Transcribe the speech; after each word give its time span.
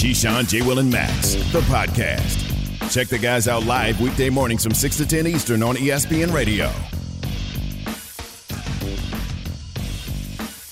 Keyshawn, 0.00 0.48
J. 0.48 0.62
Will, 0.62 0.78
and 0.78 0.90
Max, 0.90 1.34
the 1.52 1.60
podcast. 1.60 2.90
Check 2.90 3.08
the 3.08 3.18
guys 3.18 3.46
out 3.46 3.66
live 3.66 4.00
weekday 4.00 4.30
mornings 4.30 4.64
from 4.64 4.72
6 4.72 4.96
to 4.96 5.06
10 5.06 5.26
Eastern 5.26 5.62
on 5.62 5.76
ESPN 5.76 6.32
Radio. 6.32 6.68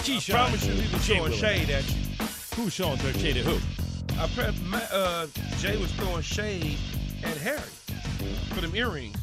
Keyshawn, 0.03 0.35
I 0.35 0.45
promise 0.47 0.65
you, 0.65 0.73
he 0.73 0.95
was 0.95 1.07
Jay 1.07 1.15
throwing 1.17 1.31
Will. 1.31 1.39
shade 1.39 1.69
at 1.69 1.89
you. 1.91 1.97
Who's 2.57 2.73
showing 2.73 2.97
their 2.97 3.13
shade 3.13 3.37
at 3.37 3.45
who? 3.45 3.59
I 4.19 4.27
pre- 4.29 4.65
Ma- 4.67 4.79
uh, 4.91 5.27
Jay 5.59 5.77
was 5.77 5.93
throwing 5.93 6.23
shade 6.23 6.79
at 7.23 7.37
Harry 7.37 7.61
for 8.55 8.63
them 8.63 8.75
earrings. 8.75 9.19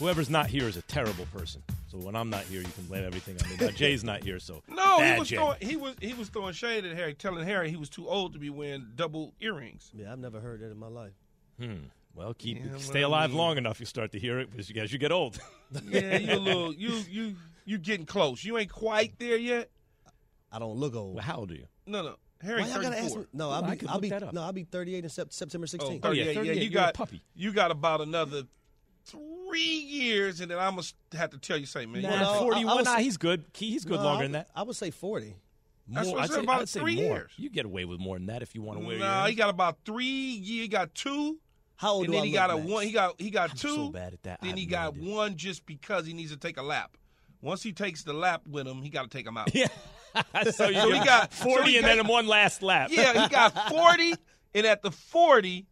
Whoever's 0.00 0.28
not 0.28 0.48
here 0.48 0.66
is 0.66 0.76
a 0.76 0.82
terrible 0.82 1.26
person. 1.26 1.62
So 1.90 1.98
when 1.98 2.14
I'm 2.14 2.30
not 2.30 2.42
here, 2.44 2.60
you 2.60 2.68
can 2.68 2.84
blame 2.84 3.04
everything 3.04 3.36
on 3.42 3.50
me. 3.50 3.56
Now 3.60 3.72
Jay's 3.72 4.04
not 4.04 4.22
here, 4.22 4.38
so 4.38 4.62
No, 4.68 4.98
bad 4.98 5.14
he 5.14 5.18
was 5.20 5.28
Jay. 5.28 5.36
throwing 5.36 5.56
he 5.60 5.76
was 5.76 5.94
he 6.00 6.14
was 6.14 6.28
throwing 6.28 6.52
shade 6.54 6.84
at 6.84 6.96
Harry, 6.96 7.14
telling 7.14 7.44
Harry 7.44 7.68
he 7.70 7.76
was 7.76 7.88
too 7.88 8.08
old 8.08 8.32
to 8.34 8.38
be 8.38 8.48
wearing 8.50 8.86
double 8.94 9.34
earrings. 9.40 9.90
Yeah, 9.94 10.12
I've 10.12 10.18
never 10.20 10.40
heard 10.40 10.60
that 10.60 10.70
in 10.70 10.78
my 10.78 10.86
life. 10.88 11.12
Hmm. 11.58 11.74
Well, 12.14 12.32
keep 12.34 12.58
Yeah, 12.58 12.76
stay 12.78 13.00
well, 13.04 13.14
I 13.14 13.18
alive 13.18 13.30
mean- 13.30 13.38
long 13.38 13.58
enough, 13.58 13.80
you 13.80 13.86
start 13.86 14.12
to 14.12 14.18
hear 14.20 14.38
it 14.40 14.50
as 14.58 14.70
you, 14.70 14.80
as 14.80 14.92
you 14.92 14.98
get 14.98 15.10
old. 15.12 15.38
Yeah, 15.84 16.16
you 16.18 16.34
a 16.34 16.38
little 16.38 16.72
you 16.74 16.90
you 17.08 17.36
you 17.64 17.78
getting 17.78 18.06
close. 18.06 18.42
You 18.44 18.58
ain't 18.58 18.72
quite 18.72 19.18
there 19.18 19.36
yet. 19.36 19.70
I 20.52 20.58
don't 20.58 20.76
look 20.76 20.94
old. 20.96 21.14
well, 21.16 21.24
how 21.24 21.36
old 21.38 21.50
are 21.52 21.54
you? 21.54 21.66
No, 21.86 22.02
no. 22.02 22.16
Harry 22.42 22.62
Why 22.62 22.68
y'all 22.68 22.82
gotta 22.82 22.96
ask 22.96 23.14
34. 23.14 23.20
me? 23.20 23.26
No, 23.34 23.48
Well, 23.48 23.56
I'll 23.56 23.64
I 23.64 23.70
be, 23.70 23.76
could 23.76 23.88
I'll 23.88 23.94
look 23.96 24.02
be, 24.02 24.08
that 24.10 24.22
up. 24.22 24.32
no, 24.32 24.42
I'll 24.42 24.52
be 24.52 24.64
38 24.64 25.04
in 25.04 25.10
Sep- 25.10 25.32
September 25.32 25.66
Oh, 25.72 25.76
16th. 25.76 26.00
Oh, 26.04 26.10
yeah, 26.12 26.24
38. 26.24 26.34
38, 26.34 26.54
you 26.56 26.62
you're 26.62 26.70
a 26.70 26.84
got 26.86 26.94
puppy. 26.94 27.22
you 27.36 27.52
got 27.52 27.70
about 27.70 28.00
another 28.00 28.44
three 29.04 29.60
years, 29.60 30.40
and 30.40 30.50
then 30.50 30.58
I'm 30.58 30.76
gonna 30.76 30.86
have 31.14 31.30
to 31.30 31.38
tell 31.38 31.56
you, 31.56 31.66
say, 31.66 31.86
man, 31.86 32.02
Nah, 32.02 32.10
no, 32.20 32.30
I- 32.32 32.36
I 32.36 32.38
41. 32.38 32.76
was- 32.76 32.84
nah, 32.86 32.96
he's 32.98 33.16
good. 33.16 33.44
He- 33.54 33.70
He's 33.70 33.84
good 33.84 33.98
No, 34.00 34.04
longer 34.04 34.20
I 34.20 34.26
than 34.26 34.32
that. 34.32 34.50
I 34.54 34.62
would 34.62 34.76
say 34.76 34.90
40. 34.90 35.36
That's 35.88 36.06
More, 36.06 36.14
what 36.16 36.20
I 36.20 36.24
I'd 36.24 36.28
said, 36.30 36.34
say, 36.36 36.40
about 36.42 36.60
I'd 36.60 36.68
say 36.68 36.80
three 36.80 36.94
more. 36.96 37.16
years. 37.16 37.30
You 37.36 37.50
get 37.50 37.64
away 37.66 37.84
with 37.84 37.98
more 37.98 38.16
than 38.16 38.26
that 38.26 38.42
if 38.42 38.54
you 38.54 38.62
want 38.62 38.80
to 38.80 38.86
wear 38.86 38.98
Nah, 38.98 39.26
he 39.26 39.34
got 39.34 39.50
about 39.50 39.78
three. 39.84 40.40
He 40.40 40.68
got 40.68 40.94
two, 40.94 41.38
How 41.76 41.94
old 41.94 42.04
and 42.04 42.12
do 42.12 42.16
then 42.18 42.22
I 42.22 42.26
he 42.26 42.32
look, 42.32 42.38
got 42.40 42.50
a 42.50 42.56
Max? 42.58 42.70
one. 42.70 42.84
He 42.86 42.92
got 42.92 43.20
he 43.20 43.30
got 43.30 43.50
I'm 43.50 43.56
two. 43.56 43.74
so 43.74 43.88
bad 43.88 44.12
at 44.12 44.22
that. 44.22 44.40
Then 44.40 44.50
have 44.50 44.58
he 44.58 44.66
got 44.66 44.94
idea. 44.94 45.14
one 45.14 45.36
just 45.36 45.66
because 45.66 46.06
he 46.06 46.12
needs 46.12 46.30
to 46.30 46.36
take 46.36 46.58
a 46.58 46.62
lap. 46.62 46.96
Once 47.42 47.62
he 47.62 47.72
takes 47.72 48.04
the 48.04 48.12
lap 48.12 48.42
with 48.46 48.68
him, 48.68 48.82
he 48.82 48.88
got 48.90 49.02
to 49.02 49.08
take 49.08 49.26
him 49.26 49.36
out. 49.36 49.50
Yeah. 49.54 49.66
so 50.52 50.68
you 50.68 50.80
So 50.80 50.90
he 50.92 50.98
got- 51.04 51.32
40 51.32 51.54
so 51.54 51.62
he 51.68 51.76
and 51.78 51.86
got- 51.86 51.96
then 51.96 52.06
one 52.06 52.26
last 52.28 52.62
lap. 52.62 52.90
yeah, 52.92 53.22
he 53.22 53.28
got 53.28 53.68
forty, 53.70 54.12
and 54.54 54.66
at 54.66 54.82
the 54.82 54.90
forty, 54.92 55.66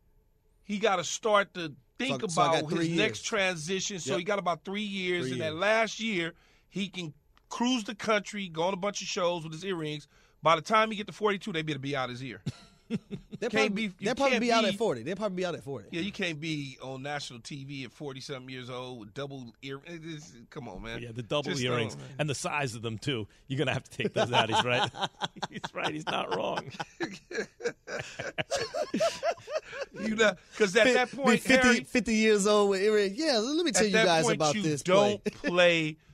he 0.64 0.78
got 0.78 0.97
to 0.97 1.05
start 1.05 1.55
to 1.55 1.74
think 1.98 2.20
So- 2.22 2.28
so 2.28 2.42
about 2.42 2.52
got 2.62 2.70
his 2.70 2.78
three 2.88 2.96
next 2.96 3.18
years. 3.18 3.22
transition. 3.22 3.98
So 3.98 4.12
Yep. 4.12 4.18
he 4.18 4.24
got 4.24 4.38
about 4.38 4.64
three 4.64 4.82
years. 4.82 5.24
Three 5.27 5.32
and 5.32 5.41
that 5.41 5.54
last 5.54 6.00
year, 6.00 6.34
he 6.68 6.88
can 6.88 7.12
cruise 7.48 7.84
the 7.84 7.94
country, 7.94 8.48
go 8.48 8.64
on 8.64 8.74
a 8.74 8.77
bunch 8.77 9.00
of 9.02 9.08
shows 9.08 9.42
with 9.44 9.52
his 9.52 9.64
earrings. 9.64 10.06
By 10.42 10.55
the 10.56 10.62
time 10.62 10.90
he 10.90 10.96
get 10.96 11.06
to 11.08 11.12
forty-two, 11.12 11.52
they 11.52 11.62
better 11.62 11.78
be 11.78 11.96
out 11.96 12.10
his 12.10 12.22
ear. 12.22 12.42
They'll 13.41 13.50
probably, 13.50 13.69
be- 13.69 13.92
they'll 14.00 14.14
probably 14.14 14.31
can't 14.33 14.41
be 14.41 14.53
out 14.53 14.64
at 14.64 14.75
40. 14.75 15.03
They'll 15.03 15.14
probably 15.17 15.36
be 15.36 15.44
out 15.47 15.55
at 15.55 15.62
40. 15.62 15.89
Yeah, 15.92 16.00
you 16.00 16.11
can't 16.12 16.41
be 16.41 16.77
on 16.83 17.03
national 17.03 17.41
TV 17.41 17.84
at 17.84 17.92
forty-something 17.92 18.48
years 18.48 18.69
old 18.70 19.00
with 19.00 19.14
double 19.14 19.53
ear. 19.62 19.80
Eh, 19.86 19.95
it 19.95 20.05
is- 20.05 20.33
Come 20.50 20.69
on, 20.69 20.83
man. 20.83 21.03
Yeah, 21.03 21.11
the 21.12 21.22
double 21.22 21.50
Just 21.50 21.62
earrings 21.62 21.95
don't, 21.95 22.05
and 22.19 22.28
the 22.30 22.34
size 22.34 22.75
of 22.75 22.83
them 22.83 22.98
too. 22.98 23.27
You're 23.47 23.58
gonna 23.58 23.72
have 23.75 23.84
to 23.84 23.91
take 23.97 24.12
those 24.14 24.33
out. 24.33 24.48
He's 24.50 24.64
right. 24.64 24.91
he's 25.50 25.61
right. 25.75 25.95
He's 25.95 26.06
not 26.06 26.34
wrong. 26.34 26.70
You 30.00 30.14
know, 30.14 30.33
because 30.52 30.77
at 30.77 30.84
that 30.95 31.11
Be 31.11 31.17
point, 31.17 31.41
50, 31.41 31.67
Harry, 31.69 31.80
50 31.84 32.14
years 32.14 32.47
old 32.47 32.70
with 32.70 32.80
earrings. 32.83 33.17
Yeah, 33.19 33.39
let 33.39 33.64
me 33.64 33.73
tell 33.73 33.86
you 33.86 33.92
guys 33.92 34.25
point, 34.25 34.36
about 34.36 34.55
you 34.55 34.62
this 34.62 34.83
don't 34.83 35.23
play. 35.25 35.97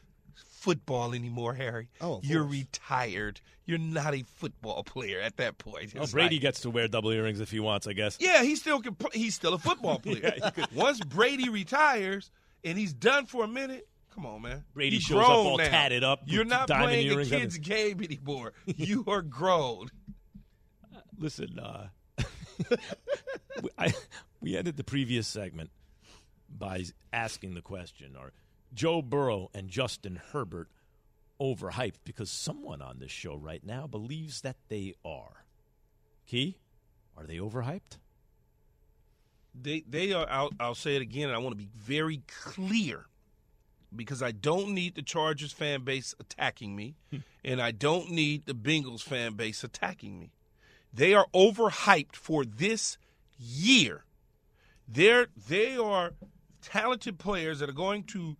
play 0.64 0.74
football 0.74 1.14
anymore, 1.14 1.54
Harry. 1.54 1.88
Oh, 2.00 2.16
of 2.18 2.24
you're 2.24 2.42
course. 2.44 2.52
retired. 2.56 3.40
You're 3.66 3.78
not 3.78 4.14
a 4.14 4.22
football 4.22 4.82
player 4.84 5.20
at 5.20 5.36
that 5.38 5.58
point. 5.58 5.94
Well, 5.94 6.06
Brady 6.06 6.36
like- 6.36 6.42
gets 6.42 6.60
to 6.60 6.70
wear 6.70 6.88
double 6.88 7.10
earrings 7.10 7.40
if 7.40 7.50
he 7.50 7.60
wants, 7.60 7.86
I 7.86 7.92
guess. 7.92 8.18
yeah, 8.20 8.42
he 8.42 8.56
still 8.56 8.80
can. 8.80 8.94
pl- 8.94 9.10
He's 9.14 9.34
still 9.34 9.54
a 9.54 9.58
football 9.58 9.98
player. 10.02 10.34
Once 10.74 11.00
Brady 11.00 11.48
retires 11.48 12.30
and 12.64 12.76
he's 12.78 12.92
done 12.92 13.26
for 13.26 13.44
a 13.44 13.48
minute, 13.48 13.86
come 14.14 14.26
on, 14.26 14.42
man. 14.42 14.64
Brady 14.74 14.96
You're 14.96 15.02
shows 15.22 15.24
up 15.24 15.28
all 15.30 15.58
now. 15.58 15.64
tatted 15.69 16.04
up 16.04 16.20
You're 16.26 16.44
not 16.44 16.69
playing 16.69 17.16
the 17.16 17.24
kids' 17.24 17.58
game 17.58 18.03
anymore. 18.03 18.53
you 18.66 19.04
are 19.06 19.22
grown. 19.22 19.88
Listen, 21.19 21.58
uh, 21.58 21.86
we, 23.62 23.69
I, 23.78 23.92
we 24.41 24.56
ended 24.56 24.76
the 24.76 24.84
previous 24.84 25.26
segment 25.28 25.70
by 26.48 26.84
asking 27.12 27.54
the 27.54 27.62
question: 27.62 28.14
Are 28.19 28.32
Joe 28.74 29.02
Burrow 29.02 29.50
and 29.54 29.68
Justin 29.68 30.20
Herbert 30.32 30.68
overhyped? 31.40 32.00
Because 32.04 32.30
someone 32.30 32.82
on 32.82 32.98
this 32.98 33.10
show 33.10 33.36
right 33.36 33.64
now 33.64 33.86
believes 33.86 34.40
that 34.42 34.56
they 34.68 34.94
are. 35.04 35.44
Key, 36.26 36.58
are 37.16 37.24
they 37.24 37.36
overhyped? 37.36 37.98
They 39.54 39.84
they 39.88 40.12
are. 40.12 40.26
I'll, 40.28 40.50
I'll 40.58 40.74
say 40.74 40.96
it 40.96 41.02
again. 41.02 41.28
And 41.28 41.36
I 41.36 41.38
want 41.38 41.52
to 41.52 41.62
be 41.62 41.70
very 41.76 42.22
clear 42.26 43.06
because 43.94 44.22
I 44.22 44.32
don't 44.32 44.70
need 44.70 44.94
the 44.94 45.02
Chargers 45.02 45.52
fan 45.52 45.82
base 45.82 46.14
attacking 46.18 46.74
me, 46.74 46.96
hmm. 47.10 47.18
and 47.44 47.62
I 47.62 47.70
don't 47.70 48.10
need 48.10 48.46
the 48.46 48.54
Bengals 48.54 49.02
fan 49.02 49.34
base 49.34 49.62
attacking 49.62 50.18
me. 50.18 50.32
They 50.92 51.14
are 51.14 51.26
overhyped 51.34 52.16
for 52.16 52.44
this 52.44 52.98
year. 53.38 54.04
They're 54.88 55.28
they 55.48 55.76
are 55.76 56.14
talented 56.62 57.18
players 57.18 57.58
that 57.60 57.68
are 57.68 57.74
going 57.74 58.04
to 58.04 58.36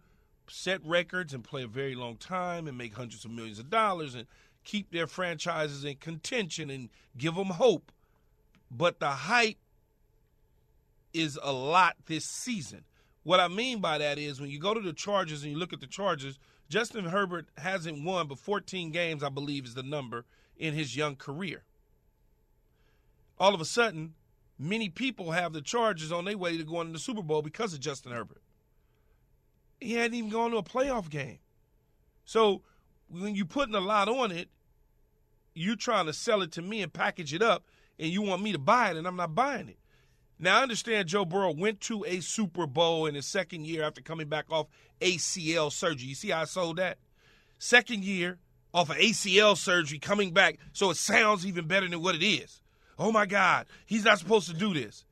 set 0.49 0.85
records 0.85 1.33
and 1.33 1.43
play 1.43 1.63
a 1.63 1.69
very 1.69 1.95
long 1.95 2.17
time 2.17 2.67
and 2.67 2.77
make 2.77 2.95
hundreds 2.95 3.25
of 3.25 3.31
millions 3.31 3.59
of 3.59 3.71
dollars 3.71 4.15
and 4.15 4.27
keep 4.65 4.91
their 4.91 5.07
franchises 5.07 5.85
in 5.85 5.97
contention 5.97 6.71
and 6.71 6.89
give 7.17 7.35
them 7.35 7.49
hope. 7.49 7.93
But 8.71 9.01
the 9.01 9.11
hype 9.11 9.59
is 11.13 11.39
a 11.43 11.53
lot 11.53 11.97
this 12.07 12.25
season. 12.25 12.85
What 13.23 13.41
I 13.41 13.49
mean 13.49 13.81
by 13.81 13.99
that 13.99 14.19
is 14.19 14.41
when 14.41 14.51
you 14.51 14.59
go 14.59 14.75
to 14.75 14.81
the 14.81 14.93
Chargers 14.93 15.43
and 15.43 15.53
you 15.53 15.59
look 15.59 15.73
at 15.73 15.81
the 15.81 15.87
Chargers, 15.87 16.39
Justin 16.69 17.07
Herbert 17.07 17.47
hasn't 17.57 18.05
won 18.05 18.27
but 18.27 18.39
14 18.39 18.91
games, 18.91 19.23
I 19.23 19.29
believe, 19.29 19.65
is 19.65 19.75
the 19.75 19.83
number 19.83 20.25
in 20.57 20.75
his 20.75 20.97
young 20.97 21.17
career. 21.17 21.63
All 23.39 23.55
of 23.55 23.61
a 23.61 23.65
sudden, 23.65 24.15
many 24.59 24.89
people 24.89 25.33
have 25.33 25.53
the 25.53 25.63
Chargers 25.63 26.13
on 26.13 26.25
their 26.25 26.39
way 26.39 26.57
to 26.57 26.65
going 26.65 26.89
to 26.89 26.93
the 26.93 26.99
Super 26.99 27.23
Bowl 27.23 27.43
because 27.43 27.73
of 27.73 27.81
Justin 27.81 28.13
Herbert. 28.13 28.43
He 29.85 29.93
hadn't 29.93 30.15
even 30.15 30.31
gone 30.31 30.51
to 30.53 30.57
a 30.57 30.63
playoff 30.63 31.11
game. 31.11 31.39
So 32.25 32.63
when 33.09 33.35
you're 33.35 33.45
putting 33.45 33.75
a 33.75 33.81
lot 33.81 34.09
on 34.09 34.33
it, 34.33 34.49
you're 35.55 35.77
trying 35.77 36.07
to 36.07 36.15
sell 36.15 36.41
it 36.41 36.53
to 36.53 36.63
me 36.63 36.81
and 36.81 36.91
package 36.91 37.35
it 37.35 37.43
up, 37.43 37.67
and 37.99 38.11
you 38.11 38.23
want 38.23 38.43
me 38.43 38.53
to 38.53 38.59
buy 38.59 38.91
it, 38.91 38.97
and 38.97 39.07
I'm 39.07 39.17
not 39.17 39.35
buying 39.35 39.69
it. 39.69 39.79
Now, 40.39 40.59
I 40.59 40.63
understand 40.63 41.09
Joe 41.09 41.27
Burrow 41.27 41.53
went 41.53 41.83
to 41.83 42.03
a 42.07 42.21
Super 42.21 42.67
Bowl 42.67 43.05
in 43.07 43.15
his 43.15 43.27
second 43.27 43.67
year 43.67 43.85
after 43.85 44.01
coming 44.01 44.27
back 44.27 44.47
off 44.51 44.69
ACL 45.03 45.71
surgery. 45.71 46.09
You 46.09 46.15
see 46.15 46.31
how 46.31 46.41
I 46.41 46.45
sold 46.45 46.79
that? 46.79 46.99
Second 47.59 48.05
year 48.05 48.39
off 48.73 48.89
of 48.89 48.97
ACL 48.97 49.57
surgery, 49.57 49.99
coming 49.99 50.33
back, 50.33 50.59
so 50.73 50.91
it 50.91 50.97
sounds 50.97 51.47
even 51.47 51.67
better 51.67 51.87
than 51.87 52.03
what 52.03 52.15
it 52.15 52.25
is. 52.25 52.63
Oh 52.99 53.13
my 53.13 53.27
God, 53.27 53.67
he's 53.85 54.05
not 54.05 54.19
supposed 54.19 54.49
to 54.49 54.55
do 54.55 54.73
this. 54.73 55.05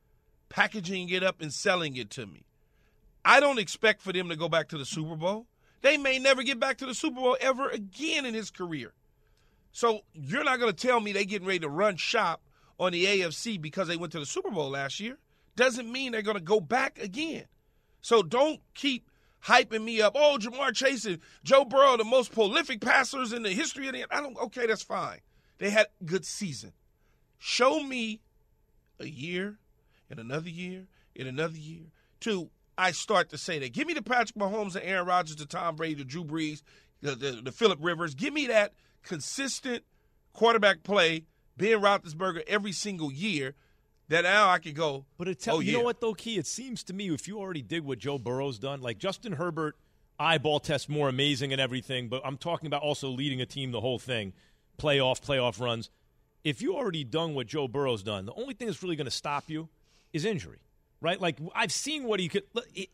Packaging 0.49 1.11
it 1.11 1.23
up 1.23 1.43
and 1.43 1.53
selling 1.53 1.95
it 1.97 2.09
to 2.11 2.27
me. 2.27 2.47
I 3.25 3.41
don't 3.41 3.59
expect 3.59 4.03
for 4.03 4.13
them 4.13 4.29
to 4.29 4.37
go 4.37 4.49
back 4.49 4.69
to 4.69 4.79
the 4.79 4.85
Super 4.85 5.17
Bowl. 5.17 5.47
They 5.81 5.97
may 5.97 6.19
never 6.19 6.43
get 6.43 6.61
back 6.61 6.79
to 6.79 6.87
the 6.87 6.95
Super 6.95 7.21
Bowl 7.21 7.37
ever 7.41 7.69
again 7.69 8.25
in 8.25 8.35
his 8.35 8.51
career. 8.51 8.93
So 9.73 10.01
you're 10.15 10.45
not 10.45 10.61
going 10.61 10.73
to 10.73 10.87
tell 10.87 11.01
me 11.01 11.13
they're 11.13 11.25
getting 11.25 11.47
ready 11.47 11.61
to 11.61 11.69
run 11.69 11.97
shop 11.97 12.43
on 12.79 12.93
the 12.93 13.05
AFC 13.05 13.61
because 13.61 13.89
they 13.89 13.97
went 13.97 14.13
to 14.13 14.21
the 14.21 14.27
Super 14.27 14.51
Bowl 14.51 14.71
last 14.71 15.01
year. 15.01 15.19
Doesn't 15.57 15.91
mean 15.91 16.13
they're 16.13 16.23
going 16.23 16.37
to 16.37 16.43
go 16.43 16.61
back 16.61 16.99
again. 17.01 17.45
So 18.01 18.23
don't 18.23 18.61
keep 18.75 19.09
hyping 19.45 19.85
me 19.85 20.01
up. 20.01 20.15
Oh, 20.17 20.39
Ja'Marr 20.41 20.75
Chase 20.75 21.05
and 21.05 21.19
Joe 21.45 21.65
Burrow, 21.65 21.97
the 21.97 22.05
most 22.05 22.33
prolific 22.33 22.81
passers 22.81 23.33
in 23.33 23.43
the 23.43 23.51
history 23.51 23.87
of 23.89 23.95
the. 23.95 24.05
I 24.11 24.21
don't. 24.21 24.37
Okay, 24.39 24.67
that's 24.67 24.83
fine. 24.83 25.21
They 25.59 25.71
had 25.71 25.87
good 26.05 26.25
season. 26.25 26.73
Show 27.39 27.83
me 27.83 28.21
a 28.99 29.07
year, 29.07 29.59
and 30.11 30.19
another 30.19 30.49
year, 30.49 30.87
and 31.17 31.29
another 31.29 31.59
year. 31.59 31.85
Two, 32.21 32.51
I 32.77 32.93
start 32.93 33.31
to 33.31 33.39
say 33.39 33.59
that. 33.59 33.73
Give 33.73 33.87
me 33.87 33.95
the 33.95 34.03
Patrick 34.03 34.37
Mahomes 34.37 34.75
and 34.75 34.85
Aaron 34.85 35.07
Rodgers, 35.07 35.37
the 35.37 35.47
Tom 35.47 35.77
Brady, 35.77 35.95
the 35.95 36.05
Drew 36.05 36.25
Brees, 36.25 36.63
the 37.01 37.15
the, 37.15 37.33
the 37.43 37.53
Philip 37.53 37.79
Rivers. 37.83 38.15
Give 38.15 38.33
me 38.33 38.47
that 38.47 38.73
consistent 39.03 39.85
quarterback 40.33 40.83
play, 40.83 41.25
Ben 41.57 41.81
Roethlisberger 41.81 42.43
every 42.47 42.73
single 42.73 43.13
year. 43.13 43.55
That 44.09 44.25
now 44.25 44.51
I 44.51 44.59
could 44.59 44.75
go. 44.75 45.07
But 45.17 45.29
it 45.29 45.41
tell, 45.41 45.57
oh, 45.57 45.61
you 45.61 45.73
yeah. 45.73 45.79
know 45.79 45.85
what 45.85 46.01
though, 46.01 46.13
Key? 46.13 46.37
It 46.37 46.47
seems 46.47 46.83
to 46.85 46.93
me 46.93 47.09
if 47.09 47.27
you 47.27 47.39
already 47.39 47.63
did 47.63 47.85
what 47.85 47.99
Joe 47.99 48.19
Burrow's 48.19 48.59
done, 48.59 48.81
like 48.83 48.99
Justin 48.99 49.33
Herbert, 49.33 49.77
eyeball 50.19 50.61
test 50.61 50.89
more 50.89 51.09
amazing 51.09 51.53
and 51.53 51.61
everything. 51.61 52.09
But 52.09 52.21
I'm 52.25 52.37
talking 52.37 52.67
about 52.67 52.83
also 52.83 53.09
leading 53.09 53.41
a 53.41 53.47
team 53.47 53.71
the 53.71 53.81
whole 53.81 53.99
thing, 53.99 54.35
playoff 54.79 55.21
playoff 55.25 55.61
runs. 55.61 55.89
If 56.45 56.61
you 56.61 56.77
already 56.77 57.05
done 57.05 57.35
what 57.35 57.47
Joe 57.47 57.69
Burrow's 57.69 58.03
done, 58.03 58.27
the 58.27 58.35
only 58.35 58.53
thing 58.55 58.67
that's 58.67 58.83
really 58.83 58.97
going 58.97 59.07
to 59.07 59.11
stop 59.11 59.49
you 59.49 59.69
is 60.13 60.25
injury, 60.25 60.59
right? 61.03 61.21
Like 61.21 61.39
I've 61.55 61.73
seen 61.73 62.05
what 62.05 62.21
he 62.21 62.29
could 62.29 62.45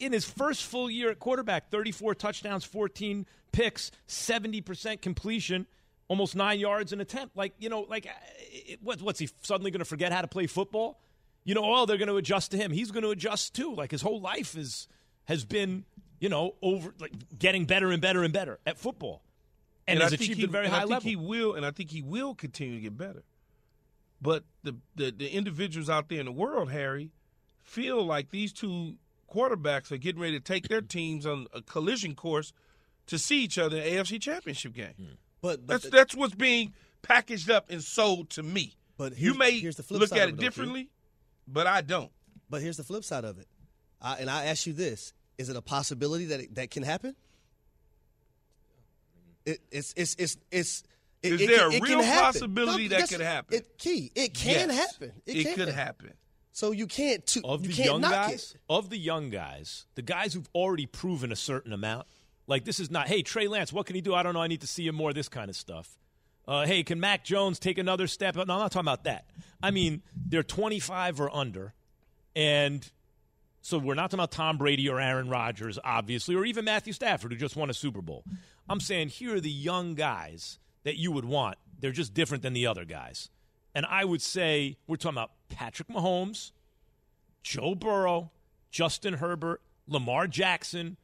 in 0.01 0.13
his 0.13 0.25
first 0.25 0.65
full 0.65 0.91
year 0.91 1.11
at 1.11 1.21
quarterback: 1.21 1.71
34 1.71 2.15
touchdowns, 2.17 2.65
14 2.65 3.27
picks, 3.53 3.93
70 4.07 4.63
percent 4.63 5.03
completion. 5.03 5.67
almost 6.09 6.35
nine 6.35 6.59
yards 6.59 6.93
an 6.93 7.01
attempt. 7.01 7.37
Like 7.37 7.53
you 7.59 7.69
know, 7.69 7.83
like 7.83 8.07
uh, 8.07 8.11
it, 8.51 8.81
what, 8.83 9.01
what's 9.03 9.21
he 9.21 9.29
suddenly 9.43 9.71
going 9.71 9.81
to 9.81 9.85
forget 9.85 10.11
how 10.11 10.23
to 10.23 10.29
play 10.29 10.47
football? 10.47 10.99
You 11.45 11.55
know, 11.55 11.63
oh, 11.65 11.87
they're 11.87 11.99
going 11.99 12.09
to 12.09 12.17
adjust 12.17 12.51
to 12.51 12.57
him. 12.57 12.73
He's 12.73 12.91
going 12.91 13.05
to 13.05 13.11
adjust 13.11 13.55
too. 13.55 13.75
Like 13.75 13.91
his 13.91 14.03
whole 14.03 14.21
life 14.21 14.57
is 14.57 14.89
has 15.27 15.45
been, 15.45 15.85
you 16.19 16.29
know, 16.29 16.55
over 16.63 16.95
like 16.99 17.13
getting 17.39 17.67
better 17.67 17.91
and 17.91 18.01
better 18.03 18.23
and 18.23 18.33
better 18.33 18.59
at 18.67 18.79
football, 18.79 19.23
and, 19.87 19.99
I 20.01 20.03
has 20.03 20.11
think 20.11 20.23
achieved 20.23 20.39
he, 20.39 20.45
a 20.47 20.49
very 20.49 20.65
and 20.65 20.75
high 20.75 20.81
I 20.81 20.83
think 20.83 20.91
level. 20.91 21.09
He 21.11 21.17
will, 21.17 21.55
and 21.55 21.65
I 21.65 21.71
think 21.71 21.91
he 21.91 22.03
will 22.03 22.35
continue 22.35 22.75
to 22.75 22.81
get 22.81 22.97
better. 22.97 23.23
But 24.21 24.45
the, 24.65 24.77
the 24.97 25.11
the 25.11 25.29
individuals 25.29 25.89
out 25.89 26.09
there 26.09 26.19
in 26.19 26.27
the 26.27 26.33
world, 26.33 26.71
Harry, 26.71 27.11
feel 27.69 28.05
like 28.05 28.31
these 28.31 28.53
two 28.53 28.95
quarterbacks 29.33 29.93
are 29.93 29.97
getting 29.99 30.21
ready 30.21 30.39
to 30.39 30.45
take 30.45 30.69
their 30.69 30.81
teams 30.81 31.27
on 31.27 31.47
a 31.55 31.61
collision 31.63 32.15
course 32.15 32.53
to 33.07 33.19
see 33.19 33.43
each 33.45 33.59
other 33.59 33.77
in 33.77 33.85
the 33.85 33.91
AFC 34.03 34.21
Championship 34.21 34.73
game. 34.73 34.95
Hmm. 34.97 35.05
But, 35.41 35.67
but 35.67 35.67
That's 35.67 35.85
the- 35.85 35.91
that's 35.91 36.15
what's 36.15 36.35
being 36.35 36.73
packaged 37.03 37.51
up 37.51 37.71
and 37.71 37.83
sold 37.83 38.31
to 38.31 38.43
me. 38.43 38.75
But 38.97 39.17
you 39.17 39.35
may 39.35 39.59
here's 39.61 39.77
the 39.77 39.83
flip 39.85 40.01
look 40.01 40.09
side 40.09 40.19
at 40.19 40.23
of 40.25 40.29
it 40.31 40.33
it, 40.33 40.37
though, 40.37 40.41
Keith. 40.43 40.51
differently, 40.55 40.89
but 41.47 41.67
I 41.69 41.83
don't. 41.83 42.11
But 42.51 42.63
here's 42.63 42.77
the 42.79 42.83
flip 42.85 43.05
side 43.05 43.25
of 43.25 43.39
it. 43.39 43.47
I, 44.03 44.17
and 44.17 44.29
I 44.29 44.47
ask 44.47 44.67
you 44.67 44.73
this: 44.73 45.13
Is 45.39 45.49
it 45.49 45.57
a 45.57 45.63
possibility 45.63 46.25
that 46.27 46.41
it, 46.41 46.55
that 46.57 46.71
can 46.73 46.83
happen? 46.83 47.15
It, 49.47 49.61
it's 49.71 49.95
it's 49.97 50.15
it's 50.19 50.37
it's. 50.51 50.83
It, 51.23 51.33
Is 51.33 51.41
it 51.43 51.47
there 51.49 51.59
can- 51.71 51.73
a 51.73 51.77
it 51.77 51.83
real 51.83 52.03
happen. 52.03 52.25
possibility 52.33 52.89
that 52.89 53.09
could 53.09 53.21
happen? 53.21 53.57
It 53.57 53.77
key. 53.79 54.11
It 54.15 54.35
can 54.35 54.69
Yes, 54.69 54.93
happen. 54.93 55.13
It, 55.27 55.37
It 55.37 55.45
can. 55.45 55.55
could 55.57 55.69
happen. 55.69 56.13
So 56.59 56.73
you 56.73 56.89
can't. 56.89 57.25
To, 57.25 57.41
of 57.45 57.63
you 57.63 57.69
the 57.69 57.75
can't 57.75 57.87
young 57.87 58.01
knock 58.01 58.11
guys, 58.11 58.55
It. 58.57 58.61
of 58.69 58.91
the 58.91 58.99
young 58.99 59.31
guys, 59.31 59.87
the 59.95 60.03
guys 60.03 60.35
who've 60.35 60.49
already 60.57 60.87
proven 60.87 61.31
a 61.31 61.37
certain 61.37 61.73
amount. 61.73 62.09
Like 62.49 62.65
this 62.65 62.81
is 62.81 62.91
not, 62.91 63.07
hey 63.07 63.23
Trey 63.23 63.47
Lance, 63.47 63.73
what 63.73 63.87
can 63.87 63.95
he 63.95 64.01
do? 64.01 64.13
I 64.13 64.25
don't 64.25 64.35
know. 64.35 64.43
I 64.43 64.49
need 64.49 64.63
to 64.63 64.67
see 64.67 64.85
him 64.85 64.97
more. 64.97 65.13
This 65.13 65.29
kind 65.29 65.51
of 65.51 65.55
stuff. 65.55 65.97
Uh, 66.49 66.67
hey, 66.67 66.83
can 66.83 66.99
Mac 66.99 67.25
Jones 67.25 67.61
take 67.61 67.79
another 67.79 68.09
step? 68.09 68.35
No, 68.35 68.43
I'm 68.43 68.49
not 68.49 68.73
talking 68.73 68.81
about 68.81 69.05
that. 69.05 69.27
I 69.63 69.71
mean, 69.71 70.03
they're 70.17 70.43
25 70.43 71.21
or 71.21 71.33
under, 71.33 71.75
and 72.35 72.91
so 73.63 73.79
we're 73.79 73.95
not 73.95 74.11
talking 74.11 74.19
about 74.19 74.33
Tom 74.33 74.59
Brady 74.59 74.89
or 74.89 74.99
Aaron 74.99 75.29
Rodgers, 75.29 75.79
obviously, 75.85 76.35
or 76.35 76.45
even 76.45 76.65
Matthew 76.65 76.93
Stafford, 76.93 77.31
who 77.31 77.39
just 77.39 77.55
won 77.55 77.71
a 77.71 77.75
Super 77.75 78.03
Bowl. 78.03 78.25
I'm 78.69 78.81
saying 78.81 79.11
here 79.11 79.37
are 79.37 79.41
the 79.41 79.49
young 79.49 79.95
guys 79.95 80.59
that 80.83 80.97
you 80.97 81.13
would 81.13 81.25
want. 81.25 81.57
They're 81.79 81.93
just 81.93 82.15
different 82.15 82.43
than 82.43 82.53
the 82.53 82.67
other 82.67 82.85
guys. 82.85 83.31
And 83.77 83.87
I 83.87 84.05
would 84.05 84.23
say 84.23 84.79
we're 84.89 84.97
talking 84.97 85.19
about 85.19 85.31
Patrick 85.49 85.89
Mahomes, 85.89 86.53
Joe 87.43 87.75
Burrow, 87.75 88.31
Justin 88.71 89.15
Herbert, 89.15 89.61
Lamar 89.87 90.27
Jackson, 90.27 90.97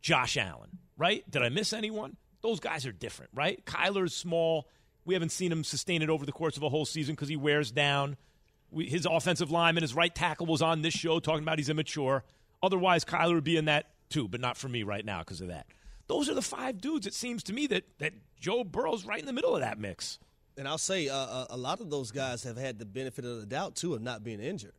Josh 0.00 0.36
Allen, 0.36 0.78
right? 0.96 1.28
Did 1.30 1.42
I 1.42 1.48
miss 1.48 1.72
anyone? 1.72 2.16
Those 2.42 2.60
guys 2.60 2.86
are 2.86 2.92
different, 2.92 3.32
right? 3.34 3.64
Kyler's 3.64 4.14
small. 4.14 4.68
We 5.04 5.14
haven't 5.14 5.32
seen 5.32 5.50
him 5.50 5.64
sustain 5.64 6.02
it 6.02 6.10
over 6.10 6.24
the 6.24 6.32
course 6.32 6.56
of 6.56 6.62
a 6.62 6.68
whole 6.68 6.84
season 6.84 7.14
because 7.14 7.28
he 7.28 7.36
wears 7.36 7.70
down. 7.70 8.16
We, 8.70 8.86
his 8.86 9.06
offensive 9.06 9.50
lineman, 9.50 9.82
his 9.82 9.94
right 9.94 10.14
tackle, 10.14 10.46
was 10.46 10.62
on 10.62 10.82
this 10.82 10.94
show 10.94 11.18
talking 11.18 11.42
about 11.42 11.58
he's 11.58 11.70
immature. 11.70 12.22
Otherwise, 12.62 13.04
Kyler 13.04 13.34
would 13.34 13.44
be 13.44 13.56
in 13.56 13.64
that 13.64 13.86
too, 14.10 14.28
but 14.28 14.40
not 14.40 14.56
for 14.56 14.68
me 14.68 14.82
right 14.82 15.04
now 15.04 15.20
because 15.20 15.40
of 15.40 15.48
that. 15.48 15.66
Those 16.06 16.28
are 16.28 16.34
the 16.34 16.42
five 16.42 16.80
dudes. 16.80 17.06
It 17.06 17.14
seems 17.14 17.42
to 17.44 17.52
me 17.52 17.66
that 17.68 17.84
that 17.98 18.12
Joe 18.38 18.64
Burrow's 18.64 19.04
right 19.04 19.20
in 19.20 19.26
the 19.26 19.32
middle 19.32 19.54
of 19.54 19.60
that 19.60 19.78
mix. 19.78 20.18
And 20.58 20.66
I'll 20.66 20.76
say 20.76 21.08
uh, 21.08 21.16
uh, 21.16 21.46
a 21.50 21.56
lot 21.56 21.80
of 21.80 21.88
those 21.88 22.10
guys 22.10 22.42
have 22.42 22.56
had 22.56 22.78
the 22.78 22.84
benefit 22.84 23.24
of 23.24 23.40
the 23.40 23.46
doubt 23.46 23.76
too 23.76 23.94
of 23.94 24.02
not 24.02 24.24
being 24.24 24.40
injured. 24.40 24.74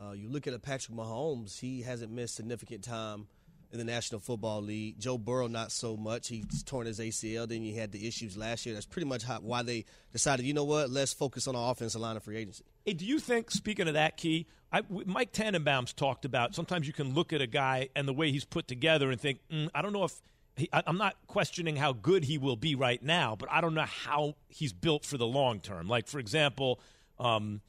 Uh, 0.00 0.12
you 0.12 0.28
look 0.28 0.48
at 0.48 0.52
a 0.52 0.58
Patrick 0.58 0.96
Mahomes; 0.96 1.60
he 1.60 1.82
hasn't 1.82 2.10
missed 2.10 2.34
significant 2.34 2.82
time 2.82 3.28
in 3.70 3.78
the 3.78 3.84
National 3.84 4.20
Football 4.20 4.62
League. 4.62 4.98
Joe 4.98 5.16
Burrow, 5.16 5.46
not 5.46 5.72
so 5.72 5.96
much. 5.96 6.28
He's 6.28 6.62
torn 6.64 6.86
his 6.86 6.98
ACL. 6.98 7.48
Then 7.48 7.62
you 7.62 7.78
had 7.78 7.92
the 7.92 8.06
issues 8.06 8.36
last 8.36 8.66
year. 8.66 8.74
That's 8.74 8.86
pretty 8.86 9.06
much 9.06 9.22
how, 9.22 9.38
why 9.38 9.62
they 9.62 9.86
decided, 10.12 10.44
you 10.44 10.52
know 10.52 10.64
what, 10.64 10.90
let's 10.90 11.12
focus 11.12 11.46
on 11.48 11.56
our 11.56 11.72
offensive 11.72 12.00
line 12.00 12.16
of 12.16 12.22
free 12.22 12.36
agency. 12.36 12.64
Hey, 12.84 12.92
do 12.92 13.06
you 13.06 13.18
think, 13.18 13.50
speaking 13.50 13.88
of 13.88 13.94
that, 13.94 14.18
Key, 14.18 14.46
I, 14.70 14.82
Mike 15.06 15.32
Tannenbaum's 15.32 15.92
talked 15.94 16.24
about 16.24 16.54
sometimes 16.54 16.86
you 16.86 16.92
can 16.92 17.14
look 17.14 17.32
at 17.32 17.40
a 17.40 17.46
guy 17.46 17.88
and 17.96 18.06
the 18.06 18.12
way 18.12 18.30
he's 18.30 18.44
put 18.44 18.68
together 18.68 19.10
and 19.10 19.20
think, 19.20 19.38
mm, 19.50 19.70
I 19.74 19.80
don't 19.80 19.92
know 19.92 20.04
if 20.04 20.20
he, 20.62 20.68
I, 20.72 20.82
I'm 20.86 20.98
not 20.98 21.14
questioning 21.26 21.76
how 21.76 21.92
good 21.92 22.24
he 22.24 22.38
will 22.38 22.56
be 22.56 22.74
right 22.74 23.02
now, 23.02 23.36
but 23.38 23.48
I 23.50 23.60
don't 23.60 23.74
know 23.74 23.82
how 23.82 24.34
he's 24.48 24.72
built 24.72 25.04
for 25.04 25.18
the 25.18 25.26
long 25.26 25.60
term. 25.60 25.86
Like, 25.88 26.08
for 26.08 26.18
example, 26.18 26.80
um, 27.18 27.60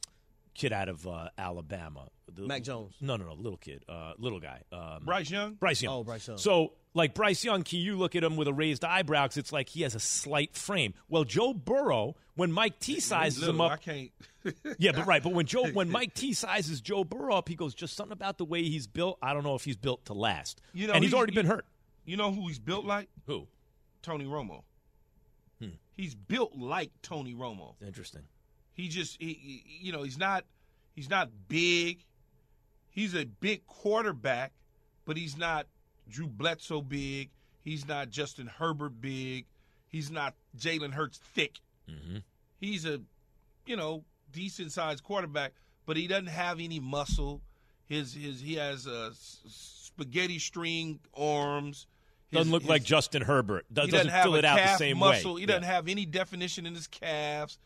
kid 0.54 0.72
out 0.72 0.88
of 0.88 1.06
uh, 1.06 1.28
Alabama, 1.38 2.08
the, 2.32 2.42
Mac 2.42 2.62
Jones. 2.62 2.94
No, 3.00 3.16
no, 3.16 3.26
no, 3.26 3.34
little 3.34 3.58
kid, 3.58 3.84
uh, 3.88 4.14
little 4.18 4.40
guy, 4.40 4.62
um, 4.72 5.04
Bryce 5.04 5.30
Young? 5.30 5.54
Bryce 5.54 5.82
Young. 5.82 5.94
Oh, 5.94 6.04
Bryce 6.04 6.26
Young. 6.26 6.38
So, 6.38 6.72
like 6.94 7.14
Bryce 7.14 7.44
Young, 7.44 7.62
Key, 7.64 7.78
you 7.78 7.96
look 7.96 8.14
at 8.16 8.22
him 8.24 8.36
with 8.36 8.46
a 8.48 8.52
raised 8.52 8.84
eyebrow 8.84 9.26
'cause 9.26 9.36
it's 9.36 9.52
like 9.52 9.68
he 9.68 9.82
has 9.82 9.94
a 9.94 10.00
slight 10.00 10.54
frame. 10.56 10.94
Well, 11.08 11.24
Joe 11.24 11.52
Burrow, 11.52 12.14
when 12.36 12.52
Mike 12.52 12.78
T 12.78 13.00
sizes 13.00 13.46
him 13.46 13.60
up, 13.60 13.72
I 13.72 13.76
can't. 13.76 14.10
yeah, 14.78 14.92
but 14.92 15.06
right. 15.06 15.22
But 15.22 15.32
when 15.32 15.46
Joe, 15.46 15.66
when 15.72 15.90
Mike 15.98 16.14
T 16.14 16.32
sizes 16.34 16.80
Joe 16.80 17.02
Burrow 17.02 17.34
up, 17.36 17.48
he 17.48 17.56
goes 17.56 17.74
just 17.74 17.96
something 17.96 18.12
about 18.12 18.38
the 18.38 18.44
way 18.44 18.62
he's 18.62 18.86
built. 18.86 19.18
I 19.22 19.32
don't 19.34 19.42
know 19.42 19.54
if 19.56 19.64
he's 19.64 19.76
built 19.76 20.04
to 20.06 20.14
last. 20.14 20.60
You 20.72 20.86
know, 20.86 20.92
and 20.92 21.02
he's, 21.02 21.10
he's- 21.10 21.18
already 21.18 21.34
been 21.34 21.46
hurt. 21.46 21.66
You 22.04 22.16
know 22.16 22.32
who 22.32 22.48
he's 22.48 22.58
built 22.58 22.84
like? 22.84 23.08
Who? 23.26 23.46
Tony 24.02 24.24
Romo. 24.26 24.62
Hmm. 25.60 25.68
He's 25.92 26.14
built 26.14 26.56
like 26.56 26.90
Tony 27.02 27.34
Romo. 27.34 27.74
Interesting. 27.84 28.22
He 28.74 28.88
just, 28.88 29.16
he, 29.20 29.32
he- 29.34 29.64
you 29.86 29.92
know, 29.92 30.02
he's 30.02 30.18
not, 30.18 30.44
he's 30.94 31.08
not 31.08 31.30
big. 31.48 32.04
He's 32.90 33.14
a 33.14 33.24
big 33.24 33.66
quarterback, 33.66 34.52
but 35.04 35.16
he's 35.16 35.36
not 35.36 35.66
Drew 36.08 36.26
Bledsoe 36.26 36.82
big. 36.82 37.30
He's 37.62 37.86
not 37.88 38.10
Justin 38.10 38.46
Herbert 38.46 39.00
big. 39.00 39.46
He's 39.88 40.10
not 40.10 40.34
Jalen 40.58 40.92
Hurts 40.92 41.18
thick. 41.18 41.60
Mm-hmm. 41.90 42.18
He's 42.60 42.84
a, 42.84 43.00
you 43.66 43.76
know, 43.76 44.04
decent 44.32 44.72
sized 44.72 45.02
quarterback, 45.02 45.52
but 45.86 45.96
he 45.96 46.06
doesn't 46.06 46.26
have 46.26 46.60
any 46.60 46.78
muscle. 46.80 47.40
His 47.86 48.14
his 48.14 48.40
he 48.40 48.54
has 48.54 48.86
uh, 48.86 49.08
s- 49.12 49.40
spaghetti 49.46 50.38
string 50.38 50.98
arms. 51.14 51.86
His- 52.34 52.40
Doesn't 52.40 52.52
look 52.52 52.62
his- 52.62 52.68
like 52.70 52.84
Justin 52.84 53.22
Herbert. 53.22 53.66
Does, 53.72 53.86
he 53.86 53.90
doesn't 53.92 54.06
doesn't 54.06 54.12
have 54.16 54.24
fill 54.24 54.34
a 54.36 54.38
it 54.38 54.44
out 54.44 54.56
the 54.56 54.62
calf 54.62 54.78
same 54.78 54.98
muscle. 54.98 55.34
way. 55.34 55.40
He 55.40 55.46
doesn't 55.46 55.62
Yeah. 55.62 55.68
have 55.72 55.88
any 55.88 56.06
definition 56.06 56.66
in 56.66 56.74
his 56.74 56.86
calves. 56.86 57.58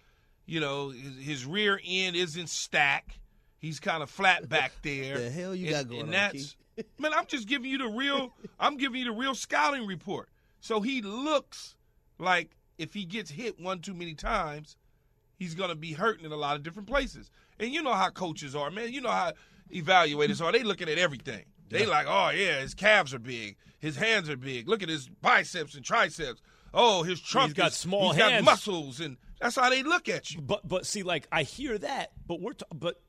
You 0.47 0.61
know, 0.61 0.91
his, 0.91 1.17
his 1.19 1.45
rear 1.47 1.81
end 1.85 2.17
isn't 2.17 2.49
stacked. 2.49 3.19
He's 3.59 3.81
kind 3.81 4.03
of 4.03 4.09
flat 4.11 4.49
back 4.49 4.73
there. 4.83 5.19
The 5.19 5.31
hell 5.31 5.55
you 5.55 5.67
and, 5.67 5.75
got 5.75 5.89
going 5.89 6.01
and 6.03 6.09
on, 6.09 6.13
that's, 6.13 6.57
Man, 6.99 7.13
I'm 7.13 7.27
just 7.27 7.49
giving 7.49 7.71
you 7.71 7.79
the 7.79 7.89
real. 7.89 8.33
I'm 8.61 8.77
giving 8.77 9.01
you 9.01 9.07
the 9.07 9.13
real 9.19 9.35
scouting 9.35 9.85
report. 9.87 10.29
So 10.61 10.81
he 10.81 11.03
looks 11.03 11.75
like 12.19 12.51
if 12.79 12.95
he 12.95 13.05
gets 13.05 13.31
hit 13.31 13.59
one 13.61 13.81
too 13.81 13.95
many 13.95 14.15
times, 14.15 14.77
he's 15.37 15.55
going 15.57 15.71
to 15.71 15.75
be 15.75 15.93
hurting 15.93 16.25
in 16.25 16.31
a 16.31 16.37
lot 16.37 16.55
of 16.57 16.63
different 16.63 16.89
places. 16.89 17.31
And 17.59 17.73
you 17.73 17.83
know 17.83 17.95
how 17.95 18.11
coaches 18.11 18.55
are, 18.55 18.71
man. 18.71 18.93
You 18.93 19.01
know 19.01 19.11
how 19.11 19.33
evaluators 19.73 20.41
are. 20.41 20.53
They 20.53 20.63
looking 20.63 20.89
at 20.89 20.99
everything. 20.99 21.45
They 21.69 21.87
like, 21.87 22.07
oh 22.09 22.31
yeah, 22.31 22.61
his 22.61 22.75
calves 22.75 23.13
are 23.15 23.19
big, 23.19 23.57
his 23.79 23.97
hands 23.97 24.29
are 24.29 24.37
big. 24.37 24.69
Look 24.69 24.83
at 24.83 24.89
his 24.89 25.09
biceps 25.09 25.75
and 25.75 25.85
triceps. 25.85 26.41
Oh, 26.75 27.03
his 27.03 27.21
trunk. 27.21 27.49
He's 27.49 27.55
got 27.55 27.69
is- 27.69 27.75
small 27.75 28.13
he's 28.13 28.23
hands. 28.23 28.45
got 28.45 28.51
muscles, 28.51 29.01
and 29.01 29.17
that's 29.41 29.57
how 29.57 29.71
they 29.71 29.83
look 29.83 30.09
at 30.09 30.33
you. 30.33 30.41
But 30.41 30.67
but 30.67 30.87
see, 30.87 31.03
like 31.03 31.27
I 31.33 31.43
hear 31.43 31.79
that, 31.79 32.13
but 32.27 32.41
we're 32.41 32.53
t- 32.53 32.65
but 32.75 33.01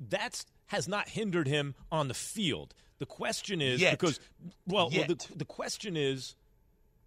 that's 0.00 0.46
has 0.66 0.88
not 0.88 1.08
hindered 1.08 1.46
him 1.46 1.74
on 1.92 2.08
the 2.08 2.14
field. 2.14 2.74
The 2.98 3.06
question 3.06 3.60
is 3.60 3.80
Yet. 3.80 3.98
because 3.98 4.18
well, 4.66 4.88
well 4.90 5.04
the, 5.06 5.26
the 5.36 5.44
question 5.44 5.96
is 5.96 6.36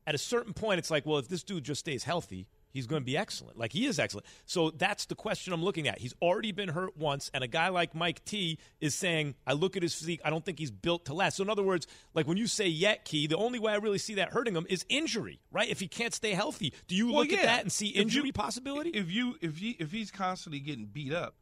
at 0.05 0.13
a 0.15 0.17
certain 0.17 0.53
point 0.53 0.79
it's 0.79 0.91
like 0.91 1.05
well 1.05 1.17
if 1.17 1.27
this 1.27 1.43
dude 1.43 1.63
just 1.63 1.79
stays 1.79 2.03
healthy 2.03 2.47
he's 2.71 2.87
going 2.87 3.01
to 3.01 3.05
be 3.05 3.17
excellent. 3.17 3.57
Like 3.57 3.71
he 3.73 3.85
is 3.85 3.99
excellent. 3.99 4.25
So 4.45 4.71
that's 4.71 5.05
the 5.05 5.15
question 5.15 5.53
i'm 5.53 5.63
looking 5.63 5.87
at. 5.87 5.99
He's 5.99 6.13
already 6.21 6.51
been 6.51 6.69
hurt 6.69 6.95
once 6.97 7.29
and 7.33 7.43
a 7.43 7.47
guy 7.47 7.69
like 7.69 7.95
mike 7.95 8.23
t 8.25 8.57
is 8.81 8.93
saying 8.95 9.35
i 9.45 9.53
look 9.53 9.75
at 9.77 9.83
his 9.83 9.93
physique 9.95 10.21
i 10.25 10.29
don't 10.29 10.45
think 10.45 10.59
he's 10.59 10.71
built 10.71 11.05
to 11.05 11.13
last. 11.13 11.37
So 11.37 11.43
in 11.43 11.49
other 11.49 11.63
words 11.63 11.87
like 12.13 12.27
when 12.27 12.37
you 12.37 12.47
say 12.47 12.67
yet 12.67 13.05
key 13.05 13.27
the 13.27 13.37
only 13.37 13.59
way 13.59 13.71
i 13.73 13.75
really 13.77 13.97
see 13.97 14.15
that 14.15 14.29
hurting 14.33 14.55
him 14.55 14.65
is 14.69 14.85
injury 14.89 15.39
right? 15.51 15.69
If 15.69 15.79
he 15.79 15.87
can't 15.87 16.13
stay 16.13 16.31
healthy. 16.31 16.73
Do 16.87 16.95
you 16.95 17.07
Well, 17.07 17.17
look 17.17 17.33
at 17.33 17.41
that 17.43 17.61
and 17.61 17.71
see 17.71 17.87
injury 17.87 18.19
If 18.21 18.25
you- 18.27 18.33
possibility? 18.33 18.89
If 18.91 19.11
you 19.11 19.35
if 19.41 19.57
he 19.57 19.71
if 19.79 19.91
he's 19.91 20.11
constantly 20.11 20.59
getting 20.59 20.85
beat 20.85 21.13
up, 21.13 21.35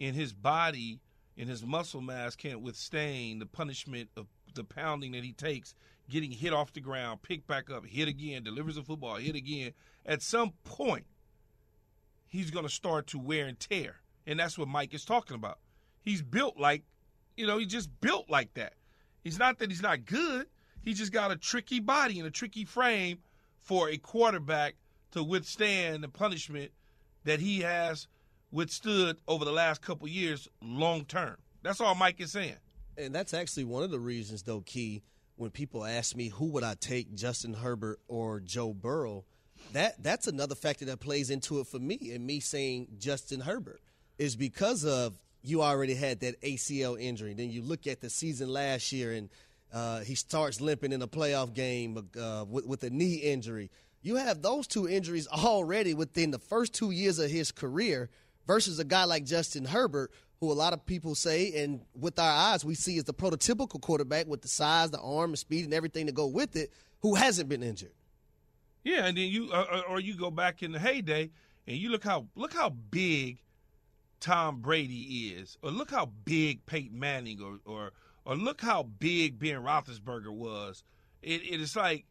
and 0.00 0.16
his 0.16 0.32
body 0.32 1.00
and 1.36 1.48
his 1.48 1.64
muscle 1.64 2.00
mass 2.00 2.34
can't 2.36 2.60
withstand 2.62 3.40
the 3.40 3.46
punishment 3.46 4.08
of 4.16 4.26
the 4.54 4.64
pounding 4.64 5.12
that 5.12 5.22
he 5.22 5.32
takes, 5.32 5.74
getting 6.10 6.30
hit 6.30 6.52
off 6.52 6.72
the 6.72 6.80
ground, 6.80 7.22
picked 7.22 7.46
back 7.46 7.70
up, 7.70 7.86
hit 7.86 8.08
again, 8.08 8.42
delivers 8.42 8.76
a 8.76 8.82
football, 8.82 9.16
hit 9.16 9.34
again. 9.34 9.72
At 10.04 10.22
some 10.22 10.52
point, 10.64 11.06
he's 12.26 12.50
going 12.50 12.66
to 12.66 12.72
start 12.72 13.06
to 13.08 13.18
wear 13.18 13.46
and 13.46 13.58
tear, 13.58 13.96
and 14.26 14.38
that's 14.38 14.58
what 14.58 14.68
Mike 14.68 14.92
is 14.92 15.04
talking 15.04 15.36
about. 15.36 15.58
He's 16.02 16.22
built 16.22 16.58
like, 16.58 16.82
you 17.36 17.46
know, 17.46 17.58
he's 17.58 17.68
just 17.68 17.88
built 18.00 18.28
like 18.28 18.54
that. 18.54 18.74
He's 19.22 19.38
not 19.38 19.58
that 19.58 19.70
he's 19.70 19.82
not 19.82 20.04
good. 20.04 20.46
He 20.82 20.94
just 20.94 21.12
got 21.12 21.30
a 21.30 21.36
tricky 21.36 21.80
body 21.80 22.18
and 22.18 22.26
a 22.26 22.30
tricky 22.30 22.64
frame 22.64 23.18
for 23.58 23.88
a 23.88 23.98
quarterback 23.98 24.76
to 25.12 25.22
withstand 25.22 26.02
the 26.02 26.08
punishment 26.08 26.72
that 27.24 27.40
he 27.40 27.60
has 27.60 28.08
withstood 28.50 29.18
over 29.28 29.44
the 29.44 29.52
last 29.52 29.82
couple 29.82 30.08
years 30.08 30.48
long 30.62 31.04
term. 31.04 31.36
That's 31.62 31.80
all 31.80 31.94
Mike 31.94 32.20
is 32.20 32.32
saying. 32.32 32.56
And 32.96 33.14
that's 33.14 33.34
actually 33.34 33.64
one 33.64 33.82
of 33.82 33.90
the 33.90 34.00
reasons, 34.00 34.42
though, 34.42 34.62
Key, 34.62 35.02
when 35.40 35.50
people 35.50 35.86
ask 35.86 36.14
me 36.14 36.28
who 36.28 36.46
would 36.46 36.62
I 36.62 36.74
take, 36.74 37.14
Justin 37.14 37.54
Herbert 37.54 37.98
or 38.08 38.40
Joe 38.40 38.74
Burrow, 38.74 39.24
that 39.72 40.02
that's 40.02 40.26
another 40.26 40.54
factor 40.54 40.84
that 40.86 41.00
plays 41.00 41.30
into 41.30 41.60
it 41.60 41.66
for 41.66 41.78
me 41.78 42.12
and 42.12 42.26
me 42.26 42.40
saying 42.40 42.88
Justin 42.98 43.40
Herbert 43.40 43.80
is 44.18 44.36
because 44.36 44.84
of 44.84 45.18
you 45.42 45.62
already 45.62 45.94
had 45.94 46.20
that 46.20 46.40
ACL 46.42 47.00
injury. 47.00 47.32
Then 47.32 47.50
you 47.50 47.62
look 47.62 47.86
at 47.86 48.02
the 48.02 48.10
season 48.10 48.50
last 48.50 48.92
year 48.92 49.12
and 49.12 49.30
uh, 49.72 50.00
he 50.00 50.14
starts 50.14 50.60
limping 50.60 50.92
in 50.92 51.00
a 51.00 51.08
playoff 51.08 51.54
game 51.54 51.96
uh, 52.20 52.44
with, 52.46 52.66
with 52.66 52.84
a 52.84 52.90
knee 52.90 53.14
injury. 53.14 53.70
You 54.02 54.16
have 54.16 54.42
those 54.42 54.66
two 54.66 54.88
injuries 54.88 55.26
already 55.32 55.94
within 55.94 56.32
the 56.32 56.38
first 56.38 56.74
two 56.74 56.90
years 56.90 57.18
of 57.18 57.30
his 57.30 57.50
career 57.50 58.10
versus 58.46 58.78
a 58.78 58.84
guy 58.84 59.04
like 59.04 59.24
Justin 59.24 59.64
Herbert, 59.64 60.12
who 60.40 60.50
a 60.50 60.54
lot 60.54 60.72
of 60.72 60.84
people 60.86 61.14
say, 61.14 61.62
and 61.62 61.82
with 61.94 62.18
our 62.18 62.52
eyes, 62.52 62.64
we 62.64 62.74
see 62.74 62.96
is 62.96 63.04
the 63.04 63.12
prototypical 63.12 63.80
quarterback 63.80 64.26
with 64.26 64.40
the 64.40 64.48
size, 64.48 64.90
the 64.90 65.00
arm, 65.00 65.32
the 65.32 65.36
speed, 65.36 65.64
and 65.64 65.74
everything 65.74 66.06
to 66.06 66.12
go 66.12 66.26
with 66.26 66.56
it, 66.56 66.72
who 67.00 67.14
hasn't 67.14 67.48
been 67.48 67.62
injured. 67.62 67.92
Yeah, 68.82 69.06
and 69.06 69.16
then 69.16 69.28
you 69.28 69.50
uh, 69.52 69.66
uh, 69.70 69.82
or 69.88 70.00
you 70.00 70.16
go 70.16 70.30
back 70.30 70.62
in 70.62 70.72
the 70.72 70.78
heyday 70.78 71.30
and 71.66 71.76
you 71.76 71.90
look 71.90 72.02
how 72.02 72.26
look 72.34 72.54
how 72.54 72.70
big 72.70 73.42
Tom 74.20 74.60
Brady 74.60 75.34
is, 75.36 75.58
or 75.62 75.70
look 75.70 75.90
how 75.90 76.06
big 76.24 76.64
Peyton 76.64 76.98
Manning, 76.98 77.42
or 77.42 77.58
or 77.70 77.90
or 78.24 78.36
look 78.36 78.62
how 78.62 78.82
big 78.82 79.38
Ben 79.38 79.56
Roethlisberger 79.56 80.32
was. 80.32 80.82
It, 81.22 81.42
it 81.42 81.60
is 81.60 81.76
like 81.76 82.06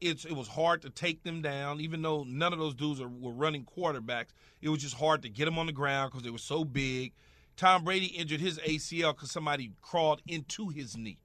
it's 0.00 0.24
it 0.24 0.34
was 0.34 0.46
hard 0.46 0.82
to 0.82 0.90
take 0.90 1.24
them 1.24 1.42
down, 1.42 1.80
even 1.80 2.02
though 2.02 2.22
none 2.22 2.52
of 2.52 2.60
those 2.60 2.74
dudes 2.74 3.00
are, 3.00 3.08
were 3.08 3.32
running 3.32 3.64
quarterbacks. 3.64 4.28
It 4.62 4.68
was 4.68 4.80
just 4.80 4.94
hard 4.94 5.22
to 5.22 5.28
get 5.28 5.46
them 5.46 5.58
on 5.58 5.66
the 5.66 5.72
ground 5.72 6.12
because 6.12 6.22
they 6.22 6.30
were 6.30 6.38
so 6.38 6.64
big. 6.64 7.12
Tom 7.56 7.84
Brady 7.84 8.06
injured 8.06 8.40
his 8.40 8.58
ACL 8.58 9.14
because 9.14 9.30
somebody 9.30 9.72
crawled 9.80 10.22
into 10.26 10.68
his 10.68 10.96
knee, 10.96 11.18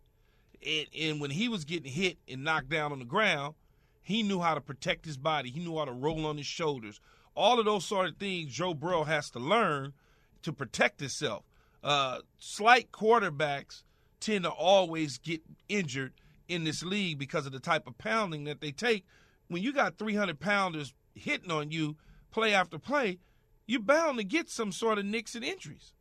and, 0.66 0.88
and 1.00 1.22
when 1.22 1.32
he 1.32 1.50
was 1.50 1.66
getting 1.66 1.92
hit 1.92 2.18
and 2.28 2.44
knocked 2.44 2.70
down 2.70 2.92
on 2.92 3.00
the 3.00 3.06
ground 3.06 3.56
he 4.02 4.24
knew 4.24 4.42
how 4.42 4.54
to 4.54 4.62
protect 4.62 5.06
his 5.06 5.18
body. 5.18 5.50
He 5.50 5.60
knew 5.60 5.78
how 5.78 5.86
to 5.86 5.92
roll 5.92 6.26
on 6.26 6.38
his 6.38 6.46
shoulders. 6.46 7.00
All 7.36 7.60
of 7.60 7.66
those 7.66 7.86
sort 7.86 8.10
of 8.10 8.18
things 8.18 8.52
Joe 8.52 8.74
Burrow 8.74 9.04
has 9.04 9.30
to 9.32 9.40
learn 9.40 9.94
to 10.42 10.52
protect 10.52 11.00
himself. 11.00 11.44
Uh, 11.84 12.20
slight 12.38 12.92
quarterbacks 12.92 13.84
tend 14.20 14.44
to 14.44 14.50
always 14.50 15.18
get 15.18 15.42
injured 15.70 16.14
in 16.48 16.64
this 16.64 16.84
league 16.84 17.18
because 17.18 17.46
of 17.46 17.54
the 17.54 17.60
type 17.60 17.88
of 17.88 17.98
pounding 17.98 18.44
that 18.46 18.60
they 18.60 18.72
take. 18.72 19.06
When 19.48 19.64
you 19.64 19.72
got 19.72 19.98
300 19.98 20.40
pounders 20.40 20.94
hitting 21.16 21.52
on 21.52 21.72
you 21.72 21.96
play 22.32 22.54
after 22.54 22.78
play, 22.78 23.20
you're 23.66 23.82
bound 23.82 24.18
to 24.18 24.24
get 24.24 24.50
some 24.50 24.72
sort 24.72 24.98
of 24.98 25.06
nicks 25.06 25.36
and 25.36 25.46
injuries. 25.46 25.94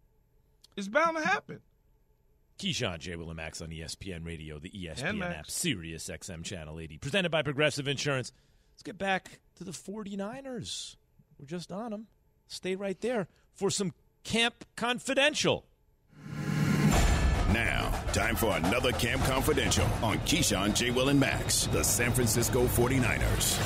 It's 0.76 0.88
bound 0.88 1.16
to 1.16 1.22
happen. 1.24 1.60
Keyshawn 2.58 2.98
J. 2.98 3.16
Will 3.16 3.32
Max 3.32 3.62
on 3.62 3.68
ESPN 3.68 4.26
Radio, 4.26 4.58
the 4.58 4.70
ESPN 4.70 5.38
app, 5.38 5.50
Sirius 5.50 6.08
XM 6.08 6.44
Channel 6.44 6.78
80, 6.78 6.98
presented 6.98 7.30
by 7.30 7.42
Progressive 7.42 7.88
Insurance. 7.88 8.32
Let's 8.74 8.82
get 8.82 8.98
back 8.98 9.40
to 9.56 9.64
the 9.64 9.72
49ers. 9.72 10.96
We're 11.38 11.46
just 11.46 11.72
on 11.72 11.90
them. 11.90 12.06
Stay 12.48 12.76
right 12.76 13.00
there 13.00 13.28
for 13.54 13.70
some 13.70 13.94
Camp 14.24 14.64
Confidential. 14.76 15.64
Now, 17.52 17.90
time 18.12 18.36
for 18.36 18.56
another 18.56 18.92
Camp 18.92 19.22
Confidential 19.24 19.86
on 20.02 20.18
Keyshawn 20.20 20.74
J. 20.74 20.90
Will 20.90 21.08
and 21.08 21.18
Max, 21.18 21.66
the 21.66 21.82
San 21.82 22.12
Francisco 22.12 22.66
49ers. 22.66 23.58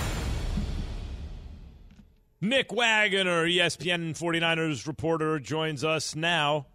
Nick 2.40 2.72
Wagoner, 2.72 3.46
ESPN 3.46 4.16
49ers 4.16 4.86
reporter, 4.86 5.40
joins 5.40 5.82
us 5.82 6.14
now. 6.14 6.66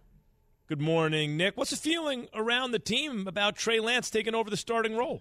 Good 0.70 0.80
morning, 0.80 1.36
Nick. 1.36 1.56
What's 1.56 1.72
the 1.72 1.76
feeling 1.76 2.28
around 2.32 2.70
the 2.70 2.78
team 2.78 3.26
about 3.26 3.56
Trey 3.56 3.80
Lance 3.80 4.08
taking 4.08 4.36
over 4.36 4.48
the 4.48 4.56
starting 4.56 4.96
role? 4.96 5.20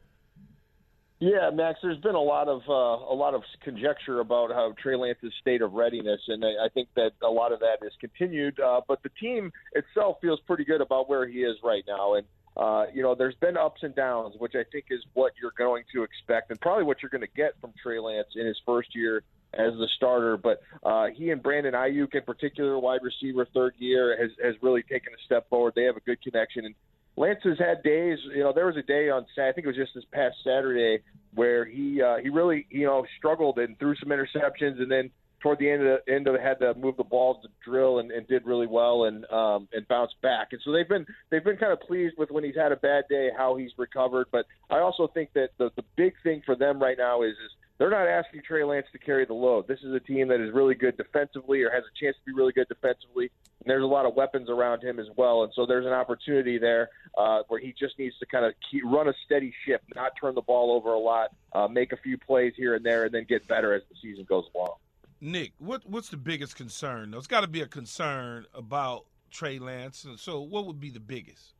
Yeah, 1.17 1.49
Max. 1.51 1.79
There's 1.81 1.97
been 1.97 2.13
a 2.13 2.21
lot 2.21 2.47
of 2.47 2.61
uh, 2.69 2.71
a 3.11 3.15
lot 3.15 3.33
of 3.33 3.41
conjecture 3.63 4.19
about 4.19 4.51
how 4.51 4.75
Trey 4.79 4.95
Lance's 4.95 5.33
state 5.41 5.63
of 5.63 5.73
readiness, 5.73 6.21
and 6.27 6.45
I, 6.45 6.65
I 6.65 6.69
think 6.71 6.89
that 6.95 7.13
a 7.23 7.31
lot 7.31 7.51
of 7.51 7.61
that 7.61 7.77
is 7.83 7.91
continued. 7.99 8.59
Uh, 8.59 8.81
but 8.87 9.01
the 9.01 9.09
team 9.19 9.51
itself 9.73 10.17
feels 10.21 10.39
pretty 10.41 10.65
good 10.65 10.81
about 10.81 11.09
where 11.09 11.27
he 11.27 11.39
is 11.39 11.57
right 11.63 11.83
now, 11.87 12.13
and 12.13 12.27
uh, 12.55 12.85
you 12.93 13.01
know, 13.01 13.15
there's 13.15 13.33
been 13.41 13.57
ups 13.57 13.81
and 13.81 13.95
downs, 13.95 14.35
which 14.37 14.53
I 14.53 14.65
think 14.71 14.85
is 14.91 15.03
what 15.15 15.33
you're 15.41 15.53
going 15.57 15.83
to 15.93 16.03
expect, 16.03 16.51
and 16.51 16.61
probably 16.61 16.83
what 16.83 17.01
you're 17.01 17.09
going 17.09 17.21
to 17.21 17.35
get 17.35 17.59
from 17.59 17.73
Trey 17.81 17.97
Lance 17.97 18.27
in 18.35 18.45
his 18.45 18.61
first 18.67 18.89
year 18.93 19.23
as 19.53 19.73
the 19.73 19.87
starter. 19.95 20.37
But 20.37 20.61
uh, 20.83 21.07
he 21.15 21.31
and 21.31 21.41
Brandon 21.41 21.73
Aiyuk, 21.73 22.13
in 22.13 22.23
particular, 22.23 22.77
wide 22.79 23.01
receiver, 23.03 23.47
third 23.53 23.73
year, 23.77 24.17
has 24.19 24.31
has 24.43 24.55
really 24.61 24.83
taken 24.83 25.13
a 25.13 25.21
step 25.25 25.49
forward. 25.49 25.73
They 25.75 25.83
have 25.83 25.97
a 25.97 26.01
good 26.01 26.21
connection, 26.21 26.65
and 26.65 26.75
Lance 27.15 27.39
has 27.43 27.59
had 27.59 27.83
days. 27.83 28.19
You 28.33 28.43
know, 28.43 28.53
there 28.53 28.65
was 28.65 28.77
a 28.77 28.83
day 28.83 29.09
on 29.09 29.25
I 29.37 29.51
think 29.51 29.65
it 29.65 29.67
was 29.67 29.75
just 29.75 29.93
this 29.93 30.05
past 30.11 30.37
Saturday 30.43 30.99
where 31.33 31.65
he 31.65 32.01
uh, 32.01 32.17
he 32.17 32.29
really 32.29 32.65
you 32.69 32.85
know 32.85 33.05
struggled 33.17 33.59
and 33.59 33.77
threw 33.79 33.95
some 33.95 34.09
interceptions, 34.09 34.79
and 34.81 34.91
then 34.91 35.09
toward 35.41 35.59
the 35.59 35.69
end 35.69 35.85
of 35.85 35.99
the 36.05 36.13
end 36.13 36.27
of 36.27 36.35
it 36.35 36.41
had 36.41 36.59
to 36.59 36.73
move 36.75 36.97
the 36.97 37.03
ball 37.03 37.41
to 37.41 37.47
drill 37.63 37.99
and, 37.99 38.11
and 38.11 38.27
did 38.27 38.45
really 38.45 38.67
well 38.67 39.05
and 39.05 39.25
um, 39.31 39.67
and 39.73 39.87
bounced 39.87 40.15
back. 40.21 40.49
And 40.51 40.61
so 40.63 40.71
they've 40.71 40.87
been 40.87 41.05
they've 41.29 41.43
been 41.43 41.57
kind 41.57 41.73
of 41.73 41.79
pleased 41.81 42.15
with 42.17 42.31
when 42.31 42.43
he's 42.43 42.55
had 42.55 42.71
a 42.71 42.77
bad 42.77 43.05
day 43.09 43.29
how 43.35 43.55
he's 43.55 43.71
recovered. 43.77 44.27
But 44.31 44.45
I 44.69 44.79
also 44.79 45.07
think 45.07 45.33
that 45.33 45.49
the 45.57 45.71
the 45.75 45.83
big 45.95 46.13
thing 46.23 46.41
for 46.45 46.55
them 46.55 46.81
right 46.81 46.97
now 46.97 47.23
is 47.23 47.31
is 47.31 47.51
they're 47.79 47.89
not 47.89 48.07
asking 48.07 48.41
Trey 48.45 48.65
Lance 48.65 48.85
to 48.91 48.99
carry 48.99 49.25
the 49.25 49.33
load. 49.33 49.67
This 49.67 49.79
is 49.79 49.93
a 49.93 50.01
team 50.01 50.27
that 50.27 50.41
is 50.41 50.53
really 50.53 50.75
good 50.75 50.97
defensively 50.97 51.63
or 51.63 51.71
has 51.71 51.83
a 51.83 52.03
chance 52.03 52.15
to 52.17 52.25
be 52.25 52.33
really 52.33 52.51
good 52.51 52.67
defensively. 52.67 53.31
And 53.61 53.69
there's 53.69 53.83
a 53.83 53.87
lot 53.87 54.05
of 54.05 54.15
weapons 54.15 54.49
around 54.49 54.83
him 54.83 54.99
as 54.99 55.07
well. 55.15 55.43
And 55.43 55.53
so 55.55 55.65
there's 55.65 55.85
an 55.85 55.93
opportunity 55.93 56.57
there 56.57 56.89
uh, 57.17 57.43
where 57.47 57.59
he 57.59 57.73
just 57.79 57.97
needs 57.97 58.17
to 58.19 58.25
kind 58.25 58.45
of 58.45 58.53
keep, 58.69 58.83
run 58.85 59.07
a 59.07 59.13
steady 59.25 59.53
ship, 59.65 59.81
not 59.95 60.11
turn 60.19 60.35
the 60.35 60.41
ball 60.41 60.73
over 60.73 60.93
a 60.93 60.99
lot, 60.99 61.29
uh, 61.53 61.69
make 61.69 61.93
a 61.93 61.97
few 61.97 62.17
plays 62.17 62.53
here 62.57 62.75
and 62.75 62.85
there, 62.85 63.05
and 63.05 63.13
then 63.13 63.25
get 63.27 63.47
better 63.47 63.73
as 63.73 63.81
the 63.89 63.95
season 64.01 64.25
goes 64.27 64.43
along. 64.53 64.75
Nick, 65.21 65.53
what 65.57 65.81
what's 65.85 66.09
the 66.09 66.17
biggest 66.17 66.55
concern? 66.55 67.11
There's 67.11 67.27
got 67.27 67.41
to 67.41 67.47
be 67.47 67.61
a 67.61 67.67
concern 67.67 68.45
about 68.53 69.05
Trey 69.31 69.59
Lance. 69.59 70.05
So, 70.17 70.39
what 70.39 70.65
would 70.65 70.79
be 70.79 70.89
the 70.89 71.01
biggest? 71.01 71.55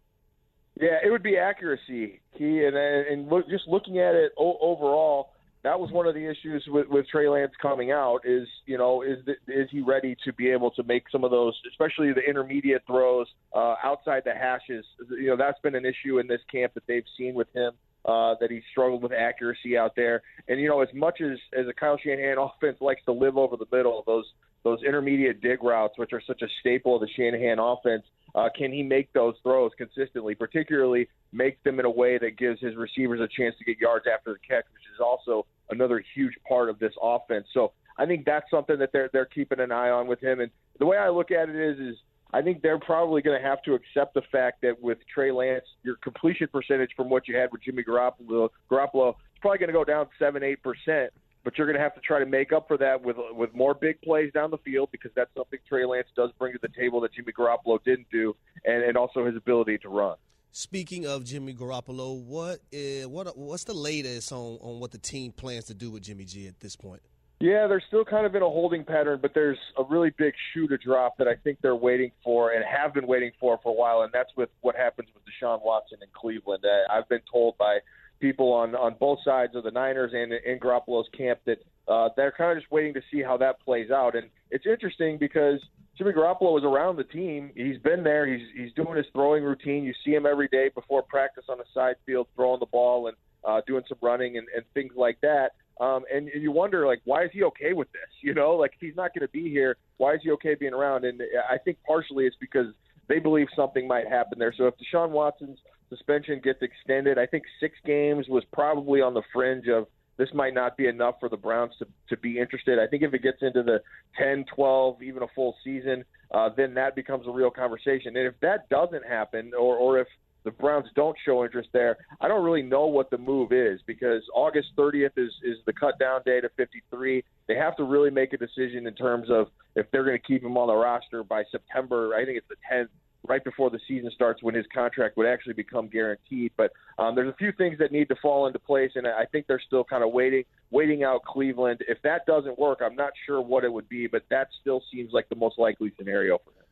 Yeah, 0.79 0.97
it 1.03 1.11
would 1.11 1.23
be 1.23 1.37
accuracy. 1.37 2.21
He 2.31 2.63
and 2.63 2.77
and 2.77 3.27
look, 3.27 3.49
just 3.49 3.67
looking 3.67 3.99
at 3.99 4.15
it 4.15 4.31
o- 4.37 4.57
overall, 4.61 5.33
that 5.63 5.79
was 5.79 5.91
one 5.91 6.07
of 6.07 6.13
the 6.13 6.25
issues 6.25 6.63
with, 6.67 6.87
with 6.87 7.07
Trey 7.07 7.27
Lance 7.27 7.51
coming 7.61 7.91
out. 7.91 8.19
Is 8.23 8.47
you 8.65 8.77
know 8.77 9.01
is 9.01 9.19
is 9.47 9.67
he 9.71 9.81
ready 9.81 10.15
to 10.25 10.33
be 10.33 10.49
able 10.49 10.71
to 10.71 10.83
make 10.83 11.03
some 11.11 11.23
of 11.23 11.31
those, 11.31 11.53
especially 11.69 12.13
the 12.13 12.21
intermediate 12.21 12.83
throws 12.87 13.27
uh, 13.53 13.75
outside 13.83 14.23
the 14.25 14.33
hashes? 14.33 14.85
You 15.09 15.27
know 15.27 15.37
that's 15.37 15.59
been 15.59 15.75
an 15.75 15.85
issue 15.85 16.19
in 16.19 16.27
this 16.27 16.41
camp 16.51 16.73
that 16.75 16.83
they've 16.87 17.03
seen 17.17 17.33
with 17.33 17.47
him 17.53 17.73
uh, 18.05 18.35
that 18.39 18.49
he 18.49 18.61
struggled 18.71 19.03
with 19.03 19.11
accuracy 19.11 19.77
out 19.77 19.95
there. 19.95 20.21
And 20.47 20.59
you 20.59 20.69
know, 20.69 20.81
as 20.81 20.89
much 20.93 21.21
as 21.21 21.37
as 21.57 21.67
a 21.67 21.73
Kyle 21.73 21.97
Shanahan 21.97 22.37
offense 22.39 22.77
likes 22.81 23.03
to 23.05 23.11
live 23.11 23.37
over 23.37 23.57
the 23.57 23.67
middle, 23.71 24.03
those 24.05 24.25
those 24.63 24.83
intermediate 24.83 25.41
dig 25.41 25.63
routes, 25.63 25.97
which 25.97 26.11
are 26.11 26.21
such 26.25 26.41
a 26.41 26.47
staple 26.59 26.95
of 26.95 27.01
the 27.01 27.07
Shanahan 27.15 27.59
offense, 27.59 28.03
uh, 28.35 28.49
can 28.55 28.73
he 28.73 28.83
make 28.83 29.11
those 29.13 29.35
throws 29.41 29.71
consistently? 29.77 30.35
Particularly 30.35 31.07
make 31.31 31.63
them 31.63 31.79
in 31.79 31.85
a 31.85 31.89
way 31.89 32.17
that 32.17 32.37
gives 32.37 32.59
his 32.59 32.75
receivers 32.75 33.21
a 33.21 33.27
chance 33.27 33.55
to 33.57 33.63
get 33.63 33.77
yards 33.77 34.05
after 34.13 34.33
the 34.33 34.39
catch, 34.47 34.65
is 34.99 35.03
also 35.03 35.45
another 35.69 36.03
huge 36.15 36.33
part 36.47 36.69
of 36.69 36.79
this 36.79 36.93
offense. 37.01 37.47
So 37.53 37.71
I 37.97 38.05
think 38.05 38.25
that's 38.25 38.49
something 38.51 38.77
that 38.79 38.91
they're 38.91 39.09
they're 39.11 39.25
keeping 39.25 39.59
an 39.59 39.71
eye 39.71 39.89
on 39.89 40.07
with 40.07 40.21
him. 40.21 40.39
And 40.39 40.51
the 40.79 40.85
way 40.85 40.97
I 40.97 41.09
look 41.09 41.31
at 41.31 41.49
it 41.49 41.55
is 41.55 41.79
is 41.79 41.95
I 42.31 42.41
think 42.41 42.61
they're 42.61 42.79
probably 42.79 43.21
going 43.21 43.41
to 43.41 43.47
have 43.47 43.61
to 43.63 43.73
accept 43.73 44.13
the 44.13 44.21
fact 44.31 44.61
that 44.61 44.79
with 44.81 44.99
Trey 45.13 45.31
Lance, 45.31 45.65
your 45.83 45.95
completion 45.95 46.47
percentage 46.51 46.91
from 46.95 47.09
what 47.09 47.27
you 47.27 47.35
had 47.35 47.51
with 47.51 47.63
Jimmy 47.63 47.83
Garoppolo, 47.83 48.49
Garoppolo 48.69 49.09
is 49.09 49.39
probably 49.41 49.57
going 49.57 49.69
to 49.69 49.73
go 49.73 49.83
down 49.83 50.07
seven, 50.19 50.43
eight 50.43 50.61
percent. 50.61 51.11
But 51.43 51.57
you're 51.57 51.65
going 51.65 51.77
to 51.77 51.81
have 51.81 51.95
to 51.95 52.01
try 52.01 52.19
to 52.19 52.25
make 52.25 52.51
up 52.51 52.67
for 52.67 52.77
that 52.77 53.01
with 53.01 53.15
with 53.31 53.53
more 53.55 53.73
big 53.73 54.01
plays 54.01 54.31
down 54.33 54.51
the 54.51 54.57
field 54.59 54.89
because 54.91 55.11
that's 55.15 55.33
something 55.35 55.59
Trey 55.67 55.85
Lance 55.85 56.07
does 56.15 56.31
bring 56.37 56.53
to 56.53 56.59
the 56.61 56.67
table 56.67 57.01
that 57.01 57.13
Jimmy 57.13 57.31
Garoppolo 57.31 57.83
didn't 57.83 58.07
do, 58.11 58.35
and, 58.65 58.83
and 58.83 58.97
also 58.97 59.25
his 59.25 59.35
ability 59.35 59.77
to 59.79 59.89
run. 59.89 60.17
Speaking 60.51 61.05
of 61.05 61.25
Jimmy 61.25 61.53
Garoppolo, 61.53 62.19
what 62.19 62.59
is, 62.71 63.05
what 63.07 63.37
what's 63.37 63.65
the 63.65 63.73
latest 63.73 64.31
on 64.31 64.57
on 64.61 64.79
what 64.79 64.91
the 64.91 64.97
team 64.97 65.31
plans 65.31 65.65
to 65.65 65.73
do 65.73 65.91
with 65.91 66.03
Jimmy 66.03 66.25
G 66.25 66.47
at 66.47 66.59
this 66.59 66.75
point? 66.75 67.01
Yeah, 67.39 67.67
they're 67.67 67.83
still 67.87 68.03
kind 68.03 68.25
of 68.25 68.35
in 68.35 68.41
a 68.41 68.49
holding 68.49 68.83
pattern, 68.83 69.19
but 69.21 69.31
there's 69.33 69.59
a 69.77 69.83
really 69.83 70.11
big 70.17 70.33
shoe 70.53 70.67
to 70.67 70.77
drop 70.77 71.17
that 71.19 71.27
I 71.27 71.35
think 71.35 71.59
they're 71.61 71.75
waiting 71.75 72.11
for 72.21 72.51
and 72.51 72.65
have 72.65 72.93
been 72.93 73.07
waiting 73.07 73.31
for 73.39 73.57
for 73.63 73.69
a 73.69 73.73
while, 73.73 74.01
and 74.01 74.11
that's 74.11 74.31
with 74.35 74.49
what 74.59 74.75
happens 74.75 75.07
with 75.13 75.23
Deshaun 75.23 75.63
Watson 75.63 75.99
in 76.01 76.09
Cleveland. 76.13 76.65
Uh, 76.65 76.91
I've 76.91 77.07
been 77.07 77.21
told 77.31 77.57
by 77.57 77.79
people 78.19 78.51
on 78.53 78.75
on 78.75 78.95
both 78.99 79.19
sides 79.23 79.55
of 79.55 79.63
the 79.63 79.71
Niners 79.71 80.11
and 80.13 80.33
in 80.33 80.59
Garoppolo's 80.59 81.07
camp 81.17 81.39
that 81.45 81.59
uh, 81.87 82.09
they're 82.15 82.31
kind 82.31 82.51
of 82.51 82.61
just 82.61 82.71
waiting 82.71 82.93
to 82.93 83.01
see 83.11 83.21
how 83.21 83.37
that 83.37 83.59
plays 83.61 83.91
out. 83.91 84.15
And 84.15 84.29
it's 84.51 84.65
interesting 84.65 85.17
because 85.17 85.59
Jimmy 85.97 86.11
Garoppolo 86.11 86.53
was 86.53 86.63
around 86.63 86.95
the 86.95 87.03
team. 87.03 87.51
He's 87.55 87.77
been 87.79 88.03
there. 88.03 88.25
He's 88.27 88.47
he's 88.55 88.73
doing 88.73 88.97
his 88.97 89.05
throwing 89.13 89.43
routine. 89.43 89.83
You 89.83 89.93
see 90.05 90.11
him 90.11 90.25
every 90.25 90.47
day 90.47 90.69
before 90.73 91.01
practice 91.03 91.45
on 91.49 91.57
the 91.57 91.65
side 91.73 91.95
field, 92.05 92.27
throwing 92.35 92.59
the 92.59 92.67
ball 92.67 93.07
and 93.07 93.17
uh, 93.43 93.61
doing 93.67 93.83
some 93.87 93.97
running 94.01 94.37
and, 94.37 94.47
and 94.55 94.63
things 94.73 94.93
like 94.95 95.19
that. 95.21 95.51
Um, 95.79 96.03
and, 96.13 96.27
and 96.27 96.43
you 96.43 96.51
wonder, 96.51 96.85
like, 96.85 96.99
why 97.05 97.23
is 97.23 97.29
he 97.31 97.43
okay 97.43 97.73
with 97.73 97.91
this? 97.91 98.01
You 98.21 98.33
know, 98.33 98.51
like, 98.55 98.73
if 98.73 98.81
he's 98.81 98.97
not 98.97 99.13
going 99.13 99.25
to 99.25 99.31
be 99.31 99.49
here, 99.49 99.77
why 99.95 100.13
is 100.13 100.19
he 100.21 100.31
okay 100.31 100.53
being 100.53 100.73
around? 100.73 101.05
And 101.05 101.21
I 101.49 101.57
think 101.57 101.77
partially 101.87 102.25
it's 102.25 102.35
because 102.37 102.67
they 103.07 103.17
believe 103.17 103.47
something 103.55 103.87
might 103.87 104.09
happen 104.09 104.37
there. 104.37 104.53
So 104.55 104.67
if 104.67 104.73
Deshaun 104.75 105.11
Watson's 105.11 105.57
suspension 105.89 106.39
gets 106.43 106.61
extended, 106.61 107.17
I 107.17 107.25
think 107.25 107.43
six 107.59 107.75
games 107.85 108.27
was 108.29 108.43
probably 108.53 109.01
on 109.01 109.13
the 109.13 109.23
fringe 109.33 109.67
of 109.67 109.87
this 110.17 110.29
might 110.33 110.53
not 110.53 110.75
be 110.75 110.87
enough 110.87 111.15
for 111.19 111.29
the 111.29 111.37
Browns 111.37 111.71
to, 111.79 111.87
to 112.09 112.17
be 112.17 112.39
interested. 112.39 112.77
I 112.77 112.87
think 112.87 113.03
if 113.03 113.13
it 113.13 113.23
gets 113.23 113.37
into 113.41 113.63
the 113.63 113.81
10, 114.17 114.45
12, 114.53 115.01
even 115.01 115.23
a 115.23 115.27
full 115.33 115.55
season, 115.63 116.03
uh, 116.31 116.49
then 116.55 116.73
that 116.73 116.93
becomes 116.93 117.25
a 117.25 117.31
real 117.31 117.49
conversation. 117.49 118.17
And 118.17 118.27
if 118.27 118.33
that 118.41 118.67
doesn't 118.67 119.05
happen, 119.05 119.51
or, 119.57 119.77
or 119.77 119.97
if 119.97 120.07
the 120.43 120.51
Browns 120.51 120.87
don't 120.93 121.15
show 121.25 121.45
interest 121.45 121.69
there, 121.71 121.97
I 122.19 122.27
don't 122.27 122.43
really 122.43 122.61
know 122.61 122.85
what 122.85 123.09
the 123.09 123.17
move 123.17 123.53
is 123.53 123.79
because 123.87 124.21
August 124.35 124.67
30th 124.77 125.17
is, 125.17 125.31
is 125.41 125.57
the 125.65 125.73
cut 125.73 125.97
down 125.99 126.21
day 126.25 126.41
to 126.41 126.49
53. 126.57 127.23
They 127.47 127.55
have 127.55 127.77
to 127.77 127.83
really 127.83 128.09
make 128.09 128.33
a 128.33 128.37
decision 128.37 128.87
in 128.87 128.95
terms 128.95 129.29
of 129.29 129.47
if 129.75 129.89
they're 129.91 130.03
going 130.03 130.19
to 130.19 130.27
keep 130.27 130.43
him 130.43 130.57
on 130.57 130.67
the 130.67 130.75
roster 130.75 131.23
by 131.23 131.43
September. 131.49 132.13
I 132.13 132.25
think 132.25 132.37
it's 132.37 132.47
the 132.49 132.55
10th 132.69 132.89
right 133.27 133.43
before 133.43 133.69
the 133.69 133.79
season 133.87 134.09
starts 134.13 134.41
when 134.41 134.55
his 134.55 134.65
contract 134.73 135.17
would 135.17 135.27
actually 135.27 135.53
become 135.53 135.87
guaranteed. 135.87 136.51
But 136.55 136.71
um, 136.97 137.15
there's 137.15 137.29
a 137.29 137.35
few 137.35 137.51
things 137.51 137.77
that 137.79 137.91
need 137.91 138.07
to 138.09 138.15
fall 138.21 138.47
into 138.47 138.59
place, 138.59 138.91
and 138.95 139.07
I 139.07 139.25
think 139.25 139.47
they're 139.47 139.61
still 139.65 139.83
kind 139.83 140.03
of 140.03 140.11
waiting, 140.11 140.45
waiting 140.71 141.03
out 141.03 141.23
Cleveland. 141.25 141.83
If 141.87 142.01
that 142.03 142.25
doesn't 142.25 142.57
work, 142.57 142.79
I'm 142.81 142.95
not 142.95 143.11
sure 143.25 143.41
what 143.41 143.63
it 143.63 143.71
would 143.71 143.89
be, 143.89 144.07
but 144.07 144.23
that 144.29 144.47
still 144.61 144.81
seems 144.91 145.11
like 145.11 145.27
the 145.29 145.35
most 145.35 145.59
likely 145.59 145.91
scenario 145.97 146.37
for 146.37 146.51
him. 146.51 146.65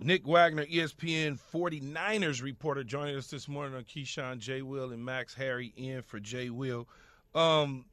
Nick 0.00 0.26
Wagoner, 0.26 0.66
ESPN 0.66 1.38
49ers 1.52 2.42
reporter, 2.42 2.84
joining 2.84 3.16
us 3.16 3.28
this 3.28 3.48
morning 3.48 3.74
on 3.74 3.84
Keyshawn, 3.84 4.38
J. 4.38 4.60
Will, 4.60 4.92
and 4.92 5.02
Max 5.02 5.34
Harry 5.34 5.72
in 5.76 6.02
for 6.02 6.20
J. 6.20 6.50
Will. 6.50 6.86
Um, 7.34 7.86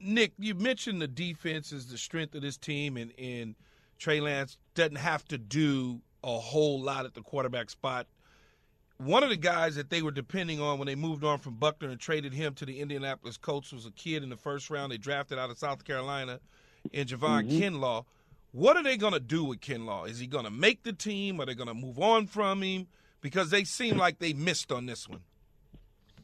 Nick, 0.00 0.32
you 0.38 0.54
mentioned 0.54 1.00
the 1.00 1.08
defense 1.08 1.72
is 1.72 1.86
the 1.86 1.98
strength 1.98 2.34
of 2.34 2.42
this 2.42 2.56
team, 2.56 2.96
and, 2.96 3.12
and 3.18 3.54
Trey 3.98 4.20
Lance 4.20 4.58
doesn't 4.74 4.96
have 4.96 5.24
to 5.26 5.38
do 5.38 6.00
a 6.36 6.40
whole 6.40 6.80
lot 6.80 7.04
at 7.04 7.14
the 7.14 7.22
quarterback 7.22 7.70
spot. 7.70 8.06
One 8.98 9.22
of 9.22 9.30
the 9.30 9.36
guys 9.36 9.76
that 9.76 9.90
they 9.90 10.02
were 10.02 10.10
depending 10.10 10.60
on 10.60 10.78
when 10.78 10.86
they 10.86 10.96
moved 10.96 11.22
on 11.22 11.38
from 11.38 11.54
Buckner 11.54 11.88
and 11.88 12.00
traded 12.00 12.32
him 12.32 12.54
to 12.54 12.66
the 12.66 12.80
Indianapolis 12.80 13.36
Colts 13.36 13.72
was 13.72 13.86
a 13.86 13.92
kid 13.92 14.24
in 14.24 14.28
the 14.28 14.36
first 14.36 14.70
round 14.70 14.90
they 14.90 14.96
drafted 14.96 15.38
out 15.38 15.50
of 15.50 15.58
South 15.58 15.84
Carolina 15.84 16.40
in 16.92 17.06
Javon 17.06 17.48
mm-hmm. 17.48 17.76
Kinlaw. 17.76 18.04
What 18.52 18.76
are 18.76 18.82
they 18.82 18.96
going 18.96 19.12
to 19.12 19.20
do 19.20 19.44
with 19.44 19.60
Kinlaw? 19.60 20.08
Is 20.08 20.18
he 20.18 20.26
going 20.26 20.44
to 20.44 20.50
make 20.50 20.82
the 20.82 20.92
team? 20.92 21.40
Are 21.40 21.46
they 21.46 21.54
going 21.54 21.68
to 21.68 21.74
move 21.74 22.00
on 22.00 22.26
from 22.26 22.62
him? 22.62 22.88
Because 23.20 23.50
they 23.50 23.64
seem 23.64 23.96
like 23.98 24.18
they 24.18 24.32
missed 24.32 24.72
on 24.72 24.86
this 24.86 25.08
one. 25.08 25.20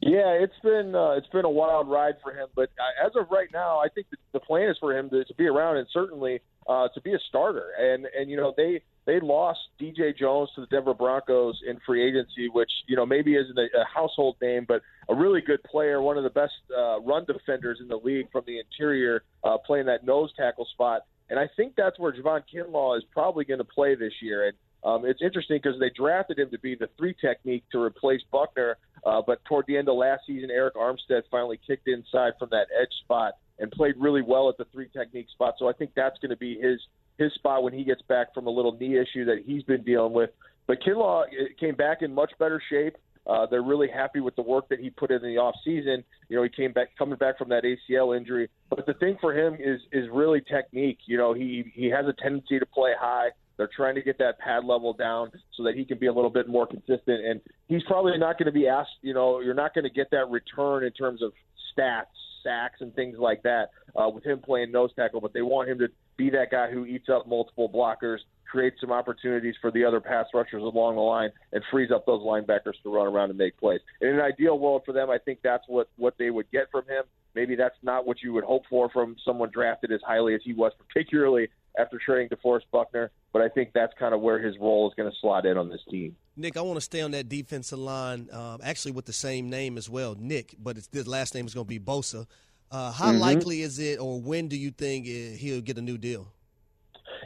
Yeah, 0.01 0.31
it's 0.31 0.59
been 0.61 0.93
uh, 0.93 1.11
it's 1.11 1.27
been 1.27 1.45
a 1.45 1.49
wild 1.49 1.89
ride 1.89 2.15
for 2.21 2.31
him, 2.31 2.47
but 2.55 2.69
uh, 2.79 3.05
as 3.07 3.13
of 3.15 3.31
right 3.31 3.47
now, 3.53 3.79
I 3.79 3.87
think 3.87 4.07
the, 4.11 4.17
the 4.33 4.39
plan 4.39 4.69
is 4.69 4.77
for 4.79 4.95
him 4.95 5.09
to, 5.09 5.23
to 5.23 5.33
be 5.35 5.47
around 5.47 5.77
and 5.77 5.87
certainly 5.91 6.41
uh, 6.67 6.89
to 6.89 7.01
be 7.01 7.13
a 7.13 7.19
starter. 7.29 7.71
And 7.79 8.05
and 8.17 8.29
you 8.29 8.37
know 8.37 8.53
they 8.55 8.81
they 9.05 9.19
lost 9.19 9.59
DJ 9.79 10.17
Jones 10.17 10.49
to 10.55 10.61
the 10.61 10.67
Denver 10.67 10.93
Broncos 10.93 11.61
in 11.67 11.79
free 11.85 12.07
agency, 12.07 12.49
which 12.49 12.71
you 12.87 12.95
know 12.95 13.05
maybe 13.05 13.35
isn't 13.35 13.57
a, 13.57 13.67
a 13.79 13.85
household 13.93 14.37
name, 14.41 14.65
but 14.67 14.81
a 15.09 15.15
really 15.15 15.41
good 15.41 15.63
player, 15.63 16.01
one 16.01 16.17
of 16.17 16.23
the 16.23 16.29
best 16.29 16.53
uh, 16.75 16.99
run 17.01 17.25
defenders 17.25 17.79
in 17.81 17.87
the 17.87 17.97
league 17.97 18.31
from 18.31 18.43
the 18.47 18.59
interior, 18.59 19.23
uh, 19.43 19.57
playing 19.57 19.85
that 19.85 20.05
nose 20.05 20.31
tackle 20.35 20.65
spot. 20.73 21.01
And 21.29 21.39
I 21.39 21.47
think 21.55 21.73
that's 21.75 21.97
where 21.99 22.11
Javon 22.11 22.43
Kinlaw 22.53 22.97
is 22.97 23.03
probably 23.11 23.45
going 23.45 23.59
to 23.59 23.63
play 23.63 23.95
this 23.95 24.13
year. 24.21 24.47
And 24.47 24.57
um, 24.83 25.05
it's 25.05 25.21
interesting 25.21 25.59
because 25.61 25.79
they 25.79 25.89
drafted 25.89 26.37
him 26.37 26.49
to 26.51 26.59
be 26.59 26.75
the 26.75 26.89
three 26.97 27.15
technique 27.19 27.63
to 27.71 27.81
replace 27.81 28.21
Buckner, 28.31 28.77
uh, 29.05 29.21
but 29.25 29.43
toward 29.45 29.65
the 29.67 29.77
end 29.77 29.89
of 29.89 29.95
last 29.95 30.21
season, 30.27 30.49
Arik 30.49 30.73
Armstead 30.73 31.23
finally 31.31 31.59
kicked 31.65 31.87
inside 31.87 32.33
from 32.37 32.49
that 32.51 32.67
edge 32.79 32.93
spot 33.03 33.33
and 33.59 33.71
played 33.71 33.95
really 33.97 34.21
well 34.21 34.49
at 34.49 34.57
the 34.57 34.65
three 34.71 34.89
technique 34.89 35.27
spot. 35.31 35.55
So 35.57 35.67
I 35.67 35.73
think 35.73 35.91
that's 35.95 36.17
going 36.19 36.31
to 36.31 36.37
be 36.37 36.59
his 36.59 36.79
his 37.17 37.33
spot 37.33 37.63
when 37.63 37.73
he 37.73 37.83
gets 37.83 38.01
back 38.03 38.33
from 38.33 38.47
a 38.47 38.49
little 38.49 38.73
knee 38.77 38.97
issue 38.97 39.25
that 39.25 39.43
he's 39.45 39.63
been 39.63 39.83
dealing 39.83 40.13
with. 40.13 40.31
But 40.67 40.81
Kinlaw 40.81 41.23
uh, 41.23 41.27
came 41.59 41.75
back 41.75 42.01
in 42.01 42.13
much 42.13 42.31
better 42.39 42.61
shape. 42.69 42.97
Uh, 43.27 43.45
they're 43.49 43.63
really 43.63 43.87
happy 43.87 44.19
with 44.19 44.35
the 44.35 44.41
work 44.41 44.69
that 44.69 44.79
he 44.79 44.89
put 44.89 45.09
in 45.11 45.21
the 45.21 45.37
off 45.37 45.55
season. 45.63 46.03
You 46.29 46.37
know, 46.37 46.43
he 46.43 46.49
came 46.49 46.73
back 46.73 46.89
coming 46.97 47.17
back 47.17 47.37
from 47.37 47.49
that 47.49 47.63
ACL 47.63 48.15
injury. 48.15 48.49
But 48.69 48.85
the 48.85 48.93
thing 48.93 49.17
for 49.19 49.33
him 49.33 49.55
is 49.55 49.81
is 49.91 50.09
really 50.11 50.41
technique. 50.41 50.99
You 51.05 51.17
know, 51.17 51.33
he 51.33 51.71
he 51.73 51.89
has 51.89 52.05
a 52.05 52.13
tendency 52.21 52.59
to 52.59 52.65
play 52.65 52.91
high. 52.99 53.29
They're 53.57 53.69
trying 53.73 53.95
to 53.95 54.01
get 54.01 54.17
that 54.17 54.37
pad 54.39 54.65
level 54.65 54.91
down 54.91 55.31
so 55.55 55.63
that 55.63 55.75
he 55.75 55.85
can 55.85 55.97
be 55.97 56.07
a 56.07 56.13
little 56.13 56.29
bit 56.29 56.49
more 56.49 56.67
consistent. 56.67 57.25
And 57.25 57.39
he's 57.67 57.83
probably 57.83 58.17
not 58.17 58.37
going 58.37 58.47
to 58.47 58.51
be 58.51 58.67
asked. 58.67 58.89
You 59.01 59.13
know, 59.13 59.39
you're 59.39 59.53
not 59.53 59.73
going 59.73 59.85
to 59.85 59.89
get 59.89 60.11
that 60.11 60.29
return 60.29 60.83
in 60.83 60.91
terms 60.91 61.21
of 61.23 61.31
stats 61.73 62.03
sacks 62.45 62.79
and 62.79 62.95
things 62.95 63.17
like 63.19 63.43
that 63.43 63.71
uh, 63.95 64.07
with 64.07 64.23
him 64.23 64.39
playing 64.39 64.71
nose 64.71 64.91
tackle, 64.95 65.19
but 65.19 65.33
they 65.33 65.41
want 65.41 65.69
him 65.69 65.79
to 65.79 65.89
be 66.15 66.29
that 66.29 66.51
guy 66.51 66.71
who 66.71 66.85
eats 66.85 67.09
up 67.09 67.27
multiple 67.27 67.69
blockers, 67.69 68.19
creates 68.49 68.79
some 68.79 68.91
opportunities 68.91 69.55
for 69.59 69.71
the 69.71 69.83
other 69.83 69.99
pass 69.99 70.27
rushers 70.33 70.61
along 70.61 70.95
the 70.95 71.01
line, 71.01 71.29
and 71.51 71.61
frees 71.71 71.91
up 71.91 72.05
those 72.05 72.21
linebackers 72.21 72.81
to 72.83 72.93
run 72.93 73.07
around 73.07 73.29
and 73.29 73.37
make 73.37 73.57
plays. 73.57 73.81
In 73.99 74.07
an 74.07 74.21
ideal 74.21 74.57
world 74.57 74.83
for 74.85 74.93
them, 74.93 75.09
I 75.09 75.17
think 75.17 75.39
that's 75.43 75.65
what 75.67 75.89
what 75.97 76.13
they 76.17 76.29
would 76.29 76.49
get 76.51 76.71
from 76.71 76.83
him. 76.87 77.03
Maybe 77.33 77.55
that's 77.55 77.75
not 77.83 78.07
what 78.07 78.21
you 78.23 78.31
would 78.31 78.45
hope 78.45 78.63
for 78.69 78.89
from 78.89 79.17
someone 79.25 79.49
drafted 79.51 79.91
as 79.91 79.99
highly 80.05 80.35
as 80.35 80.41
he 80.45 80.53
was, 80.53 80.71
particularly 80.87 81.49
after 81.77 81.99
trading 82.03 82.29
DeForest 82.29 82.63
Buckner. 82.71 83.11
But 83.33 83.41
I 83.41 83.49
think 83.49 83.71
that's 83.73 83.93
kind 83.99 84.13
of 84.13 84.21
where 84.21 84.39
his 84.39 84.55
role 84.59 84.87
is 84.87 84.93
going 84.95 85.09
to 85.11 85.17
slot 85.19 85.45
in 85.45 85.57
on 85.57 85.69
this 85.69 85.81
team. 85.89 86.15
Nick, 86.37 86.57
I 86.57 86.61
want 86.61 86.77
to 86.77 86.81
stay 86.81 87.01
on 87.01 87.11
that 87.11 87.29
defensive 87.29 87.79
line, 87.79 88.29
um, 88.31 88.59
actually 88.63 88.91
with 88.91 89.05
the 89.05 89.13
same 89.13 89.49
name 89.49 89.77
as 89.77 89.89
well, 89.89 90.15
Nick, 90.17 90.55
but 90.59 90.77
it's, 90.77 90.87
the 90.87 91.03
last 91.09 91.33
name 91.33 91.45
is 91.45 91.53
going 91.53 91.65
to 91.65 91.69
be 91.69 91.79
Bosa. 91.79 92.27
Uh, 92.71 92.91
how 92.91 93.11
mm-hmm. 93.11 93.19
likely 93.19 93.61
is 93.61 93.79
it, 93.79 93.99
or 93.99 94.19
when 94.19 94.47
do 94.47 94.57
you 94.57 94.71
think 94.71 95.05
he'll 95.05 95.61
get 95.61 95.77
a 95.77 95.81
new 95.81 95.97
deal? 95.97 96.27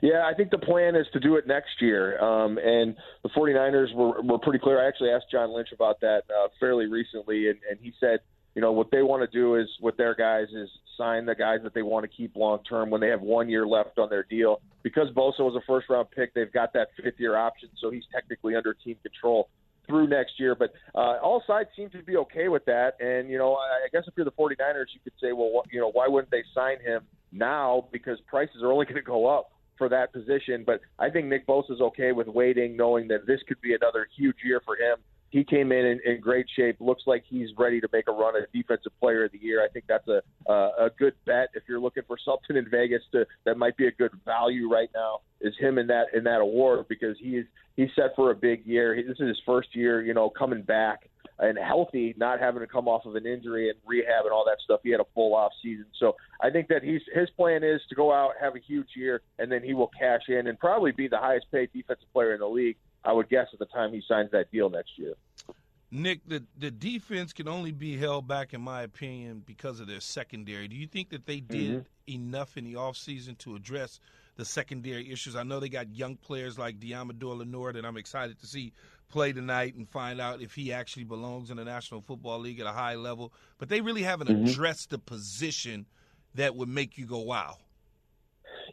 Yeah, 0.02 0.26
I 0.26 0.34
think 0.34 0.52
the 0.52 0.58
plan 0.58 0.96
is 0.96 1.08
to 1.14 1.20
do 1.20 1.36
it 1.36 1.48
next 1.48 1.82
year. 1.82 2.22
Um, 2.22 2.58
and 2.58 2.96
the 3.24 3.30
49ers 3.30 3.94
were, 3.94 4.22
were 4.22 4.40
pretty 4.40 4.60
clear. 4.60 4.84
I 4.84 4.88
actually 4.88 5.10
asked 5.10 5.26
John 5.32 5.54
Lynch 5.54 5.72
about 5.74 6.00
that 6.02 6.24
uh, 6.30 6.50
fairly 6.60 6.86
recently, 6.88 7.50
and, 7.50 7.60
and 7.70 7.80
he 7.82 7.94
said, 8.00 8.20
you 8.56 8.62
know, 8.62 8.72
what 8.72 8.92
they 8.92 9.02
want 9.02 9.30
to 9.30 9.38
do 9.38 9.56
is 9.56 9.68
with 9.82 9.98
their 9.98 10.16
guys 10.16 10.48
is 10.54 10.70
sign 10.98 11.26
the 11.26 11.36
guys 11.36 11.60
that 11.64 11.74
they 11.74 11.82
want 11.82 12.04
to 12.04 12.08
keep 12.10 12.36
long 12.36 12.60
term 12.64 12.90
when 12.90 13.00
they 13.00 13.08
have 13.08 13.22
one 13.22 13.48
year 13.48 13.66
left 13.66 13.98
on 13.98 14.10
their 14.10 14.24
deal. 14.24 14.62
Because 14.84 15.10
Bosa 15.16 15.40
was 15.40 15.56
a 15.56 15.66
first 15.68 15.90
round 15.90 16.08
pick, 16.12 16.34
they've 16.34 16.52
got 16.52 16.74
that 16.74 16.90
fifth 17.02 17.20
year 17.20 17.36
option, 17.36 17.70
so 17.80 17.90
he's 17.90 18.04
technically 18.14 18.56
under 18.56 18.74
team 18.74 18.98
control 19.04 19.50
through 19.88 20.08
next 20.08 20.40
year. 20.40 20.56
But 20.56 20.74
uh, 20.96 21.18
all 21.22 21.44
sides 21.46 21.70
seem 21.76 21.90
to 21.92 22.04
be 22.04 22.18
okay 22.18 22.48
with 22.48 22.66
that. 22.66 23.00
And, 23.00 23.30
you 23.30 23.38
know, 23.38 23.54
I 23.54 23.86
I 23.86 23.88
guess 23.92 24.04
if 24.08 24.14
you're 24.16 24.26
the 24.26 24.32
49ers, 24.32 24.86
you 24.94 25.00
could 25.04 25.14
say, 25.22 25.32
well, 25.32 25.64
you 25.72 25.80
know, 25.80 25.92
why 25.92 26.08
wouldn't 26.08 26.32
they 26.32 26.44
sign 26.54 26.80
him 26.82 27.04
now? 27.32 27.88
Because 27.92 28.20
prices 28.28 28.62
are 28.62 28.72
only 28.72 28.86
going 28.88 28.96
to 28.96 29.02
go 29.02 29.28
up 29.28 29.52
for 29.78 29.90
that 29.90 30.12
position. 30.12 30.64
But 30.66 30.82
I 30.98 31.10
think 31.10 31.28
Nick 31.28 31.48
Bosa 31.48 31.72
is 31.72 31.82
okay 31.82 32.12
with 32.12 32.28
waiting, 32.28 32.76
knowing 32.76 33.08
that 33.10 33.26
this 33.26 33.40
could 33.48 33.62
be 33.62 33.74
another 33.74 34.08
huge 34.18 34.38
year 34.44 34.62
for 34.66 34.76
him 34.76 34.98
he 35.30 35.44
came 35.44 35.72
in, 35.72 35.86
in 35.86 36.00
in 36.06 36.20
great 36.20 36.48
shape. 36.56 36.78
Looks 36.80 37.04
like 37.06 37.24
he's 37.28 37.50
ready 37.58 37.80
to 37.82 37.88
make 37.94 38.08
a 38.08 38.12
run 38.12 38.36
at 38.36 38.52
Defensive 38.52 38.92
Player 39.00 39.26
of 39.26 39.32
the 39.32 39.40
Year. 39.40 39.64
I 39.64 39.68
think 39.68 39.86
that's 39.88 40.08
a 40.08 40.22
uh, 40.50 40.86
a 40.86 40.90
good 40.98 41.14
bet 41.26 41.50
if 41.54 41.64
you're 41.68 41.80
looking 41.80 42.04
for 42.08 42.18
something 42.24 42.58
in 42.58 42.70
Vegas 42.70 43.04
to 43.12 43.26
that 43.46 43.58
might 43.58 43.78
be 43.78 43.88
a 43.88 43.92
good 43.92 44.12
value 44.26 44.70
right 44.70 44.90
now. 44.94 45.20
Is 45.42 45.54
him 45.60 45.78
in 45.78 45.88
that 45.88 46.08
in 46.14 46.24
that 46.26 46.42
award 46.42 46.88
because 46.90 47.16
he's 47.20 47.46
he's 47.76 47.90
set 47.96 48.16
for 48.16 48.32
a 48.32 48.36
big 48.36 48.66
year. 48.66 48.96
He, 48.96 49.04
this 49.04 49.20
is 49.20 49.28
his 49.28 49.42
first 49.46 49.76
year, 49.76 50.02
you 50.02 50.14
know, 50.14 50.30
coming 50.30 50.64
back 50.64 51.10
and 51.38 51.58
healthy, 51.58 52.14
not 52.18 52.40
having 52.40 52.60
to 52.60 52.68
come 52.68 52.90
off 52.90 53.06
of 53.06 53.16
an 53.16 53.26
injury 53.26 53.70
and 53.70 53.80
rehab 53.86 54.26
and 54.26 54.34
all 54.34 54.44
that 54.46 54.58
stuff. 54.64 54.82
He 54.84 54.90
had 54.90 55.00
a 55.00 55.06
full 55.16 55.34
off 55.34 55.54
season, 55.64 55.86
so 55.98 56.16
I 56.42 56.50
think 56.50 56.68
that 56.68 56.84
he's 56.84 57.02
his 57.14 57.30
plan 57.32 57.64
is 57.64 57.82
to 57.90 57.96
go 57.96 58.12
out, 58.12 58.32
have 58.42 58.56
a 58.56 58.60
huge 58.60 58.90
year, 58.96 59.22
and 59.38 59.52
then 59.52 59.64
he 59.64 59.74
will 59.74 59.92
cash 59.98 60.24
in 60.28 60.48
and 60.48 60.60
probably 60.60 60.92
be 60.92 61.08
the 61.08 61.18
highest 61.18 61.46
paid 61.52 61.70
defensive 61.74 62.12
player 62.12 62.34
in 62.34 62.40
the 62.40 62.48
league 62.48 62.78
I 63.04 63.14
would 63.14 63.30
guess 63.30 63.48
at 63.54 63.60
the 63.60 63.66
time 63.66 63.94
he 63.94 64.02
signs 64.08 64.32
that 64.32 64.52
deal 64.52 64.70
next 64.70 64.92
year. 64.98 65.14
Nick, 65.92 66.22
the 66.28 66.44
the 66.58 66.70
defense 66.70 67.34
can 67.34 67.48
only 67.48 67.72
be 67.72 67.98
held 67.98 68.28
back, 68.28 68.54
in 68.54 68.62
my 68.62 68.84
opinion, 68.84 69.42
because 69.46 69.80
of 69.80 69.88
their 69.88 70.00
secondary. 70.00 70.68
Do 70.68 70.76
you 70.76 70.86
think 70.86 71.10
that 71.10 71.26
they 71.26 71.40
did 71.40 71.72
mm-hmm. 71.72 72.14
enough 72.14 72.58
in 72.58 72.66
the 72.66 72.74
offseason 72.74 73.38
to 73.40 73.56
address 73.56 74.00
the 74.36 74.46
secondary 74.46 75.12
issues? 75.12 75.36
I 75.36 75.44
know 75.44 75.60
they 75.60 75.70
got 75.70 75.90
young 75.96 76.16
players 76.16 76.60
like 76.60 76.80
Deommodore 76.80 77.40
Lenoir 77.40 77.74
that 77.74 77.86
I'm 77.86 77.98
excited 77.98 78.40
to 78.40 78.46
see 78.46 78.74
play 79.10 79.34
tonight 79.34 79.74
and 79.76 79.90
find 79.90 80.22
out 80.22 80.42
if 80.42 80.54
he 80.54 80.72
actually 80.72 81.06
belongs 81.06 81.50
in 81.50 81.58
the 81.58 81.66
National 81.66 82.02
Football 82.02 82.40
League 82.40 82.60
at 82.60 82.68
a 82.68 82.72
high 82.72 82.96
level. 82.96 83.34
But 83.58 83.70
they 83.70 83.82
really 83.82 84.04
haven't 84.04 84.28
mm-hmm. 84.28 84.46
addressed 84.46 84.92
the 84.92 85.00
position 85.00 85.88
that 86.36 86.56
would 86.56 86.70
make 86.70 87.00
you 87.00 87.08
go, 87.08 87.18
wow. 87.18 87.58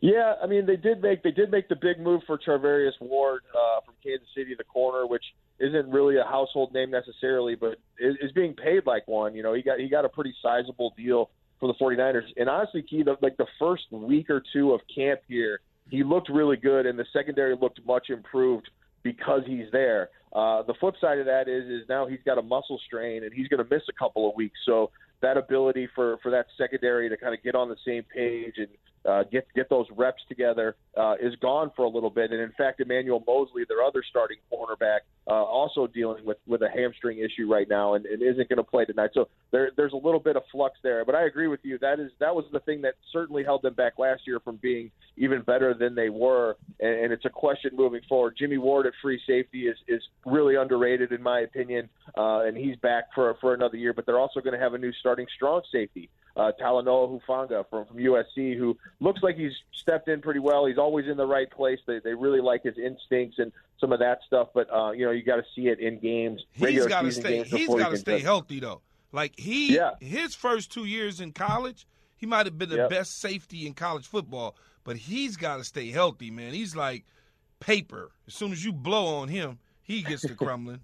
Yeah, 0.02 0.34
I 0.42 0.46
mean 0.46 0.66
they 0.66 0.76
did 0.76 1.02
make 1.02 1.22
they 1.22 1.30
did 1.30 1.50
make 1.50 1.68
the 1.68 1.76
big 1.76 1.98
move 1.98 2.22
for 2.26 2.38
Charvarius 2.38 2.92
Ward 3.00 3.42
uh, 3.54 3.80
from 3.84 3.94
Kansas 4.02 4.28
City, 4.36 4.54
the 4.56 4.64
corner, 4.64 5.06
which 5.06 5.24
isn't 5.58 5.88
really 5.88 6.16
a 6.16 6.24
household 6.24 6.72
name 6.74 6.90
necessarily, 6.90 7.54
but 7.54 7.78
is, 7.98 8.14
is 8.20 8.32
being 8.32 8.54
paid 8.54 8.86
like 8.86 9.06
one. 9.08 9.34
You 9.34 9.42
know, 9.42 9.54
he 9.54 9.62
got 9.62 9.78
he 9.78 9.88
got 9.88 10.04
a 10.04 10.08
pretty 10.08 10.34
sizable 10.42 10.92
deal 10.96 11.30
for 11.58 11.68
the 11.68 11.74
49ers. 11.74 12.24
And 12.36 12.48
honestly, 12.48 12.82
Key, 12.82 13.02
the, 13.02 13.16
like 13.22 13.36
the 13.38 13.46
first 13.58 13.84
week 13.90 14.28
or 14.28 14.42
two 14.52 14.72
of 14.72 14.80
camp 14.94 15.20
here, 15.26 15.60
he 15.88 16.04
looked 16.04 16.28
really 16.28 16.56
good, 16.56 16.84
and 16.84 16.98
the 16.98 17.06
secondary 17.12 17.56
looked 17.58 17.80
much 17.86 18.10
improved 18.10 18.68
because 19.02 19.42
he's 19.46 19.66
there. 19.72 20.10
Uh, 20.32 20.62
the 20.64 20.74
flip 20.80 20.94
side 21.00 21.18
of 21.18 21.26
that 21.26 21.48
is 21.48 21.64
is 21.64 21.88
now 21.88 22.06
he's 22.06 22.18
got 22.26 22.36
a 22.36 22.42
muscle 22.42 22.78
strain 22.86 23.24
and 23.24 23.32
he's 23.32 23.48
going 23.48 23.64
to 23.64 23.74
miss 23.74 23.82
a 23.88 23.92
couple 23.92 24.28
of 24.28 24.36
weeks. 24.36 24.58
So 24.66 24.90
that 25.22 25.36
ability 25.36 25.88
for 25.94 26.18
for 26.22 26.30
that 26.30 26.46
secondary 26.58 27.08
to 27.08 27.16
kind 27.16 27.34
of 27.34 27.42
get 27.42 27.54
on 27.54 27.68
the 27.68 27.76
same 27.84 28.02
page 28.02 28.54
and 28.58 28.68
uh, 29.06 29.24
get 29.30 29.46
get 29.54 29.68
those 29.68 29.86
reps 29.96 30.22
together 30.28 30.76
uh, 30.96 31.14
is 31.20 31.34
gone 31.36 31.70
for 31.76 31.84
a 31.84 31.88
little 31.88 32.10
bit. 32.10 32.30
And 32.32 32.40
in 32.40 32.52
fact, 32.52 32.80
Emmanuel 32.80 33.22
Moseley, 33.26 33.64
their 33.68 33.82
other 33.82 34.02
starting 34.08 34.38
cornerback, 34.52 35.00
uh, 35.28 35.32
also 35.32 35.86
dealing 35.86 36.24
with 36.24 36.38
with 36.46 36.62
a 36.62 36.68
hamstring 36.68 37.18
issue 37.18 37.50
right 37.50 37.68
now 37.68 37.94
and, 37.94 38.06
and 38.06 38.22
isn't 38.22 38.48
going 38.48 38.58
to 38.58 38.62
play 38.62 38.84
tonight. 38.84 39.10
So 39.14 39.28
there, 39.50 39.70
there's 39.76 39.92
a 39.92 39.96
little 39.96 40.20
bit 40.20 40.36
of 40.36 40.42
flux 40.52 40.78
there. 40.82 41.04
But 41.04 41.14
I 41.14 41.26
agree 41.26 41.48
with 41.48 41.60
you. 41.62 41.78
That 41.78 41.98
is 41.98 42.10
that 42.20 42.34
was 42.34 42.44
the 42.52 42.60
thing 42.60 42.82
that 42.82 42.94
certainly 43.12 43.42
held 43.42 43.62
them 43.62 43.74
back 43.74 43.98
last 43.98 44.22
year 44.26 44.40
from 44.40 44.56
being 44.56 44.90
even 45.16 45.42
better 45.42 45.74
than 45.74 45.94
they 45.94 46.10
were. 46.10 46.56
And, 46.80 47.04
and 47.04 47.12
it's 47.12 47.24
a 47.24 47.30
question 47.30 47.72
moving 47.74 48.02
forward. 48.08 48.36
Jimmy 48.38 48.58
Ward 48.58 48.86
at 48.86 48.92
free 49.02 49.20
safety 49.26 49.66
is 49.66 49.76
is 49.88 50.02
really 50.24 50.56
underrated 50.56 51.12
in 51.12 51.22
my 51.22 51.40
opinion, 51.40 51.88
uh, 52.16 52.44
and 52.44 52.56
he's 52.56 52.76
back 52.76 53.06
for 53.14 53.36
for 53.40 53.54
another 53.54 53.76
year. 53.76 53.92
But 53.92 54.06
they're 54.06 54.18
also 54.18 54.40
going 54.40 54.54
to 54.54 54.60
have 54.60 54.74
a 54.74 54.78
new 54.78 54.92
starting 55.00 55.26
strong 55.34 55.62
safety 55.72 56.08
uh, 56.36 56.52
Talanoa 56.60 57.20
Hufanga 57.20 57.64
from, 57.68 57.86
from 57.86 57.96
USC, 57.96 58.56
who 58.56 58.76
looks 59.00 59.22
like 59.22 59.36
he's 59.36 59.52
stepped 59.72 60.08
in 60.08 60.20
pretty 60.20 60.40
well. 60.40 60.66
He's 60.66 60.78
always 60.78 61.06
in 61.06 61.16
the 61.16 61.26
right 61.26 61.50
place. 61.50 61.78
They, 61.86 61.98
they 62.00 62.14
really 62.14 62.40
like 62.40 62.62
his 62.62 62.76
instincts 62.78 63.38
and 63.38 63.52
some 63.80 63.92
of 63.92 63.98
that 64.00 64.20
stuff, 64.26 64.48
but 64.54 64.72
uh, 64.72 64.92
you 64.92 65.04
know 65.04 65.10
you 65.10 65.22
got 65.22 65.36
to 65.36 65.44
see 65.54 65.68
it 65.68 65.80
in 65.80 65.98
games. 65.98 66.42
He's 66.52 66.86
got 66.86 67.02
to 67.02 67.12
stay. 67.12 67.42
He's 67.44 67.68
got 67.68 67.90
to 67.90 67.96
stay 67.96 68.20
healthy 68.20 68.60
though. 68.60 68.82
Like 69.12 69.38
he, 69.38 69.74
yeah. 69.74 69.92
his 70.00 70.34
first 70.34 70.72
two 70.72 70.84
years 70.84 71.20
in 71.20 71.32
college, 71.32 71.86
he 72.16 72.26
might 72.26 72.46
have 72.46 72.58
been 72.58 72.68
the 72.68 72.76
yep. 72.76 72.90
best 72.90 73.18
safety 73.20 73.66
in 73.66 73.72
college 73.72 74.06
football, 74.06 74.56
but 74.84 74.96
he's 74.96 75.36
got 75.36 75.56
to 75.56 75.64
stay 75.64 75.90
healthy, 75.90 76.30
man. 76.30 76.52
He's 76.52 76.76
like 76.76 77.04
paper. 77.60 78.10
As 78.26 78.34
soon 78.34 78.52
as 78.52 78.64
you 78.64 78.72
blow 78.72 79.06
on 79.16 79.28
him, 79.28 79.58
he 79.82 80.02
gets 80.02 80.22
to 80.22 80.34
crumbling. 80.36 80.80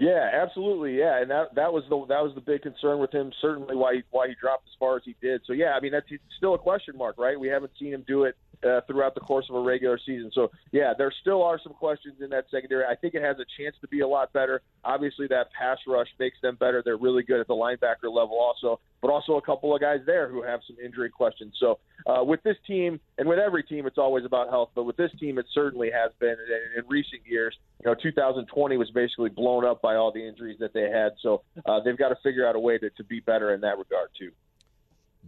Yeah, 0.00 0.30
absolutely. 0.32 0.98
Yeah, 0.98 1.20
and 1.20 1.30
that 1.30 1.54
that 1.56 1.72
was 1.74 1.84
the 1.90 2.06
that 2.08 2.22
was 2.24 2.32
the 2.34 2.40
big 2.40 2.62
concern 2.62 3.00
with 3.00 3.12
him. 3.12 3.30
Certainly, 3.42 3.76
why 3.76 3.96
he, 3.96 4.02
why 4.10 4.28
he 4.28 4.34
dropped 4.40 4.64
as 4.66 4.74
far 4.78 4.96
as 4.96 5.02
he 5.04 5.14
did. 5.20 5.42
So 5.46 5.52
yeah, 5.52 5.74
I 5.76 5.80
mean 5.80 5.92
that's 5.92 6.06
still 6.38 6.54
a 6.54 6.58
question 6.58 6.96
mark, 6.96 7.18
right? 7.18 7.38
We 7.38 7.48
haven't 7.48 7.72
seen 7.78 7.92
him 7.92 8.02
do 8.08 8.24
it 8.24 8.34
uh, 8.64 8.80
throughout 8.86 9.14
the 9.14 9.20
course 9.20 9.46
of 9.48 9.56
a 9.56 9.60
regular 9.60 9.98
season. 10.04 10.30
So 10.34 10.50
yeah, 10.72 10.92
there 10.96 11.12
still 11.20 11.42
are 11.42 11.58
some 11.62 11.72
questions 11.72 12.16
in 12.20 12.30
that 12.30 12.46
secondary. 12.50 12.84
I 12.84 12.94
think 12.94 13.14
it 13.14 13.22
has 13.22 13.36
a 13.38 13.44
chance 13.58 13.76
to 13.80 13.88
be 13.88 14.00
a 14.00 14.08
lot 14.08 14.32
better. 14.32 14.62
Obviously, 14.84 15.26
that 15.28 15.52
pass 15.52 15.78
rush 15.86 16.08
makes 16.18 16.36
them 16.42 16.56
better. 16.56 16.82
They're 16.84 16.96
really 16.96 17.22
good 17.22 17.40
at 17.40 17.46
the 17.46 17.54
linebacker 17.54 18.12
level, 18.12 18.38
also, 18.38 18.80
but 19.00 19.10
also 19.10 19.36
a 19.36 19.42
couple 19.42 19.74
of 19.74 19.80
guys 19.80 20.00
there 20.06 20.28
who 20.28 20.42
have 20.42 20.60
some 20.66 20.76
injury 20.82 21.10
questions. 21.10 21.54
So 21.58 21.78
uh, 22.06 22.24
with 22.24 22.42
this 22.42 22.56
team 22.66 23.00
and 23.18 23.28
with 23.28 23.38
every 23.38 23.62
team, 23.62 23.86
it's 23.86 23.98
always 23.98 24.24
about 24.24 24.48
health. 24.48 24.70
But 24.74 24.84
with 24.84 24.96
this 24.96 25.10
team, 25.18 25.38
it 25.38 25.46
certainly 25.52 25.90
has 25.90 26.12
been 26.18 26.30
in, 26.30 26.80
in 26.82 26.88
recent 26.88 27.22
years. 27.26 27.56
You 27.84 27.90
know, 27.90 27.96
2020 28.00 28.76
was 28.76 28.90
basically 28.90 29.30
blown 29.30 29.64
up 29.64 29.82
by 29.82 29.96
all 29.96 30.12
the 30.12 30.26
injuries 30.26 30.58
that 30.60 30.72
they 30.72 30.90
had. 30.90 31.12
So 31.22 31.42
uh, 31.66 31.80
they've 31.80 31.98
got 31.98 32.10
to 32.10 32.16
figure 32.22 32.46
out 32.46 32.56
a 32.56 32.60
way 32.60 32.78
to, 32.78 32.90
to 32.90 33.04
be 33.04 33.20
better 33.20 33.54
in 33.54 33.60
that 33.62 33.78
regard 33.78 34.10
too. 34.18 34.32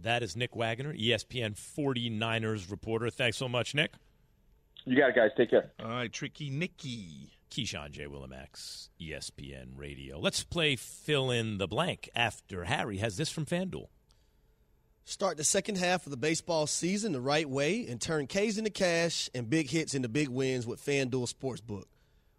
That 0.03 0.21
is 0.21 0.35
Nick 0.35 0.53
Wagoner, 0.53 0.93
ESPN 0.93 1.55
49ers 1.55 2.69
reporter. 2.69 3.09
Thanks 3.09 3.37
so 3.37 3.47
much, 3.47 3.73
Nick. 3.73 3.93
You 4.85 4.97
got 4.97 5.09
it, 5.09 5.15
guys. 5.15 5.31
Take 5.37 5.49
care. 5.49 5.71
All 5.79 5.87
right, 5.87 6.11
Tricky 6.11 6.49
Nicky. 6.49 7.31
Keyshawn 7.49 7.91
J. 7.91 8.05
Willimax, 8.07 8.89
ESPN 8.99 9.77
Radio. 9.77 10.19
Let's 10.19 10.43
play 10.43 10.75
fill 10.75 11.31
in 11.31 11.57
the 11.57 11.67
blank 11.67 12.09
after 12.15 12.65
Harry 12.65 12.97
has 12.97 13.15
this 13.15 13.29
from 13.29 13.45
FanDuel. 13.45 13.87
Start 15.05 15.37
the 15.37 15.43
second 15.43 15.77
half 15.77 16.05
of 16.05 16.11
the 16.11 16.17
baseball 16.17 16.65
season 16.65 17.11
the 17.11 17.21
right 17.21 17.47
way 17.47 17.85
and 17.87 18.01
turn 18.01 18.25
K's 18.25 18.57
into 18.57 18.71
cash 18.71 19.29
and 19.35 19.49
big 19.49 19.69
hits 19.69 19.93
into 19.93 20.09
big 20.09 20.29
wins 20.29 20.65
with 20.65 20.83
FanDuel 20.83 21.31
Sportsbook. 21.31 21.85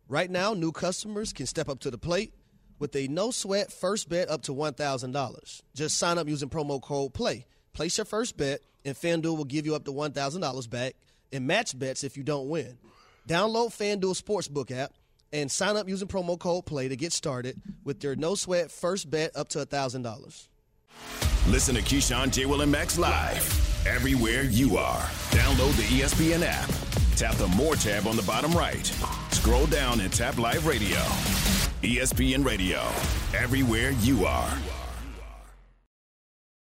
Right 0.09 0.31
now, 0.31 0.53
new 0.53 0.73
customers 0.73 1.33
can 1.33 1.47
step 1.47 1.69
up 1.69 1.81
to 1.81 1.91
the 1.91 1.99
plate 1.99 2.35
with 2.79 2.95
a 2.97 3.07
no 3.09 3.31
sweat 3.31 3.73
first 3.73 4.09
bet 4.09 4.29
up 4.29 4.43
to 4.43 4.53
$1,000. 4.53 5.63
Just 5.75 5.97
sign 5.97 6.19
up 6.19 6.29
using 6.29 6.51
promo 6.51 6.83
code 6.83 7.15
PLAY. 7.15 7.47
Place 7.75 7.99
your 7.99 8.05
first 8.05 8.37
bet, 8.37 8.61
and 8.85 8.97
FanDuel 8.97 9.37
will 9.37 9.45
give 9.45 9.67
you 9.67 9.75
up 9.75 9.85
to 9.85 9.93
$1,000 9.93 10.71
back 10.71 10.95
and 11.33 11.47
match 11.47 11.79
bets 11.79 12.05
if 12.05 12.17
you 12.17 12.23
don't 12.23 12.49
win. 12.49 12.79
Download 13.29 13.69
FanDuel 13.69 14.21
Sportsbook 14.21 14.71
app 14.71 14.93
and 15.33 15.51
sign 15.51 15.77
up 15.77 15.89
using 15.89 16.07
promo 16.09 16.39
code 16.39 16.65
PLAY 16.65 16.89
to 16.89 16.97
get 16.97 17.13
started 17.13 17.61
with 17.83 18.03
your 18.05 18.15
no 18.15 18.37
sweat 18.37 18.71
first 18.71 19.11
bet 19.11 19.35
up 19.37 19.49
to 19.49 19.59
$1,000. 19.59 20.49
Listen 21.49 21.75
to 21.75 21.83
Keyshawn, 21.83 22.33
J. 22.33 22.47
Will, 22.47 22.63
and 22.63 22.71
Max 22.71 22.97
live 22.97 23.87
everywhere 23.87 24.45
you 24.45 24.77
are. 24.77 25.03
Download 25.31 25.77
the 25.77 25.83
ESPN 25.83 26.43
app. 26.47 26.71
Tap 27.17 27.35
the 27.37 27.49
More 27.49 27.75
tab 27.75 28.07
on 28.07 28.17
the 28.17 28.23
bottom 28.23 28.53
right. 28.53 28.87
Scroll 29.31 29.67
down 29.67 30.01
and 30.01 30.13
tap 30.13 30.39
Live 30.39 30.67
Radio. 30.67 30.99
ESPN 31.83 32.45
Radio, 32.45 32.81
everywhere 33.37 33.91
you 33.91 34.25
are. 34.25 34.57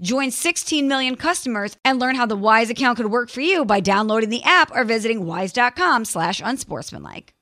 Join 0.00 0.30
16 0.30 0.86
million 0.86 1.16
customers 1.16 1.76
and 1.84 1.98
learn 1.98 2.14
how 2.14 2.26
the 2.26 2.36
Wise 2.36 2.70
account 2.70 2.98
could 2.98 3.10
work 3.10 3.30
for 3.30 3.40
you 3.40 3.64
by 3.64 3.80
downloading 3.80 4.30
the 4.30 4.42
app 4.44 4.70
or 4.74 4.84
visiting 4.84 5.26
wise.com 5.26 6.04
slash 6.04 6.40
unsportsmanlike. 6.44 7.34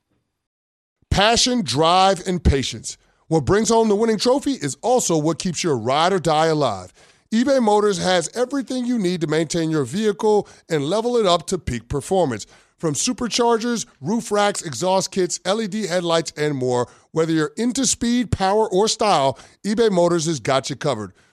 Passion, 1.11 1.63
drive, 1.63 2.25
and 2.27 2.43
patience. 2.43 2.97
What 3.27 3.45
brings 3.45 3.69
home 3.69 3.89
the 3.89 3.95
winning 3.95 4.17
trophy 4.17 4.53
is 4.53 4.77
also 4.81 5.17
what 5.17 5.39
keeps 5.39 5.63
your 5.63 5.77
ride 5.77 6.13
or 6.13 6.19
die 6.19 6.47
alive. 6.47 6.93
eBay 7.31 7.61
Motors 7.61 7.97
has 7.97 8.29
everything 8.35 8.85
you 8.85 8.97
need 8.97 9.21
to 9.21 9.27
maintain 9.27 9.69
your 9.69 9.83
vehicle 9.83 10.47
and 10.69 10.85
level 10.85 11.17
it 11.17 11.25
up 11.25 11.45
to 11.47 11.57
peak 11.57 11.89
performance. 11.89 12.47
From 12.77 12.93
superchargers, 12.93 13.85
roof 14.01 14.31
racks, 14.31 14.61
exhaust 14.61 15.11
kits, 15.11 15.39
LED 15.45 15.73
headlights, 15.73 16.31
and 16.37 16.55
more, 16.55 16.87
whether 17.11 17.33
you're 17.33 17.53
into 17.57 17.85
speed, 17.85 18.31
power, 18.31 18.69
or 18.69 18.87
style, 18.87 19.37
eBay 19.65 19.91
Motors 19.91 20.25
has 20.27 20.39
got 20.39 20.69
you 20.69 20.75
covered. 20.75 21.13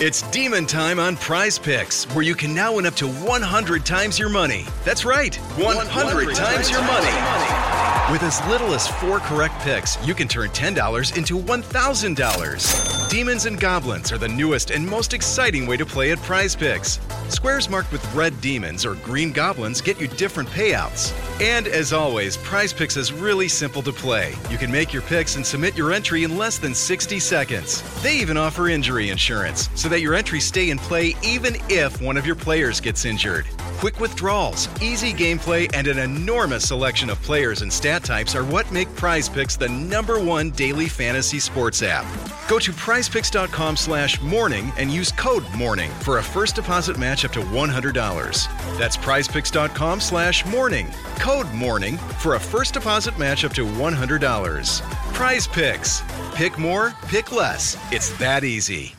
It's 0.00 0.22
demon 0.30 0.66
time 0.66 0.98
on 0.98 1.16
prize 1.16 1.58
picks, 1.58 2.04
where 2.14 2.24
you 2.24 2.34
can 2.34 2.54
now 2.54 2.74
win 2.74 2.86
up 2.86 2.94
to 2.96 3.06
100 3.06 3.86
times 3.86 4.18
your 4.18 4.28
money. 4.28 4.66
That's 4.84 5.04
right, 5.04 5.34
100, 5.34 5.66
100 5.66 6.34
times 6.34 6.70
your 6.70 6.82
money. 6.82 8.12
With 8.12 8.22
as 8.22 8.44
little 8.48 8.74
as 8.74 8.86
four 8.86 9.18
correct 9.20 9.58
picks, 9.60 9.96
you 10.06 10.14
can 10.14 10.28
turn 10.28 10.50
$10 10.50 11.16
into 11.16 11.38
$1,000. 11.38 13.08
Demons 13.08 13.46
and 13.46 13.58
Goblins 13.58 14.12
are 14.12 14.18
the 14.18 14.28
newest 14.28 14.70
and 14.70 14.86
most 14.86 15.14
exciting 15.14 15.66
way 15.66 15.76
to 15.76 15.86
play 15.86 16.10
at 16.12 16.18
prize 16.18 16.54
picks. 16.56 16.98
Squares 17.28 17.70
marked 17.70 17.92
with 17.92 18.14
red 18.14 18.38
demons 18.40 18.84
or 18.84 18.96
green 18.96 19.32
goblins 19.32 19.80
get 19.80 20.00
you 20.00 20.08
different 20.08 20.48
payouts. 20.50 21.12
And 21.40 21.66
as 21.66 21.92
always, 21.92 22.36
prize 22.36 22.72
picks 22.72 22.96
is 22.96 23.12
really 23.12 23.48
simple 23.48 23.82
to 23.82 23.92
play. 23.92 24.34
You 24.50 24.58
can 24.58 24.70
make 24.70 24.92
your 24.92 25.02
picks 25.02 25.36
and 25.36 25.46
submit 25.46 25.76
your 25.76 25.92
entry 25.92 26.24
in 26.24 26.36
less 26.36 26.58
than 26.58 26.74
60 26.74 27.18
seconds. 27.18 27.82
They 28.02 28.16
even 28.18 28.36
offer 28.36 28.68
injury 28.68 29.10
insurance 29.10 29.33
so 29.74 29.88
that 29.88 30.00
your 30.00 30.14
entries 30.14 30.44
stay 30.44 30.70
in 30.70 30.78
play 30.78 31.14
even 31.22 31.56
if 31.68 32.00
one 32.00 32.16
of 32.16 32.26
your 32.26 32.36
players 32.36 32.80
gets 32.80 33.04
injured. 33.04 33.46
Quick 33.78 34.00
withdrawals, 34.00 34.68
easy 34.80 35.12
gameplay, 35.12 35.70
and 35.74 35.86
an 35.86 35.98
enormous 35.98 36.68
selection 36.68 37.10
of 37.10 37.20
players 37.22 37.62
and 37.62 37.72
stat 37.72 38.04
types 38.04 38.34
are 38.34 38.44
what 38.44 38.70
make 38.72 38.94
Prize 38.96 39.28
Picks 39.28 39.56
the 39.56 39.68
number 39.68 40.18
one 40.20 40.50
daily 40.50 40.88
fantasy 40.88 41.38
sports 41.38 41.82
app. 41.82 42.04
Go 42.48 42.58
to 42.58 42.72
prizepicks.com 42.72 43.76
slash 43.76 44.20
morning 44.20 44.72
and 44.76 44.90
use 44.90 45.10
code 45.12 45.44
morning 45.54 45.90
for 46.00 46.18
a 46.18 46.22
first 46.22 46.54
deposit 46.54 46.98
match 46.98 47.24
up 47.24 47.32
to 47.32 47.40
$100. 47.40 48.78
That's 48.78 48.96
prizepicks.com 48.96 50.00
slash 50.00 50.46
morning. 50.46 50.88
Code 51.16 51.50
morning 51.52 51.96
for 51.96 52.34
a 52.34 52.40
first 52.40 52.74
deposit 52.74 53.18
match 53.18 53.44
up 53.44 53.52
to 53.54 53.64
$100. 53.64 54.80
Prize 55.12 55.46
Picks. 55.46 56.02
Pick 56.34 56.58
more, 56.58 56.92
pick 57.06 57.32
less. 57.32 57.76
It's 57.92 58.10
that 58.18 58.44
easy. 58.44 58.94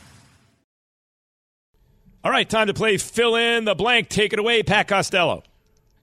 All 2.26 2.32
right, 2.32 2.50
time 2.50 2.66
to 2.66 2.74
play 2.74 2.96
fill 2.96 3.36
in 3.36 3.66
the 3.66 3.76
blank. 3.76 4.08
Take 4.08 4.32
it 4.32 4.40
away, 4.40 4.64
Pat 4.64 4.88
Costello. 4.88 5.44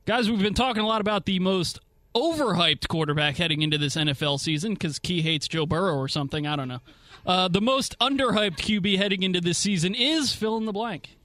Guys, 0.06 0.30
we've 0.30 0.40
been 0.40 0.54
talking 0.54 0.82
a 0.82 0.88
lot 0.88 1.02
about 1.02 1.26
the 1.26 1.38
most 1.40 1.82
overhyped 2.16 2.88
quarterback 2.88 3.36
heading 3.36 3.62
into 3.62 3.78
this 3.78 3.98
NFL 3.98 4.40
season 4.40 4.74
because 4.74 5.00
Key 5.00 5.22
hates 5.22 5.50
Joe 5.50 5.66
Burrow 5.66 5.98
or 5.98 6.08
something. 6.08 6.48
I 6.48 6.56
don't 6.56 6.70
know. 6.70 6.80
Uh, 7.26 7.50
the 7.50 7.60
most 7.60 8.00
underhyped 8.00 8.56
QB 8.56 8.96
heading 8.96 9.22
into 9.22 9.42
this 9.42 9.58
season 9.58 9.94
is 9.94 10.34
fill 10.34 10.56
in 10.56 10.64
the 10.64 10.72
blank. 10.72 11.18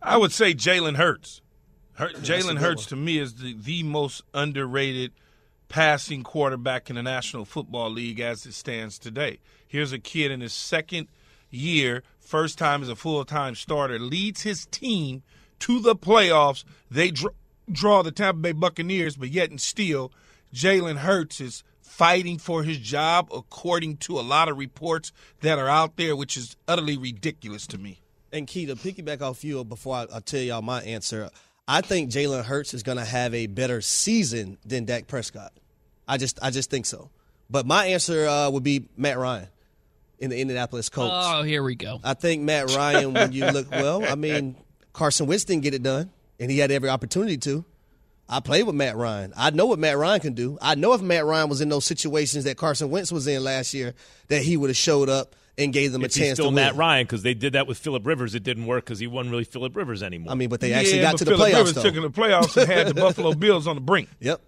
I 0.00 0.16
would 0.16 0.32
say 0.32 0.54
Jalen 0.54 0.96
Hurts. 0.96 1.42
Hurt, 1.96 2.14
Jalen 2.14 2.60
Hurts 2.60 2.86
to 2.86 2.96
me 2.96 3.18
is 3.18 3.34
the, 3.34 3.52
the 3.52 3.82
most 3.82 4.22
underrated 4.32 5.12
passing 5.68 6.22
quarterback 6.22 6.88
in 6.88 6.96
the 6.96 7.02
National 7.02 7.44
Football 7.44 7.90
League 7.90 8.20
as 8.20 8.46
it 8.46 8.54
stands 8.54 8.98
today. 8.98 9.38
Here's 9.68 9.92
a 9.92 9.98
kid 9.98 10.30
in 10.30 10.40
his 10.40 10.54
second 10.54 11.08
year, 11.50 12.04
first 12.30 12.58
time 12.58 12.80
as 12.80 12.88
a 12.88 12.94
full 12.94 13.24
time 13.24 13.56
starter, 13.56 13.98
leads 13.98 14.42
his 14.42 14.64
team 14.66 15.22
to 15.58 15.80
the 15.80 15.96
playoffs. 15.96 16.64
They 16.88 17.10
dr- 17.10 17.34
draw 17.70 18.02
the 18.02 18.12
Tampa 18.12 18.40
Bay 18.40 18.52
Buccaneers, 18.52 19.16
but 19.16 19.30
yet 19.30 19.50
and 19.50 19.60
still, 19.60 20.12
Jalen 20.54 20.98
Hurts 20.98 21.40
is 21.40 21.64
fighting 21.82 22.38
for 22.38 22.62
his 22.62 22.78
job, 22.78 23.28
according 23.34 23.96
to 23.98 24.18
a 24.18 24.22
lot 24.22 24.48
of 24.48 24.56
reports 24.56 25.12
that 25.40 25.58
are 25.58 25.68
out 25.68 25.96
there, 25.96 26.14
which 26.14 26.36
is 26.36 26.56
utterly 26.68 26.96
ridiculous 26.96 27.66
to 27.66 27.78
me. 27.78 28.00
And 28.32 28.46
Key, 28.46 28.66
to 28.66 28.76
piggyback 28.76 29.20
off 29.20 29.42
you 29.42 29.62
before 29.64 29.96
I, 29.96 30.06
I 30.14 30.20
tell 30.20 30.40
y'all 30.40 30.62
my 30.62 30.82
answer, 30.82 31.30
I 31.66 31.80
think 31.80 32.12
Jalen 32.12 32.44
Hurts 32.44 32.74
is 32.74 32.84
going 32.84 32.98
to 32.98 33.04
have 33.04 33.34
a 33.34 33.48
better 33.48 33.80
season 33.80 34.56
than 34.64 34.84
Dak 34.84 35.08
Prescott. 35.08 35.52
I 36.06 36.16
just, 36.16 36.38
I 36.40 36.50
just 36.50 36.70
think 36.70 36.86
so. 36.86 37.10
But 37.50 37.66
my 37.66 37.86
answer 37.86 38.28
uh, 38.28 38.50
would 38.50 38.62
be 38.62 38.86
Matt 38.96 39.18
Ryan 39.18 39.48
in 40.20 40.30
the 40.30 40.38
Indianapolis 40.38 40.88
Colts. 40.88 41.12
Oh, 41.12 41.42
here 41.42 41.62
we 41.62 41.74
go. 41.74 41.98
I 42.04 42.14
think 42.14 42.42
Matt 42.42 42.70
Ryan, 42.70 43.14
when 43.14 43.32
you 43.32 43.46
look, 43.46 43.70
well, 43.72 44.04
I 44.04 44.14
mean, 44.14 44.56
Carson 44.92 45.26
Wentz 45.26 45.44
didn't 45.44 45.62
get 45.62 45.74
it 45.74 45.82
done, 45.82 46.10
and 46.38 46.50
he 46.50 46.58
had 46.58 46.70
every 46.70 46.88
opportunity 46.88 47.38
to. 47.38 47.64
I 48.28 48.38
played 48.38 48.62
with 48.62 48.76
Matt 48.76 48.96
Ryan. 48.96 49.32
I 49.36 49.50
know 49.50 49.66
what 49.66 49.80
Matt 49.80 49.98
Ryan 49.98 50.20
can 50.20 50.34
do. 50.34 50.56
I 50.62 50.76
know 50.76 50.92
if 50.92 51.00
Matt 51.00 51.24
Ryan 51.24 51.48
was 51.48 51.60
in 51.60 51.68
those 51.68 51.84
situations 51.84 52.44
that 52.44 52.56
Carson 52.56 52.88
Wentz 52.88 53.10
was 53.10 53.26
in 53.26 53.42
last 53.42 53.74
year, 53.74 53.94
that 54.28 54.42
he 54.42 54.56
would 54.56 54.70
have 54.70 54.76
showed 54.76 55.08
up 55.08 55.34
and 55.58 55.72
gave 55.72 55.90
them 55.90 56.04
If 56.04 56.12
a 56.12 56.18
chance 56.20 56.36
still 56.36 56.46
to 56.46 56.52
Matt 56.52 56.72
win. 56.72 56.78
Ryan 56.78 57.04
because 57.04 57.22
they 57.22 57.34
did 57.34 57.54
that 57.54 57.66
with 57.66 57.78
Philip 57.78 58.06
Rivers. 58.06 58.36
It 58.36 58.44
didn't 58.44 58.66
work 58.66 58.84
because 58.84 59.00
he 59.00 59.08
wasn't 59.08 59.32
really 59.32 59.44
Philip 59.44 59.74
Rivers 59.74 60.02
anymore. 60.02 60.30
I 60.30 60.36
mean, 60.36 60.48
but 60.48 60.60
they 60.60 60.72
actually 60.72 60.98
yeah, 60.98 61.02
got 61.02 61.12
but 61.14 61.18
to 61.18 61.24
the 61.24 61.30
Phillip 61.32 61.48
playoffs. 61.48 61.56
Rivers 61.56 61.74
though. 61.74 61.82
took 61.82 61.94
in 61.96 62.02
the 62.02 62.10
playoffs 62.10 62.56
and 62.56 62.70
had 62.70 62.86
the 62.86 62.94
Buffalo 63.00 63.34
Bills 63.34 63.66
on 63.66 63.74
the 63.74 63.80
brink. 63.80 64.08
Yep. 64.20 64.40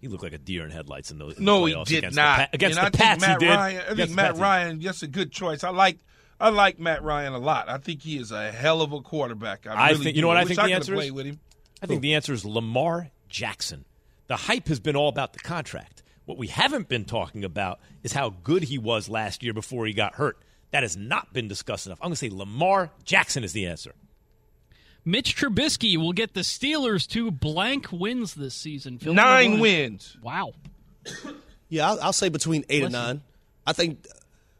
He 0.00 0.08
looked 0.08 0.22
like 0.22 0.32
a 0.32 0.38
deer 0.38 0.64
in 0.64 0.70
headlights 0.70 1.10
in 1.10 1.18
those. 1.18 1.38
in 1.38 1.44
No, 1.44 1.66
the 1.66 1.78
he 1.78 1.84
did 1.84 1.98
against 1.98 2.16
not. 2.16 2.50
The, 2.50 2.54
against 2.56 2.78
and 2.78 2.86
the 2.94 2.96
I 2.96 3.04
Pats, 3.04 3.24
think 3.24 3.30
Matt 3.32 3.40
he 3.42 3.46
did. 3.48 3.54
Ryan. 3.54 3.76
I 3.80 3.94
think 3.94 4.10
the 4.10 4.14
Matt 4.16 4.26
Pats. 4.26 4.38
Ryan. 4.40 4.80
That's 4.80 5.02
a 5.02 5.06
good 5.08 5.32
choice. 5.32 5.64
I 5.64 5.70
like. 5.70 5.98
I 6.38 6.50
like 6.50 6.78
Matt 6.78 7.02
Ryan 7.02 7.32
a 7.32 7.38
lot. 7.38 7.68
I 7.70 7.78
think 7.78 8.02
he 8.02 8.18
is 8.18 8.30
a 8.30 8.52
hell 8.52 8.82
of 8.82 8.92
a 8.92 9.00
quarterback. 9.00 9.66
I, 9.66 9.72
I 9.72 9.90
really 9.90 10.04
think- 10.04 10.16
you 10.16 10.22
know 10.22 10.28
what 10.28 10.36
I 10.36 10.40
wish 10.42 10.48
think 10.48 10.56
the 10.58 10.62
could 10.64 10.70
have 10.72 10.80
answer 10.80 10.94
is? 10.94 11.12
with 11.12 11.26
him. 11.26 11.40
I 11.82 11.86
think 11.86 12.02
the 12.02 12.14
answer 12.14 12.32
is 12.34 12.44
Lamar 12.44 13.08
Jackson. 13.30 13.84
The 14.26 14.36
hype 14.36 14.68
has 14.68 14.78
been 14.80 14.96
all 14.96 15.08
about 15.08 15.32
the 15.32 15.38
contract. 15.38 16.02
What 16.26 16.36
we 16.36 16.48
haven't 16.48 16.88
been 16.88 17.04
talking 17.04 17.44
about 17.44 17.78
is 18.02 18.12
how 18.12 18.30
good 18.42 18.64
he 18.64 18.76
was 18.78 19.08
last 19.08 19.42
year 19.42 19.54
before 19.54 19.86
he 19.86 19.92
got 19.94 20.16
hurt. 20.16 20.36
That 20.72 20.82
has 20.82 20.96
not 20.96 21.32
been 21.32 21.48
discussed 21.48 21.86
enough. 21.86 21.98
I'm 22.02 22.06
going 22.08 22.14
to 22.14 22.16
say 22.18 22.28
Lamar 22.30 22.90
Jackson 23.04 23.44
is 23.44 23.52
the 23.52 23.66
answer. 23.66 23.94
Mitch 25.08 25.36
Trubisky 25.36 25.96
will 25.96 26.12
get 26.12 26.34
the 26.34 26.40
Steelers 26.40 27.06
to 27.10 27.30
blank 27.30 27.92
wins 27.92 28.34
this 28.34 28.56
season. 28.56 28.98
Fill 28.98 29.12
in 29.12 29.16
the 29.16 29.22
Nine 29.22 29.60
wins. 29.60 30.18
Wow. 30.20 30.52
Yeah, 31.68 31.88
I'll, 31.88 32.00
I'll 32.02 32.12
say 32.12 32.28
between 32.28 32.64
eight 32.68 32.82
and 32.82 32.92
nine. 32.92 33.22
I 33.64 33.72
think, 33.72 34.04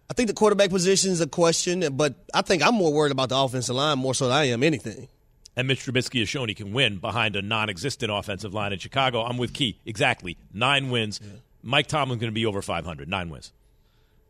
I 0.09 0.15
think 0.15 0.29
the 0.29 0.35
quarterback 0.35 0.71
position 0.71 1.11
is 1.11 1.21
a 1.21 1.27
question, 1.27 1.85
but 1.97 2.15
I 2.33 2.43
think 2.43 2.65
I'm 2.65 2.75
more 2.77 2.93
worried 2.93 3.11
about 3.11 3.29
the 3.29 3.37
offensive 3.37 3.75
line 3.75 3.99
more 3.99 4.15
so 4.15 4.29
than 4.29 4.37
I 4.37 4.45
am 4.45 4.63
anything. 4.63 5.09
And 5.57 5.67
Mitch 5.67 5.85
Trubisky 5.85 6.21
has 6.21 6.29
shown 6.29 6.49
he 6.49 6.55
can 6.55 6.73
win 6.73 6.99
behind 6.99 7.35
a 7.35 7.43
non-existent 7.43 8.13
offensive 8.13 8.55
line 8.55 8.73
in 8.73 8.79
Chicago. 8.79 9.23
I'm 9.23 9.39
with 9.39 9.53
Key. 9.53 9.81
Exactly. 9.85 10.37
Nine 10.55 10.91
wins. 10.91 11.19
Mike 11.63 11.89
Tomlin's 11.89 12.21
going 12.21 12.31
to 12.31 12.35
be 12.35 12.47
over 12.47 12.63
500. 12.63 13.09
Nine 13.09 13.31
wins. 13.31 13.53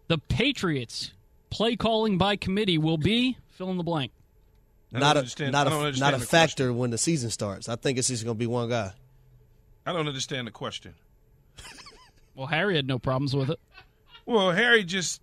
The 0.08 0.16
Patriots 0.16 1.12
play 1.50 1.76
calling 1.76 2.16
by 2.16 2.36
committee 2.36 2.78
will 2.78 2.96
be 2.96 3.36
fill 3.50 3.70
in 3.70 3.76
the 3.76 3.82
blank. 3.82 4.12
I 5.02 5.14
don't 5.14 5.40
a 5.40 5.50
not 5.50 5.66
a 5.66 5.98
not 5.98 6.14
a 6.14 6.18
the 6.18 6.26
factor 6.26 6.72
when 6.72 6.90
the 6.90 6.98
season 6.98 7.30
starts. 7.30 7.68
I 7.68 7.76
think 7.76 7.98
it's 7.98 8.08
just 8.08 8.24
going 8.24 8.36
to 8.36 8.38
be 8.38 8.46
one 8.46 8.68
guy. 8.68 8.92
I 9.84 9.92
don't 9.92 10.08
understand 10.08 10.46
the 10.46 10.50
question. 10.52 10.94
Well, 12.34 12.48
Harry 12.48 12.76
had 12.76 12.86
no 12.86 12.98
problems 12.98 13.34
with 13.34 13.48
it. 13.48 13.58
Well, 14.26 14.50
Harry 14.50 14.84
just 14.84 15.22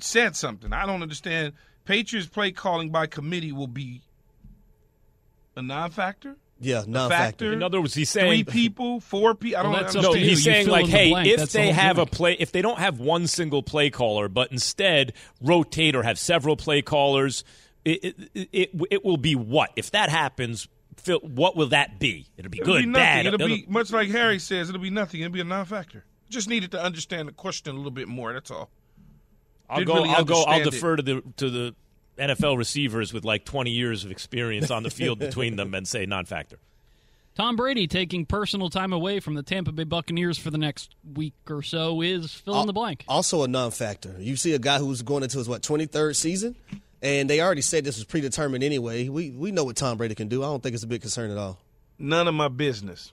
said 0.00 0.34
something. 0.34 0.72
I 0.72 0.84
don't 0.84 1.00
understand. 1.00 1.52
Patriots 1.84 2.26
play 2.28 2.50
calling 2.50 2.90
by 2.90 3.06
committee 3.06 3.52
will 3.52 3.68
be 3.68 4.00
a 5.54 5.62
non-factor. 5.62 6.34
Yeah, 6.60 6.82
non-factor. 6.86 7.52
In 7.52 7.62
other 7.62 7.80
words, 7.80 7.94
he's 7.94 8.10
saying 8.10 8.44
Three 8.44 8.44
people, 8.44 8.98
four 9.00 9.34
people. 9.36 9.60
I 9.60 9.62
don't 9.62 9.72
Well, 9.72 9.82
that's 9.82 9.94
up 9.94 10.02
No, 10.02 10.12
to 10.12 10.18
you. 10.18 10.26
he's 10.30 10.42
saying 10.44 10.66
like, 10.66 10.86
in 10.86 10.90
the 10.90 10.96
hey, 10.96 11.10
blank. 11.10 11.28
if 11.28 11.36
That's 11.38 11.52
they 11.52 11.66
whole 11.66 11.74
have 11.74 11.98
a 11.98 12.06
play, 12.06 12.32
if 12.40 12.50
they 12.52 12.62
don't 12.62 12.78
have 12.80 12.98
one 12.98 13.26
single 13.28 13.62
play 13.62 13.88
caller, 13.90 14.28
but 14.28 14.50
instead 14.52 15.12
rotate 15.40 15.94
or 15.94 16.02
have 16.02 16.18
several 16.18 16.56
play 16.56 16.82
callers, 16.82 17.44
it 17.84 18.30
it, 18.34 18.48
it, 18.52 18.70
it 18.90 19.04
will 19.04 19.16
be 19.16 19.34
what? 19.34 19.70
If 19.76 19.90
that 19.92 20.08
happens, 20.10 20.68
Phil, 20.96 21.20
what 21.20 21.56
will 21.56 21.68
that 21.68 21.98
be? 21.98 22.26
It'll 22.36 22.50
be 22.50 22.60
It'll 22.60 22.74
good, 22.74 22.82
be 22.82 22.86
nothing. 22.86 23.02
bad. 23.02 23.26
It'll 23.26 23.46
be 23.46 23.64
much 23.68 23.92
like 23.92 24.10
Harry 24.10 24.38
says. 24.38 24.68
It'll 24.68 24.80
be 24.80 24.90
nothing. 24.90 25.20
It'll 25.20 25.32
be 25.32 25.40
a 25.40 25.44
non-factor. 25.44 26.04
Just 26.28 26.48
needed 26.48 26.70
to 26.72 26.82
understand 26.82 27.28
the 27.28 27.32
question 27.32 27.74
a 27.74 27.76
little 27.78 27.90
bit 27.90 28.08
more. 28.08 28.32
That's 28.32 28.50
all. 28.50 28.70
I'll 29.68 29.78
didn't 29.78 29.88
go. 29.88 29.94
really 29.94 30.10
I'll 30.10 30.24
go. 30.24 30.42
I'll 30.42 30.54
understand 30.56 30.66
it. 30.66 30.70
defer 30.70 30.96
to 30.96 31.02
the 31.02 31.22
to 31.36 31.50
the 31.50 31.74
NFL 32.18 32.58
receivers 32.58 33.12
with 33.12 33.24
like 33.24 33.44
20 33.44 33.70
years 33.70 34.04
of 34.04 34.10
experience 34.10 34.70
on 34.70 34.82
the 34.82 34.90
field 34.90 35.18
between 35.18 35.56
them 35.56 35.74
and 35.74 35.88
say 35.88 36.06
non-factor. 36.06 36.58
Tom 37.36 37.56
Brady 37.56 37.86
taking 37.86 38.26
personal 38.26 38.68
time 38.68 38.92
away 38.92 39.20
from 39.20 39.34
the 39.34 39.42
Tampa 39.42 39.72
Bay 39.72 39.84
Buccaneers 39.84 40.36
for 40.36 40.50
the 40.50 40.58
next 40.58 40.94
week 41.14 41.32
or 41.48 41.62
so 41.62 42.02
is 42.02 42.32
fill 42.34 42.60
in 42.60 42.66
the 42.66 42.72
blank. 42.72 43.04
Also 43.08 43.44
a 43.44 43.48
non-factor. 43.48 44.16
You 44.18 44.36
see 44.36 44.52
a 44.52 44.58
guy 44.58 44.78
who's 44.78 45.00
going 45.02 45.22
into 45.22 45.38
his 45.38 45.48
what 45.48 45.62
23rd 45.62 46.16
season, 46.16 46.56
and 47.02 47.28
they 47.30 47.40
already 47.40 47.62
said 47.62 47.84
this 47.84 47.96
was 47.96 48.04
predetermined 48.04 48.62
anyway. 48.64 49.08
We 49.08 49.30
we 49.30 49.50
know 49.52 49.64
what 49.64 49.76
Tom 49.76 49.96
Brady 49.96 50.14
can 50.14 50.28
do. 50.28 50.42
I 50.42 50.46
don't 50.46 50.62
think 50.62 50.74
it's 50.74 50.84
a 50.84 50.88
big 50.88 51.00
concern 51.00 51.30
at 51.30 51.38
all. 51.38 51.58
None 51.98 52.28
of 52.28 52.34
my 52.34 52.48
business. 52.48 53.12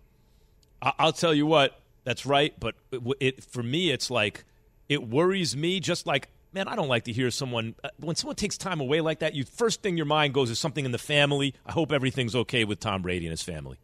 I- 0.82 0.94
I'll 1.00 1.14
tell 1.14 1.34
you 1.34 1.46
what, 1.46 1.80
that's 2.04 2.26
right. 2.26 2.54
But 2.60 2.76
it, 2.92 3.02
it 3.20 3.44
for 3.44 3.64
me, 3.64 3.92
it's 3.92 4.10
like 4.12 4.44
it 4.90 5.08
worries 5.08 5.56
me. 5.56 5.80
Just 5.80 6.06
like 6.08 6.30
man, 6.54 6.68
I 6.68 6.76
don't 6.76 6.88
like 6.88 7.04
to 7.06 7.14
hear 7.14 7.30
someone 7.30 7.76
uh, 7.84 7.90
when 8.00 8.16
someone 8.16 8.36
takes 8.36 8.58
time 8.58 8.80
away 8.80 9.02
like 9.02 9.20
that. 9.20 9.36
You 9.36 9.44
first 9.44 9.82
thing 9.82 9.98
your 9.98 10.06
mind 10.06 10.34
goes 10.34 10.50
is 10.50 10.60
something 10.60 10.86
in 10.86 10.92
the 10.92 10.98
family. 10.98 11.54
I 11.66 11.72
hope 11.72 11.92
everything's 11.92 12.36
okay 12.36 12.64
with 12.64 12.80
Tom 12.80 13.02
Brady 13.02 13.26
and 13.26 13.32
his 13.32 13.44
family. 13.44 13.78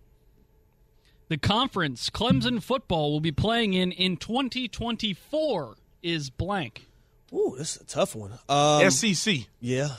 The 1.29 1.37
conference 1.37 2.09
Clemson 2.09 2.61
football 2.61 3.11
will 3.11 3.19
be 3.21 3.31
playing 3.31 3.73
in 3.73 3.91
in 3.91 4.17
2024 4.17 5.75
is 6.01 6.29
blank. 6.29 6.87
Ooh, 7.33 7.55
this 7.57 7.75
is 7.75 7.81
a 7.81 7.85
tough 7.85 8.15
one. 8.15 8.31
Um, 8.47 8.89
SEC. 8.91 9.37
yeah, 9.59 9.89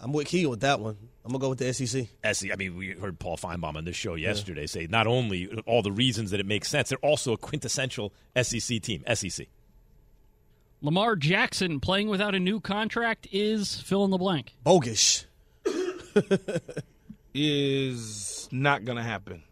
I'm 0.00 0.12
with 0.12 0.28
Key 0.28 0.46
with 0.46 0.60
that 0.60 0.80
one. 0.80 0.96
I'm 1.24 1.32
gonna 1.32 1.40
go 1.40 1.48
with 1.48 1.58
the 1.58 1.72
SEC. 1.72 2.08
SEC, 2.34 2.52
I 2.52 2.56
mean, 2.56 2.76
we 2.76 2.90
heard 2.92 3.18
Paul 3.18 3.36
Finebaum 3.36 3.76
on 3.76 3.84
this 3.84 3.96
show 3.96 4.14
yesterday 4.14 4.66
say 4.66 4.86
not 4.88 5.06
only 5.06 5.48
all 5.66 5.82
the 5.82 5.90
reasons 5.92 6.30
that 6.32 6.40
it 6.40 6.46
makes 6.46 6.68
sense, 6.68 6.90
they're 6.90 6.98
also 6.98 7.32
a 7.32 7.38
quintessential 7.38 8.12
SEC 8.40 8.80
team. 8.82 9.02
SEC. 9.14 9.48
Lamar 10.82 11.16
Jackson 11.16 11.80
playing 11.80 12.08
without 12.08 12.34
a 12.34 12.38
new 12.38 12.60
contract 12.60 13.26
is 13.32 13.80
fill 13.80 14.04
in 14.04 14.10
the 14.10 14.18
blank. 14.18 14.54
Bogus. 14.62 15.24
is 17.34 18.48
not 18.52 18.84
going 18.84 18.96
to 18.96 19.02
happen. 19.02 19.42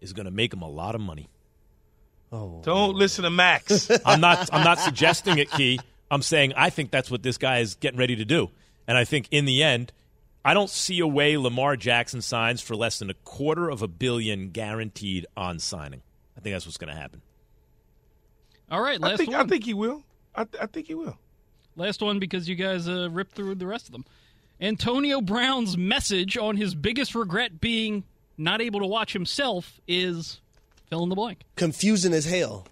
Is 0.00 0.12
going 0.12 0.26
to 0.26 0.30
make 0.30 0.52
him 0.52 0.62
a 0.62 0.68
lot 0.68 0.94
of 0.94 1.00
money. 1.00 1.28
Oh, 2.30 2.60
Don't 2.64 2.94
listen 2.94 3.24
to 3.24 3.30
Max. 3.30 3.90
I'm 4.04 4.20
not. 4.20 4.48
I'm 4.52 4.64
not 4.64 4.78
suggesting 4.78 5.38
it, 5.38 5.50
Key. 5.50 5.80
I'm 6.10 6.22
saying 6.22 6.52
I 6.56 6.70
think 6.70 6.90
that's 6.90 7.10
what 7.10 7.22
this 7.22 7.38
guy 7.38 7.58
is 7.58 7.74
getting 7.74 7.98
ready 7.98 8.16
to 8.16 8.24
do, 8.24 8.50
and 8.86 8.96
I 8.96 9.04
think 9.04 9.28
in 9.30 9.44
the 9.44 9.62
end, 9.62 9.92
I 10.44 10.54
don't 10.54 10.70
see 10.70 11.00
a 11.00 11.06
way 11.06 11.36
Lamar 11.36 11.76
Jackson 11.76 12.22
signs 12.22 12.60
for 12.60 12.76
less 12.76 12.98
than 12.98 13.10
a 13.10 13.14
quarter 13.14 13.68
of 13.68 13.82
a 13.82 13.88
billion 13.88 14.50
guaranteed 14.50 15.26
on 15.36 15.58
signing. 15.58 16.02
I 16.36 16.40
think 16.40 16.54
that's 16.54 16.66
what's 16.66 16.76
going 16.76 16.94
to 16.94 17.00
happen. 17.00 17.22
All 18.70 18.80
right, 18.80 19.00
last 19.00 19.14
I 19.14 19.16
think 19.16 19.30
one. 19.32 19.40
I 19.40 19.48
think 19.48 19.64
he 19.64 19.74
will. 19.74 20.02
I, 20.34 20.44
th- 20.44 20.62
I 20.62 20.66
think 20.66 20.86
he 20.86 20.94
will. 20.94 21.16
Last 21.76 22.00
one 22.02 22.18
because 22.18 22.48
you 22.48 22.54
guys 22.54 22.88
uh, 22.88 23.08
ripped 23.10 23.34
through 23.34 23.54
the 23.56 23.66
rest 23.66 23.86
of 23.86 23.92
them. 23.92 24.04
Antonio 24.60 25.20
Brown's 25.20 25.76
message 25.76 26.36
on 26.36 26.56
his 26.56 26.74
biggest 26.74 27.14
regret 27.14 27.60
being 27.60 28.04
not 28.38 28.60
able 28.60 28.80
to 28.80 28.86
watch 28.86 29.12
himself 29.12 29.80
is 29.86 30.40
fill 30.88 31.02
in 31.02 31.08
the 31.08 31.14
blank. 31.14 31.40
confusing 31.56 32.12
as 32.12 32.24
hell. 32.24 32.66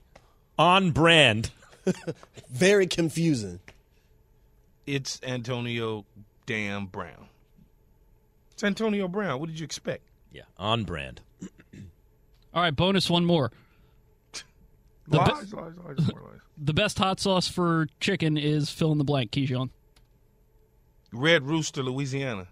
On 0.58 0.90
brand. 0.92 1.50
Very 2.50 2.86
confusing. 2.86 3.60
It's 4.86 5.20
Antonio 5.22 6.04
damn 6.46 6.86
Brown. 6.86 7.28
It's 8.52 8.62
Antonio 8.64 9.08
Brown. 9.08 9.40
What 9.40 9.48
did 9.48 9.58
you 9.58 9.64
expect? 9.64 10.02
Yeah, 10.32 10.42
on 10.58 10.84
brand. 10.84 11.20
All 12.52 12.62
right, 12.62 12.74
bonus 12.74 13.08
one 13.10 13.24
more. 13.24 13.50
The, 15.06 15.18
be- 15.18 15.32
Lies, 15.32 15.52
lies, 15.52 15.72
lies, 15.84 15.98
lies. 15.98 16.40
the 16.56 16.72
best 16.72 16.98
hot 16.98 17.20
sauce 17.20 17.46
for 17.46 17.88
chicken 18.00 18.38
is 18.38 18.70
fill 18.70 18.90
in 18.90 18.96
the 18.96 19.04
blank, 19.04 19.32
Keyshawn. 19.32 19.68
Red 21.12 21.42
Rooster, 21.46 21.82
Louisiana. 21.82 22.48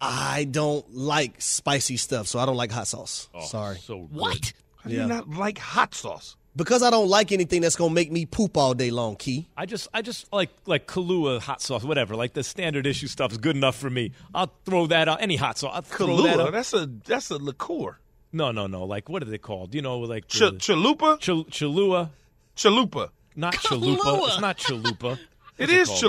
I 0.00 0.44
don't 0.44 0.90
like 0.94 1.42
spicy 1.42 1.98
stuff, 1.98 2.28
so 2.28 2.38
I 2.38 2.46
don't 2.46 2.56
like 2.56 2.70
hot 2.72 2.86
sauce. 2.86 3.28
Oh, 3.34 3.44
Sorry. 3.44 3.76
So 3.76 3.98
good. 4.06 4.10
What? 4.12 4.52
How 4.82 4.88
do 4.88 4.96
Yeah. 4.96 5.02
you 5.02 5.08
not 5.08 5.28
like 5.28 5.58
hot 5.58 5.94
sauce? 5.94 6.34
Because 6.58 6.82
I 6.82 6.90
don't 6.90 7.08
like 7.08 7.30
anything 7.30 7.60
that's 7.62 7.76
gonna 7.76 7.94
make 7.94 8.10
me 8.10 8.26
poop 8.26 8.56
all 8.56 8.74
day 8.74 8.90
long, 8.90 9.14
Key. 9.14 9.46
I 9.56 9.64
just, 9.64 9.86
I 9.94 10.02
just 10.02 10.30
like 10.32 10.50
like 10.66 10.88
Kahlua 10.88 11.40
hot 11.40 11.62
sauce, 11.62 11.84
whatever. 11.84 12.16
Like 12.16 12.32
the 12.32 12.42
standard 12.42 12.84
issue 12.84 13.06
stuff 13.06 13.30
is 13.30 13.38
good 13.38 13.54
enough 13.54 13.76
for 13.76 13.88
me. 13.88 14.10
I'll 14.34 14.52
throw 14.64 14.88
that 14.88 15.06
out. 15.08 15.22
Any 15.22 15.36
hot 15.36 15.56
sauce, 15.56 15.70
I'll 15.72 15.82
throw 15.82 16.20
that 16.22 16.40
out. 16.40 16.52
that's 16.52 16.72
a 16.74 16.86
that's 17.06 17.30
a 17.30 17.36
liqueur. 17.38 17.98
No, 18.32 18.50
no, 18.50 18.66
no. 18.66 18.84
Like 18.84 19.08
what 19.08 19.22
are 19.22 19.26
they 19.26 19.38
called? 19.38 19.72
You 19.74 19.82
know, 19.82 20.00
like 20.00 20.26
Ch- 20.26 20.40
the- 20.40 20.52
chalupa, 20.52 21.20
Chal- 21.20 21.44
Chalua, 21.44 22.10
chalupa. 22.56 23.10
not 23.36 23.54
Chalupa. 23.54 24.26
It's 24.26 24.40
not 24.40 24.58
Chalupa. 24.58 25.18
It 25.58 25.70
What's 25.70 25.90
is. 25.90 26.02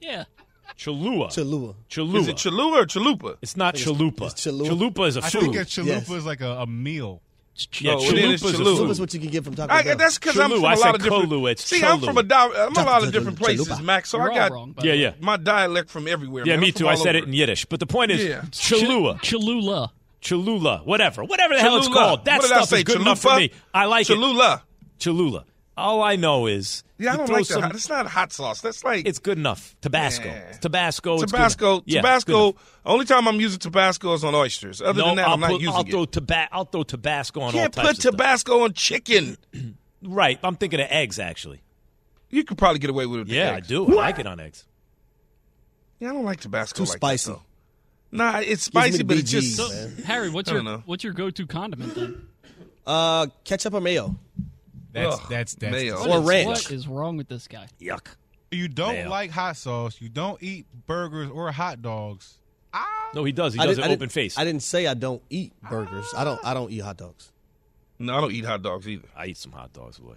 Yeah. 0.00 0.24
Chalua. 0.76 1.28
Chalua. 1.28 1.74
Chalua. 1.88 2.18
Is 2.18 2.28
it 2.28 2.36
Chalua 2.36 2.82
or 2.82 2.86
chalupa? 2.86 3.36
it's 3.40 3.56
not 3.56 3.74
Chalupa. 3.76 4.30
it's 4.32 4.46
Chalua. 4.46 4.66
Chalupa 4.68 5.08
is 5.08 5.16
a 5.16 5.22
I 5.24 5.28
food. 5.30 5.38
I 5.38 5.42
think 5.44 5.56
a 5.56 5.58
chalupa 5.60 5.86
Yes. 5.86 6.10
is 6.10 6.26
like 6.26 6.40
a, 6.40 6.50
a 6.58 6.66
meal. 6.66 7.22
Yeah, 7.80 7.94
Oh, 7.94 8.00
then 8.00 8.32
it's 8.32 8.42
Chalupa 8.42 8.46
is 8.52 8.60
a 8.60 8.62
Chalua. 8.62 9.00
what 9.00 9.14
you 9.14 9.20
can 9.20 9.30
get 9.30 9.44
from 9.44 9.54
Taco 9.54 9.72
I, 9.72 9.94
that's 9.94 10.18
because 10.18 10.38
I'm 10.38 10.50
from 10.50 10.64
I 10.64 10.74
a 10.74 10.78
lot 10.78 10.94
of 10.94 11.02
different. 11.02 11.30
Kolu, 11.30 11.50
it's 11.50 11.64
See, 11.64 11.82
I'm 11.82 12.00
from 12.00 12.18
a 12.18 12.22
di- 12.22 12.34
I'm 12.54 12.76
a 12.76 12.82
lot 12.84 13.02
of 13.04 13.12
different 13.12 13.38
Chalupa. 13.38 13.42
places, 13.66 13.80
Max. 13.80 14.10
So 14.10 14.18
We're 14.18 14.30
I 14.32 14.34
got 14.34 14.50
wrong. 14.52 14.74
Yeah, 14.82 14.92
yeah. 14.92 15.12
my 15.20 15.36
dialect 15.36 15.90
from 15.90 16.06
everywhere. 16.08 16.44
Yeah, 16.46 16.54
man. 16.54 16.60
me 16.60 16.72
too. 16.72 16.86
I 16.88 16.94
said 16.96 17.16
over. 17.16 17.24
it 17.24 17.24
in 17.28 17.32
Yiddish. 17.32 17.64
But 17.64 17.80
the 17.80 17.86
point 17.86 18.10
is, 18.12 18.24
Yeah. 18.24 18.42
Chalua, 18.50 19.20
Cholula. 19.22 19.92
Chalula, 20.22 20.84
whatever, 20.84 21.24
whatever 21.24 21.54
the 21.54 21.60
hell 21.60 21.76
it's 21.76 21.88
called. 21.88 22.24
That 22.24 22.38
What 22.38 22.42
did 22.48 22.52
I 22.52 22.56
stuff 22.56 22.68
say, 22.70 22.78
is 22.78 22.84
good 22.84 23.00
enough 23.00 23.20
for 23.20 23.36
me. 23.36 23.52
I 23.72 23.84
like 23.84 24.08
it. 24.10 24.14
Cholula. 24.14 24.62
Cholula. 25.76 25.98
All 25.98 26.02
I 26.02 26.16
know 26.16 26.46
is 26.46 26.82
Yeah, 26.98 27.12
I 27.12 27.16
don't 27.16 27.26
throw 27.26 27.36
like 27.36 27.44
some, 27.46 27.60
that. 27.62 27.72
That's 27.72 27.88
not 27.88 28.06
hot 28.06 28.32
sauce. 28.32 28.60
That's 28.60 28.82
like 28.84 29.06
It's 29.06 29.18
good 29.18 29.38
enough. 29.38 29.76
Tabasco. 29.80 30.28
Yeah. 30.28 30.52
Tabasco. 30.60 31.14
it's 31.14 31.22
good 31.24 31.30
Tabasco. 31.30 31.72
Yeah, 31.84 31.98
it's 32.14 32.24
good 32.24 32.32
Tabasco. 32.34 32.56
Only 32.84 33.04
time 33.04 33.28
I'm 33.28 33.40
using 33.40 33.58
Tabasco 33.58 34.14
is 34.14 34.24
on 34.24 34.34
oysters. 34.34 34.80
Other 34.82 35.00
No, 35.00 35.06
than 35.08 35.16
that, 35.16 35.28
I'll 35.28 35.34
I'm 35.34 35.40
not 35.40 35.50
put, 35.52 35.60
using 35.60 35.74
I'll 35.74 35.82
it. 35.82 35.90
throw 35.90 36.06
taba- 36.06 36.48
I'll 36.52 36.64
throw 36.64 36.82
Tabasco 36.82 37.40
on 37.40 37.46
all 37.46 37.52
Can't 37.52 37.72
types 37.72 37.86
put 37.88 37.96
of 37.96 38.00
stuff. 38.02 38.12
Tabasco 38.12 38.64
on 38.64 38.72
chicken. 38.72 39.36
Right. 40.02 40.38
I'm 40.44 40.56
thinking 40.56 40.78
of 40.78 40.86
eggs 40.90 41.18
actually. 41.18 41.62
You 42.28 42.44
could 42.44 42.58
probably 42.58 42.78
get 42.78 42.90
away 42.90 43.06
with 43.06 43.20
it. 43.20 43.22
with 43.24 43.32
Yeah, 43.32 43.52
I 43.52 43.56
eggs. 43.56 43.68
do. 43.68 43.86
I 43.86 43.94
like 43.94 44.18
it 44.18 44.26
on 44.26 44.38
eggs. 44.38 44.64
Yeah, 45.98 46.10
I 46.10 46.12
don't 46.12 46.24
like 46.24 46.40
Tabasco. 46.40 46.84
Too 46.84 46.88
like 46.90 46.98
spicy. 46.98 47.32
That, 47.32 47.40
nah, 48.12 48.38
it's 48.40 48.62
spicy, 48.64 48.98
the 48.98 49.04
but 49.04 49.16
it's 49.16 49.30
just 49.30 49.56
So. 49.56 49.90
Harry, 50.04 50.28
what's 50.30 50.50
your 50.50 50.62
know. 50.62 50.82
what's 50.86 51.02
your 51.02 51.14
go-to 51.14 51.46
condiment 51.46 51.94
then? 51.94 52.26
Uh, 52.86 53.26
ketchup 53.44 53.74
or 53.74 53.80
mayo? 53.80 54.14
That's 54.96 55.14
Ugh, 55.16 55.22
that's 55.28 55.54
that's 55.54 55.72
mayo. 55.72 55.98
What 56.00 56.10
Or 56.10 56.20
ranch. 56.20 56.46
What 56.46 56.70
is 56.72 56.88
wrong 56.88 57.16
with 57.16 57.28
this 57.28 57.46
guy? 57.48 57.68
Yuck. 57.80 58.06
You 58.50 58.68
don't 58.68 58.92
Mayo. 58.94 59.10
like 59.10 59.30
hot 59.30 59.56
sauce. 59.56 60.00
You 60.00 60.08
don't 60.08 60.42
eat 60.42 60.66
burgers 60.86 61.30
or 61.30 61.50
hot 61.52 61.82
dogs. 61.82 62.38
Ah. 62.72 62.84
No, 63.14 63.24
he 63.24 63.32
does. 63.32 63.54
He 63.54 63.60
I 63.60 63.66
does 63.66 63.76
didn't- 63.76 63.90
it 63.90 63.94
open 63.94 64.08
face. 64.08 64.38
I 64.38 64.44
didn't 64.44 64.62
say 64.62 64.86
I 64.86 64.94
don't 64.94 65.22
eat 65.30 65.52
burgers. 65.68 66.12
I 66.16 66.24
don't. 66.24 66.40
I 66.44 66.54
don't 66.54 66.70
eat 66.70 66.78
hot 66.80 66.96
dogs. 66.96 67.32
no. 67.98 68.16
I 68.16 68.20
don't 68.20 68.32
eat 68.32 68.44
hot 68.44 68.62
dogs 68.62 68.88
either. 68.88 69.08
I 69.16 69.26
eat 69.26 69.36
some 69.36 69.52
hot 69.52 69.72
dogs, 69.72 69.98
boy. 69.98 70.14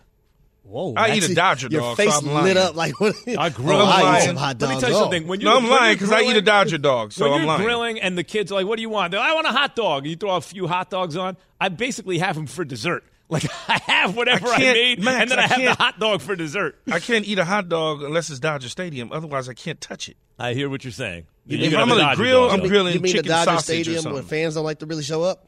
Whoa! 0.63 0.93
I 0.95 1.07
eat 1.07 1.11
a 1.11 1.15
actually, 1.15 1.35
Dodger 1.35 1.67
Your 1.71 1.81
dog, 1.81 1.97
so 1.97 2.03
face 2.03 2.17
I'm 2.17 2.25
lying. 2.27 2.43
lit 2.45 2.57
up 2.57 2.75
like 2.75 2.99
what? 2.99 3.15
I 3.37 3.49
grill. 3.49 3.77
Oh, 3.81 3.85
I 3.85 4.01
lying. 4.03 4.23
eat 4.23 4.25
some 4.27 4.35
hot 4.35 4.57
dogs. 4.59 4.69
Let 4.69 4.75
me 4.75 4.81
tell 4.81 4.89
you 4.91 4.95
Oh. 4.97 4.99
something. 4.99 5.27
When 5.27 5.39
you're, 5.41 5.49
No, 5.49 5.57
I'm 5.57 5.63
when 5.63 5.71
lying 5.71 5.95
because 5.95 6.11
I 6.11 6.21
eat 6.21 6.35
a 6.35 6.41
Dodger 6.41 6.77
dog, 6.77 7.11
so 7.13 7.31
when 7.31 7.41
I'm 7.41 7.47
lying. 7.47 7.61
you're 7.61 7.71
lying. 7.71 7.95
grilling 7.95 8.01
and 8.01 8.17
the 8.17 8.23
kids 8.23 8.51
are 8.51 8.55
like, 8.55 8.67
"What 8.67 8.75
do 8.75 8.81
you 8.83 8.89
want?" 8.89 9.11
They're 9.11 9.19
like, 9.21 9.31
I 9.31 9.33
want 9.33 9.47
a 9.47 9.51
hot 9.51 9.75
dog. 9.75 10.05
You 10.05 10.15
throw 10.15 10.35
a 10.35 10.41
few 10.41 10.67
hot 10.67 10.89
dogs 10.91 11.15
on. 11.17 11.37
I 11.59 11.69
basically 11.69 12.19
have 12.19 12.35
them 12.35 12.45
for 12.45 12.63
dessert. 12.65 13.03
Like 13.29 13.45
I 13.69 13.79
have 13.85 14.15
whatever 14.17 14.47
I, 14.47 14.57
can't- 14.57 14.75
made, 14.77 15.03
Max, 15.03 15.21
and 15.21 15.31
then 15.31 15.39
I, 15.39 15.43
I 15.43 15.47
have 15.47 15.61
the 15.61 15.73
hot 15.83 15.99
dog 15.99 16.21
for 16.21 16.35
dessert. 16.35 16.79
I 16.91 16.99
can't 16.99 17.25
eat 17.27 17.37
a 17.39 17.45
hot 17.45 17.69
dog 17.69 18.01
unless 18.03 18.29
it's 18.29 18.39
Dodger 18.39 18.69
Stadium. 18.69 19.11
Otherwise, 19.11 19.47
I 19.47 19.53
can't 19.53 19.79
touch 19.79 20.09
it. 20.09 20.17
I 20.39 20.53
hear 20.53 20.69
what 20.69 20.83
you're 20.83 20.91
saying. 20.91 21.27
If 21.47 21.59
You 21.59 21.69
gotta 21.69 21.83
I'm 21.83 21.89
have 21.89 21.97
gonna 21.97 22.15
grill, 22.15 22.47
dog, 22.47 22.53
I'm 22.53 22.59
though. 22.63 22.67
grilling 22.69 22.93
You 22.95 22.99
mean 23.01 23.15
the 23.15 23.23
Dodger 23.23 23.51
sausage 23.51 23.87
or 23.87 23.91
Stadium 23.91 24.03
where 24.05 24.21
something. 24.21 24.23
fans 24.29 24.55
don't 24.55 24.63
like 24.63 24.79
to 24.79 24.85
really 24.85 25.03
show 25.03 25.21
up? 25.23 25.47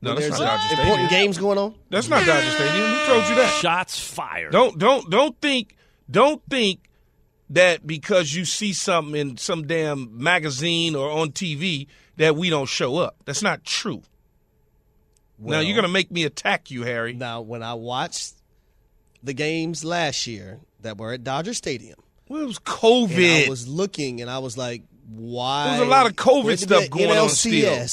No, 0.00 0.14
that's 0.14 0.26
there's 0.28 0.40
not 0.40 0.58
Dodger 0.70 0.80
important 0.80 1.10
games 1.10 1.38
going 1.38 1.58
on. 1.58 1.74
That's 1.90 2.08
not 2.08 2.24
Dodger 2.26 2.50
Stadium. 2.50 2.86
Who 2.90 3.06
told 3.06 3.28
you 3.28 3.34
that? 3.36 3.58
Shots 3.60 3.98
fired. 4.00 4.52
Don't 4.52 4.78
don't 4.78 5.10
don't 5.10 5.38
think 5.40 5.76
don't 6.10 6.42
think 6.48 6.80
that 7.50 7.86
because 7.86 8.32
you 8.34 8.44
see 8.46 8.72
something 8.72 9.14
in 9.20 9.36
some 9.36 9.66
damn 9.66 10.22
magazine 10.22 10.94
or 10.96 11.10
on 11.10 11.30
TV 11.32 11.86
that 12.16 12.36
we 12.36 12.48
don't 12.50 12.68
show 12.68 12.96
up. 12.96 13.16
That's 13.26 13.42
not 13.42 13.64
true. 13.64 14.02
Now 15.50 15.60
you're 15.60 15.76
gonna 15.76 15.88
make 15.88 16.10
me 16.10 16.24
attack 16.24 16.70
you, 16.70 16.82
Harry. 16.84 17.12
Now, 17.14 17.40
when 17.40 17.62
I 17.62 17.74
watched 17.74 18.34
the 19.22 19.32
games 19.32 19.84
last 19.84 20.26
year 20.26 20.60
that 20.80 20.98
were 20.98 21.12
at 21.12 21.24
Dodger 21.24 21.54
Stadium, 21.54 21.98
Well, 22.28 22.42
it 22.42 22.46
was 22.46 22.58
COVID. 22.58 23.46
I 23.46 23.48
was 23.48 23.68
looking 23.68 24.20
and 24.20 24.30
I 24.30 24.38
was 24.38 24.56
like, 24.56 24.82
why? 25.08 25.68
There's 25.76 25.80
a 25.86 25.90
lot 25.90 26.06
of 26.06 26.14
COVID 26.16 26.50
to 26.52 26.56
stuff 26.58 26.90
going 26.90 27.10
on 27.10 27.28
still. 27.28 27.86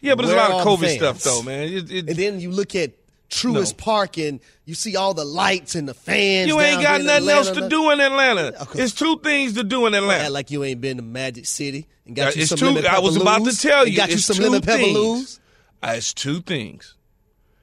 Yeah, 0.00 0.14
but 0.16 0.22
there's 0.26 0.34
a 0.34 0.36
lot 0.36 0.50
of 0.50 0.66
COVID 0.66 0.96
stuff 0.96 1.20
though, 1.22 1.42
man. 1.42 1.68
It- 1.72 1.90
it- 1.90 2.08
And 2.08 2.16
then 2.16 2.40
you 2.40 2.50
look 2.50 2.74
at 2.74 2.92
Truist 3.30 3.72
No. 3.78 3.84
Park 3.84 4.18
and 4.18 4.40
you 4.66 4.74
see 4.74 4.94
all 4.96 5.14
the 5.14 5.24
lights 5.24 5.74
and 5.74 5.88
the 5.88 5.94
fans. 5.94 6.48
you 6.48 6.60
ain't 6.60 6.82
got 6.82 7.00
nothing 7.00 7.28
else 7.30 7.50
to 7.50 7.66
do 7.68 7.90
in 7.90 7.98
Atlanta. 8.00 8.60
Okay. 8.62 8.78
There's 8.78 8.92
two 8.94 9.20
things 9.20 9.54
to 9.54 9.64
do 9.64 9.86
in 9.86 9.94
Act 9.94 10.02
Atlanta. 10.02 10.30
like 10.30 10.50
you 10.50 10.62
ain't 10.64 10.80
been 10.82 10.98
to 10.98 11.02
Magic 11.02 11.46
City 11.46 11.86
and 12.06 12.14
got 12.14 12.28
Uh, 12.28 12.32
you 12.36 12.40
it's 12.42 12.50
some 12.50 12.58
two- 12.58 12.66
lemon 12.66 12.86
I 12.86 12.98
was 12.98 13.16
about 13.16 13.44
to 13.46 13.56
tell 13.56 13.86
you, 13.86 13.96
Got 13.96 14.10
you 14.10 14.18
some 14.18 14.36
lemon 14.38 14.60
pepper 14.60 14.82
loos. 14.82 15.40
Uh, 15.82 15.94
it's 15.96 16.14
two 16.14 16.40
things. 16.40 16.96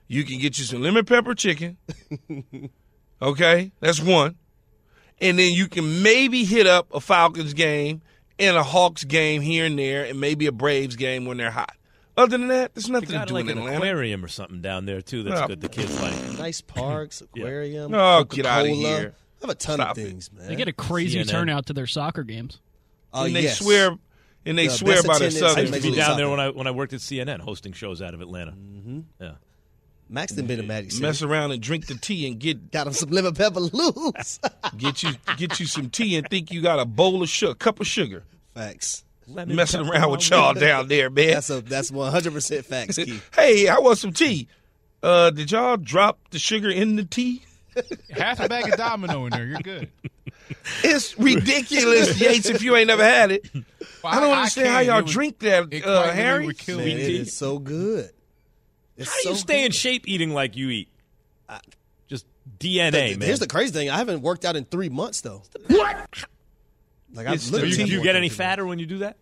You 0.07 0.23
can 0.23 0.39
get 0.39 0.57
you 0.57 0.65
some 0.65 0.81
lemon 0.81 1.05
pepper 1.05 1.35
chicken. 1.35 1.77
okay, 3.21 3.71
that's 3.79 3.99
one. 3.99 4.35
And 5.21 5.37
then 5.37 5.53
you 5.53 5.67
can 5.67 6.01
maybe 6.01 6.45
hit 6.45 6.65
up 6.67 6.93
a 6.93 6.99
Falcons 7.01 7.53
game 7.53 8.01
and 8.37 8.55
a 8.55 8.63
Hawks 8.63 9.03
game 9.03 9.41
here 9.41 9.65
and 9.65 9.77
there, 9.77 10.05
and 10.05 10.19
maybe 10.19 10.47
a 10.47 10.51
Braves 10.51 10.95
game 10.95 11.25
when 11.25 11.37
they're 11.37 11.51
hot. 11.51 11.75
Other 12.17 12.37
than 12.37 12.47
that, 12.49 12.73
there's 12.73 12.85
They 12.85 12.91
nothing 12.93 13.19
to 13.19 13.25
do 13.25 13.33
like 13.33 13.45
in 13.45 13.51
an 13.51 13.57
Atlanta. 13.59 13.77
aquarium 13.77 14.23
or 14.25 14.27
something 14.27 14.61
down 14.61 14.85
there 14.85 15.01
too. 15.01 15.23
That's 15.23 15.41
No. 15.41 15.47
good. 15.47 15.61
The 15.61 15.69
kids 15.69 16.01
like. 16.01 16.37
Nice 16.39 16.61
parks, 16.61 17.21
aquarium. 17.35 17.93
Oh, 17.93 18.23
get 18.23 18.43
Coca-Cola. 18.45 18.59
outta 18.59 18.69
here. 18.69 19.13
I 19.41 19.45
have 19.45 19.49
a 19.51 19.55
ton 19.55 19.75
Stop 19.77 19.91
of 19.91 19.97
it. 19.99 20.07
things, 20.07 20.31
man. 20.33 20.47
They 20.47 20.55
get 20.55 20.67
a 20.67 20.73
crazy 20.73 21.19
CNN. 21.19 21.29
turnout 21.29 21.65
to 21.67 21.73
their 21.73 21.87
soccer 21.87 22.23
games. 22.23 22.59
Oh, 23.13 23.23
and 23.25 23.35
they 23.35 23.43
yes. 23.43 23.59
swear, 23.59 23.91
and 24.45 24.57
they 24.57 24.67
The 24.67 24.73
swear 24.73 24.95
best 24.95 25.07
by 25.07 25.19
their 25.19 25.27
attendance 25.29 25.57
I 25.57 25.61
used 25.61 25.73
to 25.73 25.81
be 25.81 25.95
down 25.95 26.17
there 26.17 26.29
when 26.29 26.39
I 26.39 26.49
when 26.49 26.67
I 26.67 26.71
worked 26.71 26.93
at 26.93 26.99
CNN 26.99 27.39
hosting 27.39 27.73
shows 27.73 28.01
out 28.01 28.13
of 28.13 28.21
Atlanta. 28.21 28.51
Mm-hmm. 28.51 28.99
Yeah. 29.19 29.31
Max 30.11 30.31
done 30.33 30.47
been 30.47 30.57
to 30.57 30.63
Magic 30.63 30.91
City. 30.91 31.03
mess 31.03 31.21
around 31.21 31.51
and 31.51 31.61
drink 31.61 31.85
the 31.85 31.93
tea 31.93 32.25
and 32.27 32.39
get 32.39 32.71
Got 32.71 32.87
him 32.87 32.93
some 32.93 33.09
lemon 33.09 33.35
pepper 33.35 33.59
loose. 33.59 34.39
get 34.77 35.03
you 35.03 35.11
get 35.37 35.59
you 35.59 35.67
some 35.67 35.89
tea 35.89 36.17
and 36.17 36.27
think 36.27 36.51
you 36.51 36.61
got 36.61 36.79
a 36.79 36.85
bowl 36.85 37.21
of 37.21 37.29
sugar, 37.29 37.53
cup 37.53 37.79
of 37.79 37.87
sugar. 37.87 38.23
Facts. 38.55 39.03
Lemon 39.27 39.55
Messing 39.55 39.87
around 39.87 40.09
with 40.09 40.27
y'all 40.27 40.55
me. 40.55 40.61
down 40.61 40.87
there, 40.87 41.11
man. 41.11 41.27
That's 41.33 41.51
a 41.51 41.61
that's 41.61 41.91
one 41.91 42.11
hundred 42.11 42.33
percent 42.33 42.65
facts, 42.65 42.95
Keith. 42.95 43.29
hey, 43.35 43.67
I 43.67 43.77
want 43.77 43.99
some 43.99 44.11
tea. 44.11 44.47
Uh, 45.03 45.29
did 45.29 45.51
y'all 45.51 45.77
drop 45.77 46.17
the 46.31 46.39
sugar 46.39 46.69
in 46.71 46.95
the 46.95 47.05
tea? 47.05 47.43
Half 48.09 48.39
a 48.39 48.49
bag 48.49 48.67
of 48.67 48.77
Domino 48.77 49.25
in 49.25 49.31
there. 49.31 49.45
You're 49.45 49.59
good. 49.59 49.89
It's 50.83 51.17
ridiculous, 51.19 52.19
Yates. 52.19 52.49
If 52.49 52.61
you 52.63 52.75
ain't 52.75 52.87
never 52.87 53.03
had 53.03 53.31
it, 53.31 53.49
I 54.03 54.19
don't 54.19 54.31
understand 54.37 54.67
how 54.69 54.79
y'all 54.79 54.99
It 54.99 55.03
would- 55.05 55.11
drink 55.11 55.39
that, 55.39 55.73
it 55.73 55.85
uh, 55.85 56.11
Harry. 56.11 56.45
would 56.45 56.57
kill 56.57 56.77
Man, 56.77 56.87
me. 56.87 56.93
it 56.93 56.99
is 57.09 57.35
so 57.35 57.59
good. 57.59 58.11
It's 58.97 59.09
How 59.09 59.15
do 59.17 59.23
so 59.23 59.29
you 59.31 59.35
stay 59.37 59.65
in 59.65 59.71
shape 59.71 60.07
eating 60.07 60.33
like 60.33 60.55
you 60.57 60.69
eat? 60.69 60.89
Just 62.07 62.25
DNA, 62.59 63.17
man. 63.17 63.21
Here's 63.21 63.39
the 63.39 63.47
crazy 63.47 63.71
thing: 63.71 63.89
I 63.89 63.97
haven't 63.97 64.21
worked 64.21 64.43
out 64.45 64.55
in 64.55 64.65
three 64.65 64.89
months 64.89 65.21
though. 65.21 65.43
What? 65.67 66.25
Like 67.13 67.27
I 67.27 67.33
It's 67.33 67.47
do 67.47 67.53
literally 67.53 67.71
you, 67.71 67.77
the 67.77 67.83
do 67.85 67.91
you 67.91 68.03
get 68.03 68.15
any 68.15 68.27
out 68.27 68.29
months. 68.31 68.35
fatter 68.35 68.65
when 68.65 68.77
you 68.79 68.85
do 68.85 68.97
that? 68.99 69.17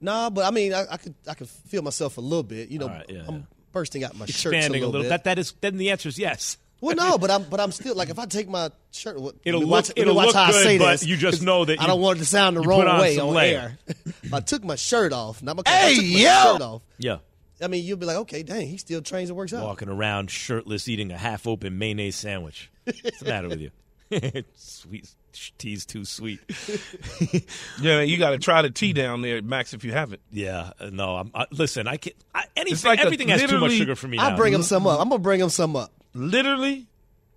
Nah, 0.00 0.30
but 0.30 0.44
I 0.44 0.50
mean, 0.52 0.72
I, 0.72 0.84
I 0.92 0.96
could 0.96 1.14
I 1.26 1.34
could 1.34 1.48
feel 1.48 1.82
myself 1.82 2.16
a 2.18 2.20
little 2.20 2.42
bit. 2.44 2.68
You 2.70 2.78
know, 2.78 2.86
All 2.88 2.94
right, 2.94 3.06
yeah, 3.08 3.24
I'm 3.26 3.34
yeah. 3.34 3.40
bursting 3.72 4.04
out 4.04 4.14
my 4.16 4.26
shirt 4.26 4.54
Expanding 4.54 4.82
a 4.84 4.86
little, 4.86 5.02
bit. 5.02 5.08
That 5.08 5.24
that 5.24 5.38
is 5.38 5.52
then 5.60 5.76
the 5.76 5.90
answer 5.90 6.08
is 6.08 6.18
yes. 6.18 6.56
Well, 6.80 6.94
no, 6.96 7.18
but 7.18 7.30
I'm 7.30 7.44
but 7.44 7.60
I'm 7.60 7.72
still 7.72 7.94
like 7.94 8.08
if 8.10 8.18
I 8.18 8.26
take 8.26 8.48
my 8.48 8.70
shirt, 8.92 9.20
what, 9.20 9.34
It'll 9.44 9.60
let 9.60 9.64
look- 9.66 9.70
watch, 9.72 9.88
let 9.88 9.98
it'll 9.98 10.14
watch 10.14 10.26
look 10.26 10.34
how 10.36 10.42
I 10.44 10.50
good, 10.52 10.62
say 10.62 10.78
but 10.78 10.90
this, 10.92 11.06
you 11.06 11.16
just 11.16 11.42
know 11.42 11.64
that 11.64 11.78
I 11.80 11.82
you- 11.82 11.88
don't 11.88 12.00
want 12.00 12.18
it 12.18 12.20
to 12.20 12.26
sound 12.26 12.56
the 12.56 12.62
you 12.62 12.68
wrong 12.68 12.86
on 12.86 13.00
way 13.00 13.18
on 13.18 13.34
layer. 13.34 13.58
air. 13.58 13.78
if 14.22 14.32
I 14.34 14.40
took 14.40 14.62
my 14.64 14.76
shirt 14.76 15.12
off, 15.12 15.42
now 15.42 15.52
I'm 15.52 15.58
Hey, 15.66 15.92
I 15.92 15.94
took 15.94 16.04
my 16.04 16.10
yo! 16.10 16.52
shirt 16.52 16.62
off. 16.62 16.82
Yeah. 16.98 17.16
I 17.60 17.66
mean, 17.66 17.84
you'll 17.84 17.96
be 17.98 18.06
like, 18.06 18.18
okay, 18.18 18.44
dang, 18.44 18.68
he 18.68 18.76
still 18.76 19.02
trains 19.02 19.30
and 19.30 19.36
works 19.36 19.52
out. 19.52 19.64
Walking 19.64 19.88
around 19.88 20.30
shirtless, 20.30 20.86
eating 20.88 21.10
a 21.10 21.18
half-open 21.18 21.76
mayonnaise 21.76 22.14
sandwich. 22.14 22.70
What's 22.84 23.18
the 23.18 23.24
matter 23.28 23.48
with 23.48 23.60
you? 23.60 23.70
sweet 24.54 25.10
tea's 25.58 25.84
too 25.84 26.04
sweet. 26.04 26.38
Yeah, 27.80 28.00
you 28.00 28.16
got 28.16 28.30
to 28.30 28.38
try 28.38 28.62
the 28.62 28.70
tea 28.70 28.92
down 28.92 29.22
there, 29.22 29.40
Max. 29.42 29.72
If 29.74 29.84
you 29.84 29.92
haven't, 29.92 30.20
Yeah, 30.32 30.70
uh, 30.80 30.90
no. 30.92 31.16
I'm 31.16 31.30
I, 31.34 31.46
listen. 31.50 31.86
I 31.86 31.96
can 31.96 32.12
I, 32.34 32.44
anything. 32.56 32.88
like 32.88 32.98
a- 33.00 33.02
everything 33.04 33.28
has 33.28 33.42
too 33.44 33.58
much 33.60 33.72
sugar 33.72 33.94
for 33.94 34.08
me 34.08 34.18
I'll 34.18 34.30
now. 34.32 34.36
bring 34.36 34.52
him 34.52 34.62
some 34.62 34.86
up. 34.86 35.00
I'm 35.00 35.08
gonna 35.08 35.20
bring 35.20 35.40
him 35.40 35.48
some 35.50 35.76
up. 35.76 35.92
Literally, 36.14 36.86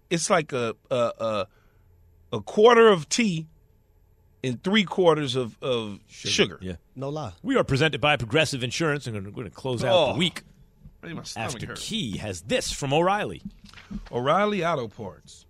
it's 0.09 0.30
like 0.30 0.53
a 0.53 0.76
a 0.89 0.95
a, 1.19 1.47
a 2.34 2.41
quarter 2.41 2.88
of 2.88 3.09
tea 3.09 3.47
and 4.43 4.63
three 4.63 4.84
quarters 4.84 5.36
of 5.36 5.57
of 5.61 5.99
sugar. 6.07 6.57
Yeah. 6.61 6.76
No 6.95 7.09
lie. 7.09 7.34
We 7.43 7.55
are 7.57 7.63
presented 7.63 8.01
by 8.01 8.17
Progressive 8.17 8.63
Insurance, 8.63 9.07
and 9.07 9.15
we're 9.26 9.32
going 9.32 9.47
to 9.47 9.53
close 9.53 9.84
out 9.84 9.93
Oh, 9.95 10.13
the 10.13 10.19
week 10.19 10.43
Hey, 11.03 11.13
my 11.13 11.24
stomach 11.24 11.53
after 11.55 11.65
hurts. 11.67 11.88
Key 11.88 12.17
has 12.17 12.41
this 12.41 12.72
from 12.72 12.93
O'Reilly. 12.93 13.41
O'Reilly 14.11 14.63
Auto 14.63 14.88
Parts 14.88 15.45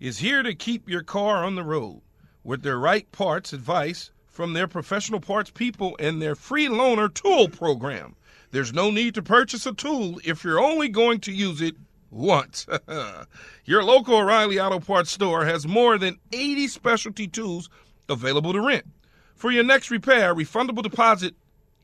is 0.00 0.18
here 0.18 0.42
to 0.42 0.54
keep 0.54 0.88
your 0.88 1.02
car 1.02 1.44
on 1.44 1.54
the 1.54 1.62
road 1.64 2.02
with 2.44 2.62
their 2.62 2.78
right 2.78 3.10
parts 3.12 3.52
advice 3.52 4.10
from 4.26 4.52
their 4.52 4.66
professional 4.66 5.20
parts 5.20 5.50
people 5.50 5.96
and 5.98 6.20
their 6.20 6.34
free 6.34 6.66
loaner 6.66 7.12
tool 7.12 7.48
program. 7.48 8.16
There's 8.50 8.72
no 8.72 8.90
need 8.90 9.14
to 9.14 9.22
purchase 9.22 9.64
a 9.64 9.72
tool 9.72 10.20
if 10.24 10.44
you're 10.44 10.60
only 10.60 10.88
going 10.88 11.20
to 11.20 11.32
use 11.32 11.62
it 11.62 11.74
want. 12.12 12.66
Your 13.64 13.82
local 13.82 14.16
O'Reilly 14.16 14.60
Auto 14.60 14.78
Parts 14.78 15.10
store 15.10 15.44
has 15.44 15.66
more 15.66 15.98
than 15.98 16.18
80 16.32 16.68
specialty 16.68 17.26
tools 17.26 17.68
available 18.08 18.52
to 18.52 18.60
rent. 18.60 18.86
For 19.34 19.50
your 19.50 19.64
next 19.64 19.90
repair, 19.90 20.34
refundable 20.34 20.82
deposit 20.84 21.34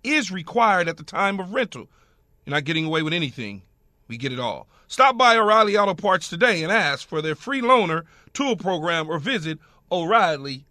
is 0.04 0.30
required 0.30 0.88
at 0.88 0.96
the 0.96 1.02
time 1.02 1.40
of 1.40 1.52
rental. 1.54 1.88
You're 2.44 2.54
not 2.54 2.64
getting 2.64 2.84
away 2.84 3.02
with 3.02 3.12
anything. 3.12 3.62
We 4.06 4.16
get 4.16 4.32
it 4.32 4.38
all. 4.38 4.68
Stop 4.86 5.18
by 5.18 5.36
O'Reilly 5.36 5.76
Auto 5.76 5.94
Parts 5.94 6.28
today 6.28 6.62
and 6.62 6.70
ask 6.72 7.08
for 7.08 7.20
their 7.20 7.34
free 7.34 7.60
loaner 7.60 8.04
tool 8.32 8.56
program 8.56 9.10
or 9.10 9.18
visit 9.18 9.58
O'Reilly.com. 9.90 10.64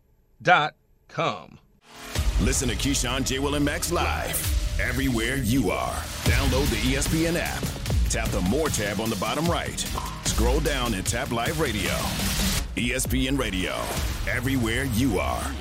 Listen 2.41 2.69
to 2.69 2.75
Keyshawn, 2.75 3.25
J. 3.25 3.39
Will, 3.39 3.55
and 3.55 3.65
Max 3.65 3.91
live 3.91 4.79
everywhere 4.79 5.37
you 5.37 5.71
are. 5.71 5.95
Download 6.23 6.69
the 6.69 6.93
ESPN 6.93 7.35
app. 7.37 7.86
Tap 8.09 8.29
the 8.29 8.41
More 8.41 8.69
tab 8.69 9.01
on 9.01 9.09
the 9.09 9.17
bottom 9.17 9.45
right. 9.47 9.79
Scroll 10.23 10.61
down 10.61 10.93
and 10.93 11.05
tap 11.05 11.31
Live 11.31 11.59
Radio. 11.59 11.91
ESPN 12.77 13.37
Radio, 13.37 13.73
everywhere 14.31 14.85
you 14.85 15.19
are. 15.19 15.51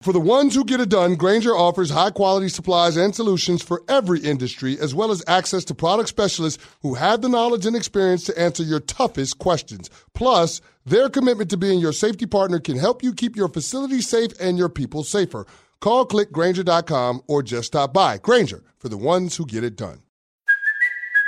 For 0.00 0.12
the 0.12 0.20
ones 0.20 0.54
who 0.54 0.64
get 0.64 0.80
it 0.80 0.90
done, 0.90 1.16
Grainger 1.16 1.56
offers 1.56 1.90
high 1.90 2.10
quality 2.10 2.50
supplies 2.50 2.96
and 2.96 3.14
solutions 3.14 3.62
for 3.62 3.82
every 3.88 4.20
industry, 4.20 4.78
as 4.78 4.94
well 4.94 5.10
as 5.10 5.24
access 5.26 5.64
to 5.64 5.74
product 5.74 6.10
specialists 6.10 6.62
who 6.82 6.94
have 6.94 7.22
the 7.22 7.28
knowledge 7.28 7.64
and 7.64 7.74
experience 7.74 8.22
to 8.24 8.38
answer 8.38 8.62
your 8.62 8.80
toughest 8.80 9.38
questions. 9.38 9.90
Plus, 10.12 10.60
their 10.84 11.08
commitment 11.08 11.50
to 11.50 11.56
being 11.56 11.80
your 11.80 11.94
safety 11.94 12.26
partner 12.26 12.60
can 12.60 12.76
help 12.76 13.02
you 13.02 13.12
keep 13.12 13.34
your 13.34 13.48
facility 13.48 14.02
safe 14.02 14.30
and 14.38 14.58
your 14.58 14.68
people 14.68 15.02
safer. 15.02 15.46
Call 15.80 16.06
clickgrainger.com 16.06 17.22
or 17.26 17.42
just 17.42 17.68
stop 17.68 17.92
by. 17.92 18.18
Grainger 18.18 18.62
for 18.78 18.90
the 18.90 18.98
ones 18.98 19.36
who 19.36 19.46
get 19.46 19.64
it 19.64 19.74
done. 19.74 20.03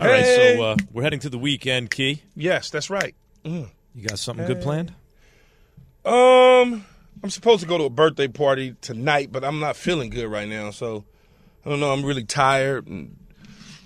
All 0.00 0.06
right, 0.08 0.22
Hey. 0.24 0.56
so 0.56 0.62
uh, 0.62 0.76
we're 0.92 1.02
heading 1.02 1.20
to 1.20 1.28
the 1.28 1.38
weekend, 1.38 1.90
Key. 1.90 2.22
Yes, 2.34 2.70
that's 2.70 2.88
right. 2.88 3.14
Mm. 3.44 3.68
You 3.94 4.08
got 4.08 4.18
something 4.18 4.46
good 4.46 4.62
planned? 4.62 4.94
Um, 6.04 6.84
I'm 7.22 7.28
supposed 7.30 7.60
to 7.62 7.68
go 7.68 7.76
to 7.76 7.84
a 7.84 7.90
birthday 7.90 8.28
party 8.28 8.74
tonight, 8.80 9.30
but 9.30 9.44
I'm 9.44 9.60
not 9.60 9.76
feeling 9.76 10.08
good 10.10 10.26
right 10.28 10.48
now. 10.48 10.70
So 10.70 11.04
I 11.64 11.68
don't 11.68 11.80
know. 11.80 11.92
I'm 11.92 12.04
really 12.04 12.24
tired, 12.24 12.86
and 12.86 13.16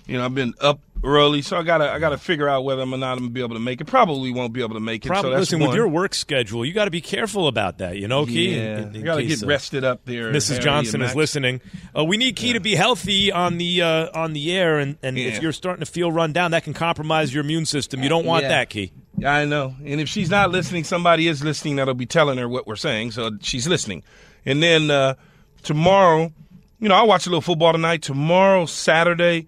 you 0.07 0.17
know 0.17 0.23
I've 0.23 0.35
been 0.35 0.53
up 0.61 0.79
early, 1.05 1.41
so 1.41 1.57
I 1.57 1.63
gotta 1.63 1.91
I 1.91 1.99
gotta 1.99 2.17
figure 2.17 2.49
out 2.49 2.63
whether 2.63 2.81
I'm 2.81 2.93
or 2.93 2.97
not 2.97 3.17
gonna 3.17 3.29
be 3.29 3.41
able 3.41 3.55
to 3.55 3.61
make 3.61 3.79
it. 3.79 3.85
Probably 3.85 4.31
won't 4.31 4.51
be 4.53 4.61
able 4.61 4.73
to 4.73 4.79
make 4.79 5.05
it. 5.05 5.07
Probably, 5.07 5.29
so 5.29 5.31
that's 5.31 5.39
listen, 5.41 5.59
one. 5.59 5.69
with 5.69 5.75
your 5.75 5.87
work 5.87 6.13
schedule, 6.13 6.65
you 6.65 6.73
got 6.73 6.85
to 6.85 6.91
be 6.91 7.01
careful 7.01 7.47
about 7.47 7.77
that, 7.77 7.97
you 7.97 8.07
know, 8.07 8.25
Key? 8.25 8.55
Yeah, 8.55 8.79
In- 8.79 8.87
in 8.89 8.93
you 8.95 9.03
gotta 9.03 9.23
get 9.23 9.43
uh, 9.43 9.47
rested 9.47 9.83
up 9.83 10.05
there. 10.05 10.31
Mrs. 10.33 10.49
Harry 10.49 10.63
Johnson 10.63 11.01
is 11.01 11.15
listening. 11.15 11.61
Uh, 11.97 12.03
we 12.03 12.17
need 12.17 12.35
Key 12.35 12.53
to 12.53 12.59
be 12.59 12.75
healthy 12.75 13.31
on 13.31 13.57
the 13.57 13.81
uh, 13.81 14.09
on 14.13 14.33
the 14.33 14.51
air, 14.51 14.79
and, 14.79 14.97
and 15.03 15.17
Yeah. 15.17 15.27
if 15.27 15.41
you're 15.41 15.51
starting 15.53 15.85
to 15.85 15.89
feel 15.91 16.11
run 16.11 16.33
down, 16.33 16.51
that 16.51 16.63
can 16.63 16.73
compromise 16.73 17.33
your 17.33 17.43
immune 17.43 17.65
system. 17.65 18.01
You 18.03 18.09
don't 18.09 18.25
want 18.25 18.43
Yeah. 18.43 18.49
that, 18.49 18.69
Key. 18.69 18.91
I 19.25 19.45
know. 19.45 19.73
And 19.85 20.01
if 20.01 20.09
she's 20.09 20.29
not 20.29 20.51
listening, 20.51 20.83
somebody 20.83 21.27
is 21.29 21.41
listening 21.43 21.77
that'll 21.77 21.93
be 21.93 22.05
telling 22.05 22.37
her 22.37 22.49
what 22.49 22.67
we're 22.67 22.75
saying. 22.75 23.11
So 23.11 23.31
she's 23.41 23.65
listening. 23.67 24.03
And 24.45 24.61
then 24.61 24.91
uh, 24.91 25.15
tomorrow, 25.63 26.33
you 26.79 26.89
know, 26.89 26.95
I'll 26.95 27.07
watch 27.07 27.25
a 27.25 27.29
little 27.29 27.41
football 27.41 27.71
tonight. 27.71 28.01
Tomorrow, 28.01 28.65
Saturday, 28.65 29.47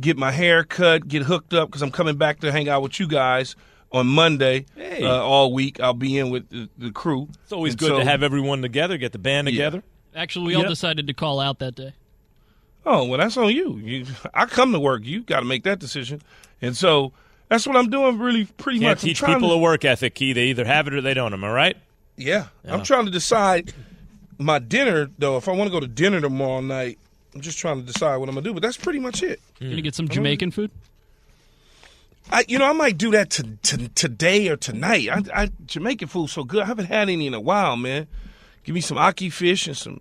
get 0.00 0.16
my 0.16 0.30
hair 0.30 0.64
cut, 0.64 1.08
get 1.08 1.22
hooked 1.22 1.54
up 1.54 1.68
because 1.68 1.82
I'm 1.82 1.90
coming 1.90 2.16
back 2.16 2.40
to 2.40 2.52
hang 2.52 2.68
out 2.68 2.82
with 2.82 2.98
you 3.00 3.06
guys 3.08 3.56
on 3.92 4.06
Monday 4.06 4.66
Hey. 4.74 5.02
uh, 5.04 5.22
all 5.22 5.52
week. 5.52 5.80
I'll 5.80 5.94
be 5.94 6.18
in 6.18 6.30
with 6.30 6.48
the, 6.50 6.68
the 6.76 6.90
crew. 6.90 7.28
It's 7.44 7.52
always 7.52 7.72
And 7.74 7.80
good 7.80 7.88
so- 7.88 7.98
to 8.00 8.04
have 8.04 8.22
everyone 8.22 8.62
together, 8.62 8.98
get 8.98 9.12
the 9.12 9.18
band 9.18 9.46
Yeah. 9.48 9.52
together. 9.52 9.82
Actually, 10.14 10.46
we 10.46 10.54
all 10.54 10.66
decided 10.68 11.06
to 11.08 11.12
call 11.14 11.40
out 11.40 11.58
that 11.58 11.74
day. 11.74 11.92
Oh 12.84 13.04
well, 13.04 13.18
that's 13.18 13.36
on 13.36 13.48
you. 13.54 13.76
you 13.78 14.06
I 14.32 14.46
come 14.46 14.72
to 14.72 14.80
work. 14.80 15.04
You 15.04 15.22
got 15.22 15.40
to 15.40 15.46
make 15.46 15.64
that 15.64 15.78
decision. 15.78 16.22
And 16.62 16.76
so 16.76 17.12
that's 17.48 17.66
what 17.66 17.76
I'm 17.76 17.90
doing. 17.90 18.18
Really, 18.18 18.44
pretty 18.44 18.78
Can't 18.78 18.90
much. 18.92 19.02
I'm 19.02 19.08
teach 19.08 19.22
people 19.22 19.48
to- 19.48 19.54
a 19.54 19.58
work 19.58 19.84
ethic, 19.84 20.14
Key. 20.14 20.32
They 20.32 20.46
either 20.46 20.64
have 20.64 20.86
it 20.86 20.94
or 20.94 21.00
they 21.00 21.12
don't. 21.14 21.32
Am 21.32 21.42
I 21.44 21.50
right? 21.50 21.76
Yeah. 22.16 22.46
Yeah. 22.64 22.74
I'm 22.74 22.82
trying 22.82 23.04
to 23.06 23.10
decide 23.10 23.72
my 24.38 24.58
dinner 24.58 25.10
though. 25.18 25.36
If 25.36 25.48
I 25.48 25.52
want 25.52 25.68
to 25.68 25.72
go 25.72 25.80
to 25.80 25.86
dinner 25.88 26.20
tomorrow 26.20 26.60
night, 26.60 26.98
I'm 27.36 27.42
just 27.42 27.58
trying 27.58 27.84
to 27.84 27.92
decide 27.92 28.16
what 28.16 28.28
I'm 28.30 28.34
gonna 28.34 28.44
do. 28.44 28.54
But 28.54 28.62
that's 28.62 28.78
pretty 28.78 28.98
much 28.98 29.22
it. 29.22 29.40
You 29.60 29.68
gonna 29.68 29.82
get 29.82 29.94
some 29.94 30.04
I 30.04 30.08
don't- 30.08 30.14
Jamaican 30.14 30.50
food? 30.52 30.70
I, 32.30 32.44
you 32.48 32.58
know, 32.58 32.64
I 32.64 32.72
might 32.72 32.98
do 32.98 33.12
that 33.12 33.30
to, 33.30 33.42
to, 33.62 33.88
today 33.90 34.48
or 34.48 34.56
tonight. 34.56 35.08
I, 35.08 35.42
I 35.44 35.50
Jamaican 35.66 36.08
food's 36.08 36.32
so 36.32 36.42
good. 36.44 36.62
I 36.62 36.66
haven't 36.66 36.86
had 36.86 37.08
any 37.08 37.26
in 37.26 37.34
a 37.34 37.40
while, 37.40 37.76
man. 37.76 38.06
Give 38.64 38.74
me 38.74 38.80
some 38.80 38.96
ackee 38.96 39.30
fish 39.32 39.66
and 39.68 39.76
some 39.76 40.00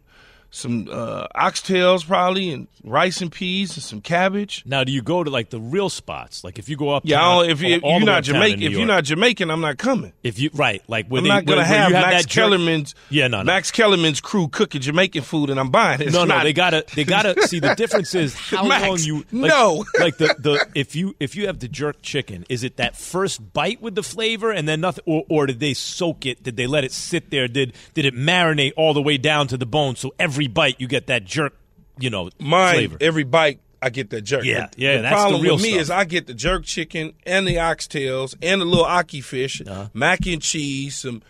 some 0.55 0.87
uh, 0.91 1.27
oxtails 1.35 2.05
probably, 2.07 2.49
and 2.51 2.67
rice 2.83 3.21
and 3.21 3.31
peas 3.31 3.75
and 3.75 3.83
some 3.83 4.01
cabbage. 4.01 4.63
Now, 4.65 4.83
do 4.83 4.91
you 4.91 5.01
go 5.01 5.23
to 5.23 5.29
like 5.29 5.49
the 5.49 5.59
real 5.59 5.89
spots? 5.89 6.43
Like 6.43 6.57
if 6.59 6.69
you 6.69 6.77
go 6.77 6.89
up, 6.89 7.03
Yeah, 7.05 7.21
I 7.21 7.41
don't, 7.41 7.49
if, 7.51 7.61
you, 7.61 7.75
if 7.75 7.83
you're 7.83 7.99
not 8.01 8.23
Jamaican, 8.23 8.63
if 8.63 8.71
you're 8.71 8.85
not 8.85 9.03
Jamaican, 9.03 9.51
I'm 9.51 9.61
not 9.61 9.77
coming. 9.77 10.13
if 10.23 10.39
you 10.39 10.49
right, 10.53 10.81
like 10.87 11.07
where 11.07 11.19
I'm 11.19 11.23
they, 11.23 11.29
not 11.29 11.45
gonna 11.45 11.61
where, 11.61 11.67
where 11.69 11.77
have, 11.77 11.89
you 11.89 11.95
have 11.95 12.05
Max 12.07 12.25
Kellerman's. 12.27 12.95
Yeah, 13.09 13.27
no, 13.27 13.39
no. 13.39 13.43
Max 13.43 13.71
Kellerman's 13.71 14.21
crew 14.21 14.47
cooking 14.47 14.81
Jamaican 14.81 15.23
food, 15.23 15.49
and 15.49 15.59
I'm 15.59 15.69
buying 15.69 16.01
it. 16.01 16.07
It's 16.07 16.13
no, 16.13 16.23
no, 16.25 16.35
not- 16.35 16.43
they 16.43 16.53
gotta, 16.53 16.85
they 16.95 17.03
gotta 17.03 17.41
see. 17.47 17.59
The 17.59 17.75
difference 17.75 18.15
is 18.15 18.33
how 18.49 18.65
Max, 18.67 18.87
long 18.87 18.99
you. 18.99 19.25
Like, 19.31 19.49
no. 19.51 19.85
like 19.99 20.17
the 20.17 20.35
the 20.39 20.65
if 20.75 20.95
you 20.95 21.15
if 21.19 21.35
you 21.35 21.47
have 21.47 21.59
the 21.59 21.67
jerk 21.67 22.01
chicken, 22.01 22.45
is 22.49 22.63
it 22.63 22.77
that 22.77 22.95
first 22.95 23.53
bite 23.53 23.81
with 23.81 23.95
the 23.95 24.03
flavor 24.03 24.51
and 24.51 24.67
then 24.67 24.81
nothing, 24.81 25.03
or 25.05 25.25
or 25.29 25.45
did 25.47 25.59
they 25.59 25.73
soak 25.73 26.25
it? 26.25 26.43
Did 26.43 26.55
they 26.55 26.67
let 26.67 26.83
it 26.83 26.91
sit 26.91 27.29
there? 27.29 27.47
Did 27.47 27.73
did 27.93 28.05
it 28.05 28.13
marinate 28.15 28.73
all 28.77 28.93
the 28.93 29.01
way 29.01 29.17
down 29.17 29.47
to 29.47 29.57
the 29.57 29.65
bone? 29.65 29.95
So 29.95 30.13
every 30.19 30.44
bite 30.47 30.79
you 30.79 30.87
get 30.87 31.07
that 31.07 31.23
jerk, 31.25 31.53
you 31.99 32.09
know, 32.09 32.29
Mine, 32.39 32.75
flavor. 32.75 32.97
every 33.01 33.23
bite, 33.23 33.59
I 33.81 33.89
get 33.89 34.09
that 34.11 34.21
jerk. 34.21 34.43
Yeah, 34.45 34.61
But 34.69 34.79
yeah, 34.79 34.97
The 34.97 35.01
that's 35.03 35.15
the 35.15 35.21
problem 35.21 35.41
real 35.41 35.55
with 35.55 35.63
me 35.63 35.69
stuff. 35.71 35.81
is 35.81 35.89
I 35.91 36.05
get 36.05 36.27
the 36.27 36.33
jerk 36.33 36.63
chicken 36.65 37.13
and 37.25 37.47
the 37.47 37.55
oxtails 37.57 38.35
and 38.41 38.61
the 38.61 38.65
little 38.65 38.85
ackee 38.85 39.23
fish, 39.23 39.61
Uh-huh. 39.65 39.89
mac 39.93 40.25
and 40.25 40.41
cheese, 40.41 40.97
some 40.97 41.21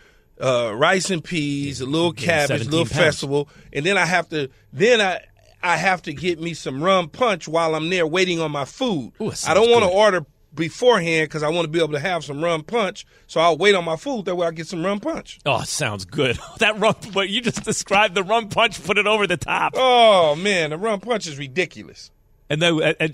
uh, 0.42 0.72
rice 0.74 1.10
and 1.10 1.22
peas, 1.24 1.80
a 1.80 1.86
little 1.86 2.12
cabbage, 2.12 2.60
a 2.62 2.64
little 2.64 2.80
pounds. 2.84 2.92
festival, 2.92 3.48
and 3.72 3.84
then 3.86 3.96
I 3.98 4.04
have 4.06 4.28
to 4.30 4.48
then 4.72 5.00
I. 5.00 5.20
I 5.62 5.78
have 5.78 6.02
to 6.02 6.12
get 6.12 6.38
me 6.40 6.54
some 6.54 6.80
rum 6.80 7.08
punch 7.08 7.48
while 7.48 7.74
I'm 7.74 7.88
there 7.88 8.06
waiting 8.06 8.38
on 8.40 8.52
my 8.52 8.66
food. 8.66 9.12
Ooh, 9.20 9.32
I 9.48 9.54
don't 9.54 9.68
want 9.70 9.82
to 9.84 9.90
order 9.90 10.24
beforehand 10.56 11.28
because 11.28 11.42
I 11.44 11.48
want 11.48 11.66
to 11.66 11.70
be 11.70 11.78
able 11.78 11.92
to 11.92 12.00
have 12.00 12.24
some 12.24 12.42
rum 12.42 12.64
punch. 12.64 13.06
So 13.28 13.40
I'll 13.40 13.56
wait 13.56 13.74
on 13.74 13.84
my 13.84 13.96
food. 13.96 14.24
That 14.24 14.34
way 14.34 14.46
I 14.46 14.50
get 14.50 14.66
some 14.66 14.84
rum 14.84 14.98
punch. 14.98 15.38
Oh, 15.46 15.62
sounds 15.62 16.04
good. 16.04 16.38
that 16.58 16.78
rum, 16.78 16.96
but 17.14 17.28
you 17.28 17.40
just 17.40 17.62
described 17.62 18.14
the 18.14 18.24
rum 18.24 18.48
punch, 18.48 18.82
put 18.82 18.98
it 18.98 19.06
over 19.06 19.26
the 19.26 19.36
top, 19.36 19.74
Oh 19.76 20.34
man, 20.36 20.70
the 20.70 20.78
rum 20.78 21.00
punch 21.00 21.26
is 21.26 21.38
ridiculous. 21.38 22.10
and 22.50 22.60
then 22.60 22.82
uh, 22.82 22.94
uh, 22.98 23.08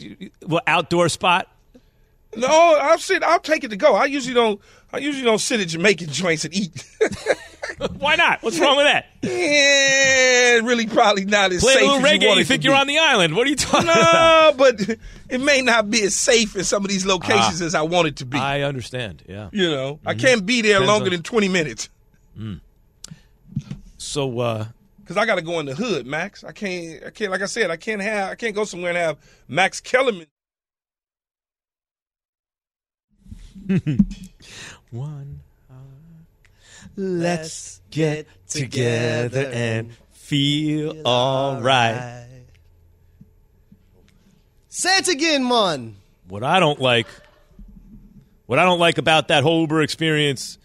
well, 0.46 0.62
outdoor 0.66 1.08
spot. 1.08 1.48
No, 2.34 2.48
I'll 2.48 2.96
sit. 2.98 3.22
I'll 3.22 3.40
take 3.40 3.62
it 3.62 3.68
to 3.68 3.76
go. 3.76 3.94
I 3.94 4.06
usually 4.06 4.32
don't. 4.34 4.58
I 4.90 4.98
usually 4.98 5.24
don't 5.24 5.38
sit 5.40 5.60
at 5.60 5.68
Jamaican 5.68 6.08
joints 6.10 6.46
and 6.46 6.54
eat. 6.54 6.88
Why 7.98 8.16
not? 8.16 8.42
What's 8.42 8.58
wrong 8.58 8.76
with 8.76 8.86
that? 8.86 9.06
yeah, 9.22 10.66
really, 10.66 10.86
probably 10.86 11.24
not 11.24 11.52
as 11.52 11.60
Play 11.62 11.72
a 11.74 11.76
safe. 11.76 11.82
little 11.88 12.00
reggae. 12.00 12.22
You, 12.32 12.38
You 12.38 12.44
think 12.44 12.64
you're 12.64 12.74
on 12.74 12.86
the 12.86 12.98
island? 12.98 13.34
What 13.36 13.46
are 13.46 13.50
you 13.50 13.56
talking 13.56 13.88
about? 13.88 14.56
No, 14.56 14.58
but 14.58 14.98
it 15.28 15.40
may 15.40 15.62
not 15.62 15.90
be 15.90 16.02
as 16.02 16.14
safe 16.14 16.56
in 16.56 16.64
some 16.64 16.84
of 16.84 16.90
these 16.90 17.06
locations 17.06 17.62
Ah. 17.62 17.66
as 17.66 17.74
I 17.74 17.82
want 17.82 18.08
it 18.08 18.16
to 18.16 18.26
be. 18.26 18.38
I 18.38 18.62
understand. 18.62 19.22
Yeah. 19.28 19.48
you 19.52 19.70
know, 19.70 20.00
I 20.06 20.14
Mhm. 20.14 20.20
can't 20.20 20.46
be 20.46 20.60
there 20.62 20.74
Depends 20.74 20.88
longer 20.88 21.06
on- 21.06 21.10
than 21.12 21.22
twenty 21.22 21.48
minutes. 21.48 21.88
So, 23.98 24.40
uh, 24.40 24.58
Because 24.58 24.72
because 25.04 25.16
I 25.16 25.26
got 25.26 25.34
to 25.36 25.42
go 25.42 25.60
in 25.60 25.66
the 25.66 25.74
hood, 25.74 26.06
Max. 26.06 26.42
I 26.44 26.52
can't. 26.52 27.04
I 27.04 27.10
can't. 27.10 27.30
Like 27.30 27.42
I 27.42 27.46
said, 27.46 27.70
I 27.70 27.76
can't 27.76 28.00
have. 28.02 28.30
I 28.30 28.34
can't 28.34 28.54
go 28.54 28.64
somewhere 28.64 28.90
and 28.90 28.98
have 28.98 29.16
Max 29.48 29.80
Kellerman. 29.80 30.26
One. 34.90 35.40
Let's 36.96 37.80
get 37.90 38.26
together 38.48 39.50
and 39.52 39.92
feel 40.12 41.02
all 41.06 41.60
right. 41.60 42.26
Say 44.68 44.96
it 44.98 45.08
again, 45.08 45.46
man. 45.46 45.96
What 46.28 46.42
I 46.42 46.60
don't 46.60 46.80
like, 46.80 47.06
what 48.46 48.58
I 48.58 48.64
don't 48.64 48.78
like 48.78 48.98
about 48.98 49.28
that 49.28 49.42
whole 49.42 49.60
Uber 49.62 49.82
experience, 49.82 50.58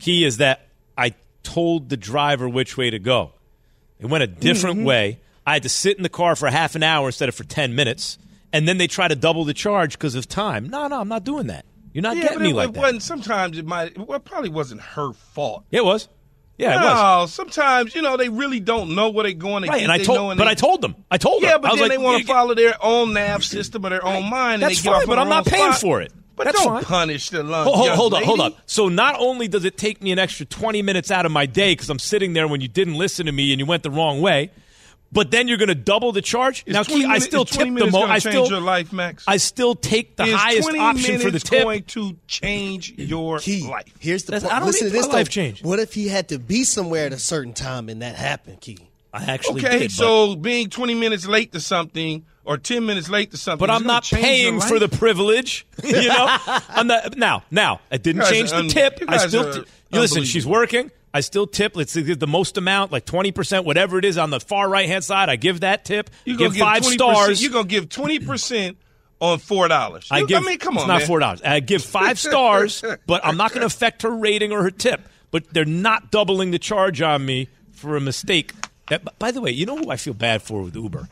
key 0.00 0.24
is 0.24 0.38
that 0.38 0.66
I 0.98 1.14
told 1.42 1.88
the 1.88 1.96
driver 1.96 2.48
which 2.48 2.76
way 2.76 2.90
to 2.90 2.98
go. 2.98 3.32
It 4.00 4.06
went 4.06 4.24
a 4.24 4.26
different 4.26 4.76
Mm-hmm. 4.78 4.86
way. 4.86 5.18
I 5.46 5.54
had 5.54 5.62
to 5.64 5.68
sit 5.68 5.96
in 5.96 6.02
the 6.04 6.08
car 6.08 6.36
for 6.36 6.48
half 6.50 6.74
an 6.76 6.82
hour 6.84 7.08
instead 7.08 7.28
of 7.28 7.34
for 7.34 7.44
ten 7.44 7.74
minutes, 7.74 8.18
and 8.52 8.66
then 8.68 8.78
they 8.78 8.86
try 8.86 9.08
to 9.08 9.16
double 9.16 9.44
the 9.44 9.54
charge 9.54 9.92
because 9.92 10.14
of 10.14 10.28
time. 10.28 10.68
No, 10.68 10.86
no, 10.88 11.00
I'm 11.00 11.08
not 11.08 11.24
doing 11.24 11.48
that. 11.48 11.64
You're 11.92 12.02
not 12.02 12.16
yeah, 12.16 12.22
getting 12.22 12.38
but 12.38 12.44
me 12.44 12.50
it, 12.50 12.54
like 12.54 12.68
it 12.70 12.74
that. 12.74 12.80
wasn't. 12.80 13.02
Sometimes 13.02 13.58
it 13.58 13.66
might. 13.66 13.96
Well, 13.98 14.16
it 14.16 14.24
probably 14.24 14.48
wasn't 14.50 14.80
her 14.80 15.12
fault. 15.12 15.64
Yeah, 15.70 15.80
it 15.80 15.84
was. 15.84 16.08
Yeah, 16.58 16.76
it 16.76 16.80
no, 16.80 17.26
sometimes 17.26 17.94
you 17.94 18.02
know 18.02 18.16
they 18.16 18.28
really 18.28 18.60
don't 18.60 18.94
know 18.94 19.08
where 19.10 19.24
they're 19.24 19.32
going. 19.32 19.62
They 19.62 19.68
Right, 19.68 19.82
and 19.82 19.90
I 19.90 19.98
told, 19.98 20.30
and 20.32 20.38
but 20.38 20.44
they- 20.44 20.50
I 20.50 20.54
told 20.54 20.80
them. 20.82 20.94
I 21.10 21.16
told 21.18 21.42
them. 21.42 21.48
Yeah, 21.48 21.54
I 21.56 21.58
but 21.58 21.70
then 21.72 21.80
like, 21.80 21.90
they 21.90 21.98
want 21.98 22.20
to 22.20 22.26
follow 22.26 22.54
their 22.54 22.74
own 22.80 23.14
nav 23.14 23.42
system 23.42 23.84
or 23.84 23.90
their 23.90 24.04
own 24.04 24.28
mind. 24.30 24.62
And 24.62 24.70
That's 24.70 24.80
fine, 24.84 24.94
off 24.94 25.06
but 25.06 25.18
I'm 25.18 25.28
not 25.28 25.46
paying 25.46 25.72
spot. 25.72 25.80
for 25.80 26.00
it. 26.02 26.12
But 26.36 26.44
That's 26.44 26.62
don't 26.62 26.74
fine. 26.74 26.84
punish 26.84 27.30
the 27.30 27.42
lunch. 27.42 27.64
Hold, 27.68 27.76
hold, 27.76 27.90
hold 27.90 28.14
up, 28.14 28.22
hold 28.22 28.40
up. 28.40 28.58
So 28.66 28.88
not 28.88 29.16
only 29.18 29.48
does 29.48 29.64
it 29.64 29.76
take 29.76 30.02
me 30.02 30.12
an 30.12 30.18
extra 30.18 30.46
20 30.46 30.80
minutes 30.82 31.10
out 31.10 31.26
of 31.26 31.32
my 31.32 31.46
day 31.46 31.72
because 31.72 31.90
I'm 31.90 31.98
sitting 31.98 32.32
there 32.32 32.46
when 32.48 32.60
you 32.60 32.68
didn't 32.68 32.94
listen 32.94 33.26
to 33.26 33.32
me 33.32 33.52
and 33.52 33.58
you 33.60 33.66
went 33.66 33.82
the 33.82 33.90
wrong 33.90 34.20
way, 34.20 34.50
but 35.12 35.30
then 35.30 35.46
you're 35.46 35.58
going 35.58 35.68
to 35.68 35.74
double 35.74 36.10
the 36.12 36.22
charge. 36.22 36.64
Is 36.66 36.72
now, 36.74 36.82
20 36.82 37.00
Key, 37.00 37.04
I 37.04 37.08
minutes- 37.08 37.26
still 37.26 37.42
is 37.44 37.50
20 37.50 37.58
tip 37.64 37.68
the 37.68 37.74
minutes 37.74 37.92
most. 37.92 38.02
gonna 38.02 38.12
I 38.12 38.18
change 38.18 38.34
still, 38.34 38.48
your 38.48 38.60
life, 38.60 38.92
Max? 38.92 39.24
I 39.26 39.36
still 39.36 39.74
take 39.74 40.16
the 40.16 40.24
Is 40.24 40.34
highest 40.34 40.62
20 40.68 40.78
option 40.78 41.12
for 41.18 41.18
the 41.18 41.24
minutes 41.26 41.44
tip. 41.50 41.62
going 41.62 41.82
to 41.84 42.16
change 42.26 42.92
your 42.96 43.38
life. 43.38 43.84
Here's 44.00 44.24
the 44.24 44.32
That's- 44.32 44.42
point. 44.42 44.54
I 44.54 44.58
don't 44.58 44.66
Listen 44.68 44.86
need 44.86 44.92
to 44.92 44.96
this 44.98 45.06
my 45.08 45.12
life 45.14 45.26
though. 45.28 45.30
change. 45.30 45.62
What 45.62 45.78
if 45.78 45.92
he 45.94 46.08
had 46.08 46.28
to 46.30 46.38
be 46.38 46.64
somewhere 46.64 47.06
at 47.06 47.12
a 47.12 47.18
certain 47.18 47.52
time 47.52 47.88
and 47.88 48.00
that 48.02 48.16
happened, 48.16 48.60
Key? 48.60 48.78
I 49.14 49.24
actually 49.24 49.64
Okay, 49.66 49.78
did. 49.80 49.92
so 49.92 50.34
being 50.36 50.70
20 50.70 50.94
minutes 50.94 51.26
late 51.26 51.52
to 51.52 51.60
something 51.60 52.24
or 52.46 52.56
10 52.56 52.86
minutes 52.86 53.10
late 53.10 53.30
to 53.32 53.36
something, 53.36 53.58
but, 53.60 53.66
but 53.66 53.70
I'm 53.74 53.86
not 53.86 54.04
paying 54.04 54.58
for 54.60 54.78
the 54.78 54.88
privilege. 54.88 55.66
You 55.84 56.08
know, 56.08 56.38
I'm 56.70 56.86
not, 56.86 57.18
now, 57.18 57.42
now 57.50 57.80
it 57.90 58.02
didn't 58.02 58.24
change 58.26 58.48
the 58.50 58.56
un- 58.56 58.68
tip. 58.68 58.98
I 59.06 59.18
still, 59.26 59.46
are 59.48 59.52
ti- 59.52 59.70
you 59.90 60.00
listen. 60.00 60.24
She's 60.24 60.46
working. 60.46 60.90
I 61.14 61.20
still 61.20 61.46
tip. 61.46 61.76
Let's 61.76 61.92
say 61.92 62.00
the 62.02 62.26
most 62.26 62.56
amount, 62.56 62.92
like 62.92 63.04
twenty 63.04 63.32
percent, 63.32 63.66
whatever 63.66 63.98
it 63.98 64.04
is, 64.04 64.16
on 64.18 64.30
the 64.30 64.40
far 64.40 64.68
right 64.68 64.88
hand 64.88 65.04
side. 65.04 65.28
I 65.28 65.36
give 65.36 65.60
that 65.60 65.84
tip. 65.84 66.10
You 66.24 66.36
give 66.36 66.56
gonna 66.56 66.64
five 66.64 66.82
20%, 66.82 66.92
stars. 66.92 67.42
You're 67.42 67.52
gonna 67.52 67.68
give 67.68 67.88
20 67.88 68.18
percent 68.20 68.78
on 69.20 69.38
four 69.38 69.68
dollars. 69.68 70.08
I 70.10 70.24
give. 70.24 70.42
I 70.42 70.46
mean, 70.46 70.58
come 70.58 70.76
on, 70.76 70.82
it's 70.82 70.88
not 70.88 70.98
man. 71.00 71.06
four 71.06 71.18
dollars. 71.20 71.42
I 71.42 71.60
give 71.60 71.82
five 71.84 72.18
stars, 72.18 72.82
but 73.06 73.24
I'm 73.24 73.36
not 73.36 73.50
going 73.50 73.60
to 73.60 73.66
affect 73.66 74.02
her 74.02 74.10
rating 74.10 74.52
or 74.52 74.62
her 74.62 74.70
tip. 74.70 75.00
But 75.30 75.52
they're 75.54 75.64
not 75.64 76.10
doubling 76.10 76.50
the 76.50 76.58
charge 76.58 77.00
on 77.00 77.24
me 77.24 77.48
for 77.70 77.96
a 77.96 78.00
mistake. 78.00 78.52
That- 78.88 79.18
by 79.18 79.30
the 79.30 79.40
way, 79.40 79.50
you 79.52 79.64
know 79.64 79.76
who 79.78 79.90
I 79.90 79.96
feel 79.96 80.12
bad 80.12 80.42
for 80.42 80.62
with 80.62 80.74
Uber, 80.74 81.08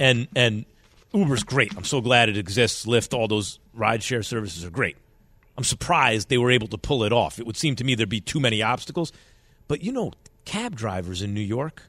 and 0.00 0.26
and 0.34 0.64
Uber's 1.12 1.44
great. 1.44 1.76
I'm 1.76 1.84
so 1.84 2.00
glad 2.00 2.28
it 2.28 2.38
exists. 2.38 2.86
Lyft, 2.86 3.14
all 3.14 3.28
those 3.28 3.58
rideshare 3.76 4.24
services 4.24 4.64
are 4.64 4.70
great. 4.70 4.96
I'm 5.58 5.64
surprised 5.64 6.30
they 6.30 6.38
were 6.38 6.50
able 6.50 6.68
to 6.68 6.78
pull 6.78 7.04
it 7.04 7.12
off. 7.12 7.38
It 7.38 7.46
would 7.46 7.56
seem 7.56 7.76
to 7.76 7.84
me 7.84 7.94
there'd 7.94 8.08
be 8.08 8.20
too 8.22 8.40
many 8.40 8.62
obstacles. 8.62 9.12
But 9.70 9.84
you 9.84 9.92
know, 9.92 10.10
cab 10.44 10.74
drivers 10.74 11.22
in 11.22 11.32
New 11.32 11.40
York 11.40 11.84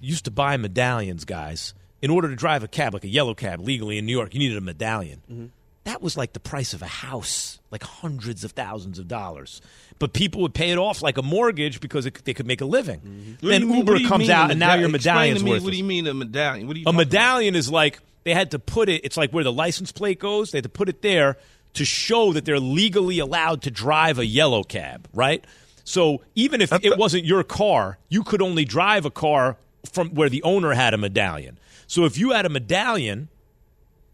used 0.00 0.26
to 0.26 0.30
buy 0.30 0.58
medallions, 0.58 1.24
guys. 1.24 1.72
In 2.02 2.10
order 2.10 2.28
to 2.28 2.36
drive 2.36 2.62
a 2.62 2.68
cab, 2.68 2.92
like 2.92 3.04
a 3.04 3.08
yellow 3.08 3.32
cab, 3.32 3.58
legally 3.58 3.96
in 3.96 4.04
New 4.04 4.12
York, 4.12 4.34
you 4.34 4.38
needed 4.38 4.58
a 4.58 4.60
medallion. 4.60 5.22
Mm-hmm. 5.32 5.46
That 5.84 6.02
was 6.02 6.14
like 6.14 6.34
the 6.34 6.40
price 6.40 6.74
of 6.74 6.82
a 6.82 6.86
house, 6.86 7.58
like 7.70 7.84
hundreds 7.84 8.44
of 8.44 8.52
thousands 8.52 8.98
of 8.98 9.08
dollars. 9.08 9.62
But 9.98 10.12
people 10.12 10.42
would 10.42 10.52
pay 10.52 10.72
it 10.72 10.76
off 10.78 11.00
like 11.00 11.16
a 11.16 11.22
mortgage 11.22 11.80
because 11.80 12.04
it, 12.04 12.22
they 12.26 12.34
could 12.34 12.46
make 12.46 12.60
a 12.60 12.66
living. 12.66 13.00
Mm-hmm. 13.00 13.32
Do 13.40 13.48
Then 13.48 13.66
mean- 13.66 13.78
Uber 13.78 13.92
what 13.92 13.96
do 13.96 14.02
you 14.04 14.08
comes 14.10 14.28
out, 14.28 14.50
and 14.50 14.60
now 14.60 14.74
your 14.74 14.90
medallion's 14.90 15.42
me, 15.42 15.52
worth. 15.52 15.62
What 15.62 15.70
do 15.70 15.78
you 15.78 15.84
mean 15.84 16.06
a 16.06 16.12
medallion? 16.12 16.66
What 16.66 16.74
do 16.74 16.80
you? 16.80 16.86
A 16.86 16.92
medallion 16.92 17.56
is 17.56 17.70
like 17.70 17.98
they 18.24 18.34
had 18.34 18.50
to 18.50 18.58
put 18.58 18.90
it. 18.90 19.06
It's 19.06 19.16
like 19.16 19.30
where 19.30 19.42
the 19.42 19.52
license 19.52 19.90
plate 19.90 20.18
goes. 20.18 20.50
They 20.50 20.58
had 20.58 20.64
to 20.64 20.68
put 20.68 20.90
it 20.90 21.00
there 21.00 21.38
to 21.74 21.86
show 21.86 22.34
that 22.34 22.44
they're 22.44 22.60
legally 22.60 23.20
allowed 23.20 23.62
to 23.62 23.70
drive 23.70 24.18
a 24.18 24.26
yellow 24.26 24.62
cab, 24.62 25.08
right? 25.14 25.42
So 25.84 26.22
even 26.34 26.60
if 26.60 26.72
it 26.72 26.98
wasn't 26.98 27.24
your 27.24 27.42
car, 27.44 27.98
you 28.08 28.22
could 28.22 28.40
only 28.42 28.64
drive 28.64 29.04
a 29.04 29.10
car 29.10 29.56
from 29.90 30.10
where 30.10 30.28
the 30.28 30.42
owner 30.42 30.72
had 30.72 30.94
a 30.94 30.98
medallion. 30.98 31.58
So 31.86 32.04
if 32.04 32.16
you 32.16 32.30
had 32.30 32.46
a 32.46 32.48
medallion 32.48 33.28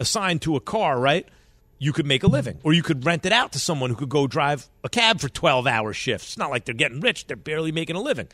assigned 0.00 0.42
to 0.42 0.56
a 0.56 0.60
car, 0.60 0.98
right? 0.98 1.26
You 1.78 1.92
could 1.92 2.06
make 2.06 2.24
a 2.24 2.26
living, 2.26 2.58
or 2.64 2.72
you 2.72 2.82
could 2.82 3.04
rent 3.04 3.24
it 3.24 3.32
out 3.32 3.52
to 3.52 3.60
someone 3.60 3.90
who 3.90 3.96
could 3.96 4.08
go 4.08 4.26
drive 4.26 4.68
a 4.82 4.88
cab 4.88 5.20
for 5.20 5.28
twelve-hour 5.28 5.92
shifts. 5.92 6.28
It's 6.28 6.38
not 6.38 6.50
like 6.50 6.64
they're 6.64 6.74
getting 6.74 7.00
rich; 7.00 7.28
they're 7.28 7.36
barely 7.36 7.70
making 7.70 7.94
a 7.94 8.00
living. 8.00 8.26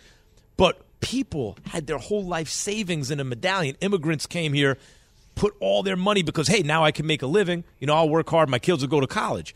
But 0.56 0.80
people 1.00 1.58
had 1.66 1.86
their 1.86 1.98
whole 1.98 2.24
life 2.24 2.48
savings 2.48 3.10
in 3.10 3.20
a 3.20 3.24
medallion. 3.24 3.76
Immigrants 3.82 4.24
came 4.26 4.54
here, 4.54 4.78
put 5.34 5.54
all 5.60 5.82
their 5.82 5.96
money 5.96 6.22
because, 6.22 6.48
hey, 6.48 6.62
now 6.62 6.84
I 6.84 6.90
can 6.90 7.06
make 7.06 7.20
a 7.20 7.26
living. 7.26 7.64
You 7.80 7.86
know, 7.86 7.94
I'll 7.94 8.08
work 8.08 8.30
hard. 8.30 8.48
My 8.48 8.58
kids 8.58 8.80
will 8.80 8.88
go 8.88 9.00
to 9.00 9.06
college. 9.06 9.54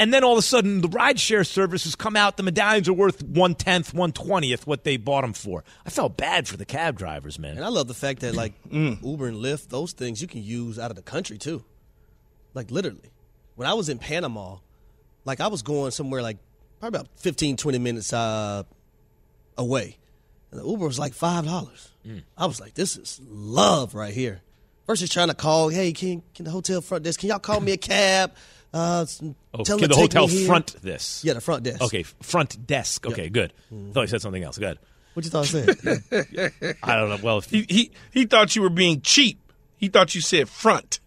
And 0.00 0.14
then 0.14 0.24
all 0.24 0.32
of 0.32 0.38
a 0.38 0.42
sudden, 0.42 0.80
the 0.80 0.88
rideshare 0.88 1.46
services 1.46 1.94
come 1.94 2.16
out. 2.16 2.38
The 2.38 2.42
medallions 2.42 2.88
are 2.88 2.94
worth 2.94 3.22
one 3.22 3.54
tenth, 3.54 3.92
one 3.92 4.12
twentieth 4.12 4.66
what 4.66 4.82
they 4.82 4.96
bought 4.96 5.20
them 5.20 5.34
for. 5.34 5.62
I 5.84 5.90
felt 5.90 6.16
bad 6.16 6.48
for 6.48 6.56
the 6.56 6.64
cab 6.64 6.96
drivers, 6.96 7.38
man. 7.38 7.56
And 7.56 7.64
I 7.66 7.68
love 7.68 7.86
the 7.86 7.92
fact 7.94 8.20
that 8.20 8.34
like 8.34 8.54
Mm. 8.70 9.04
Uber 9.04 9.26
and 9.26 9.36
Lyft, 9.36 9.68
those 9.68 9.92
things 9.92 10.22
you 10.22 10.26
can 10.26 10.42
use 10.42 10.78
out 10.78 10.90
of 10.90 10.96
the 10.96 11.02
country 11.02 11.36
too. 11.36 11.62
Like 12.54 12.70
literally. 12.70 13.10
When 13.56 13.68
I 13.68 13.74
was 13.74 13.90
in 13.90 13.98
Panama, 13.98 14.56
like 15.26 15.38
I 15.38 15.48
was 15.48 15.60
going 15.60 15.90
somewhere 15.90 16.22
like 16.22 16.38
probably 16.78 17.00
about 17.00 17.10
15, 17.18 17.58
20 17.58 17.78
minutes 17.78 18.12
uh, 18.14 18.62
away. 19.58 19.98
And 20.50 20.60
the 20.60 20.64
Uber 20.66 20.86
was 20.86 20.98
like 20.98 21.12
five 21.12 21.44
dollars. 21.44 21.90
Mm. 22.06 22.22
I 22.38 22.46
was 22.46 22.58
like, 22.58 22.72
this 22.72 22.96
is 22.96 23.20
love 23.28 23.94
right 23.94 24.14
here. 24.14 24.40
Versus 24.86 25.10
trying 25.10 25.28
to 25.28 25.34
call, 25.34 25.68
hey, 25.68 25.92
can, 25.92 26.22
can 26.34 26.46
the 26.46 26.50
hotel 26.50 26.80
front 26.80 27.04
desk, 27.04 27.20
can 27.20 27.28
y'all 27.28 27.38
call 27.38 27.60
me 27.60 27.72
a 27.72 27.76
cab? 27.76 28.32
Uh, 28.72 29.02
s- 29.02 29.20
Oh, 29.52 29.64
tell 29.64 29.78
can 29.78 29.88
them 29.88 29.90
the 29.90 29.96
hotel 29.96 30.28
me 30.28 30.34
here." 30.34 30.46
front 30.46 30.76
this? 30.82 31.22
Yeah, 31.24 31.32
the 31.34 31.40
front 31.40 31.64
desk. 31.64 31.82
Okay, 31.82 32.04
front 32.22 32.66
desk. 32.66 33.06
Okay, 33.06 33.28
good. 33.28 33.52
Mm. 33.72 33.92
thought 33.92 34.02
you 34.02 34.06
said 34.08 34.22
something 34.22 34.42
else. 34.44 34.58
Good. 34.58 34.78
What 35.14 35.24
you 35.24 35.30
thought 35.30 35.52
I 35.54 35.72
said? 35.74 36.74
I 36.82 36.94
don't 36.96 37.08
know. 37.08 37.18
Well, 37.22 37.38
if 37.38 37.46
he, 37.50 37.66
he 37.68 37.90
he 38.12 38.26
thought 38.26 38.54
you 38.54 38.62
were 38.62 38.70
being 38.70 39.00
cheap. 39.00 39.38
He 39.76 39.88
thought 39.88 40.14
you 40.14 40.20
said 40.20 40.48
front, 40.48 41.00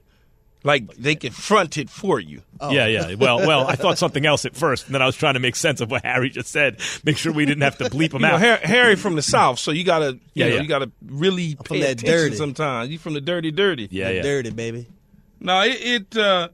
like 0.63 0.93
they 0.95 1.15
could 1.15 1.33
front 1.33 1.77
it 1.77 1.89
for 1.89 2.19
you. 2.19 2.41
Yeah, 2.61 2.87
yeah. 2.87 3.13
Well, 3.19 3.37
well, 3.47 3.65
I 3.67 3.75
thought 3.75 3.97
something 3.97 4.25
else 4.25 4.43
at 4.45 4.55
first, 4.55 4.87
and 4.87 4.95
then 4.95 5.01
I 5.01 5.05
was 5.05 5.15
trying 5.15 5.35
to 5.35 5.39
make 5.39 5.55
sense 5.55 5.79
of 5.79 5.89
what 5.91 6.03
Harry 6.03 6.29
just 6.31 6.49
said. 6.51 6.79
Make 7.05 7.17
sure 7.17 7.31
we 7.31 7.45
didn't 7.45 7.61
have 7.63 7.77
to 7.77 7.85
bleep 7.85 8.13
him 8.13 8.21
You 8.21 8.27
know, 8.27 8.33
out. 8.33 8.39
Harry, 8.41 8.59
Harry 8.63 8.95
from 8.97 9.15
the 9.15 9.21
south, 9.21 9.59
so 9.59 9.71
you 9.71 9.83
gotta, 9.85 10.13
you 10.13 10.19
Yeah, 10.33 10.49
know, 10.49 10.55
yeah. 10.55 10.61
you 10.61 10.67
gotta 10.67 10.91
really 11.05 11.53
from 11.55 11.63
pay 11.77 11.79
that 11.81 11.91
attention 12.01 12.07
dirty. 12.17 12.35
sometimes. 12.35 12.89
You 12.89 12.97
from 12.97 13.13
the 13.13 13.21
dirty, 13.21 13.51
dirty. 13.51 13.87
Yeah, 13.91 14.09
yeah. 14.09 14.21
Dirty, 14.21 14.49
baby. 14.49 14.87
No, 15.39 15.61
it, 15.61 15.77
it 16.13 16.17
uh, 16.17 16.49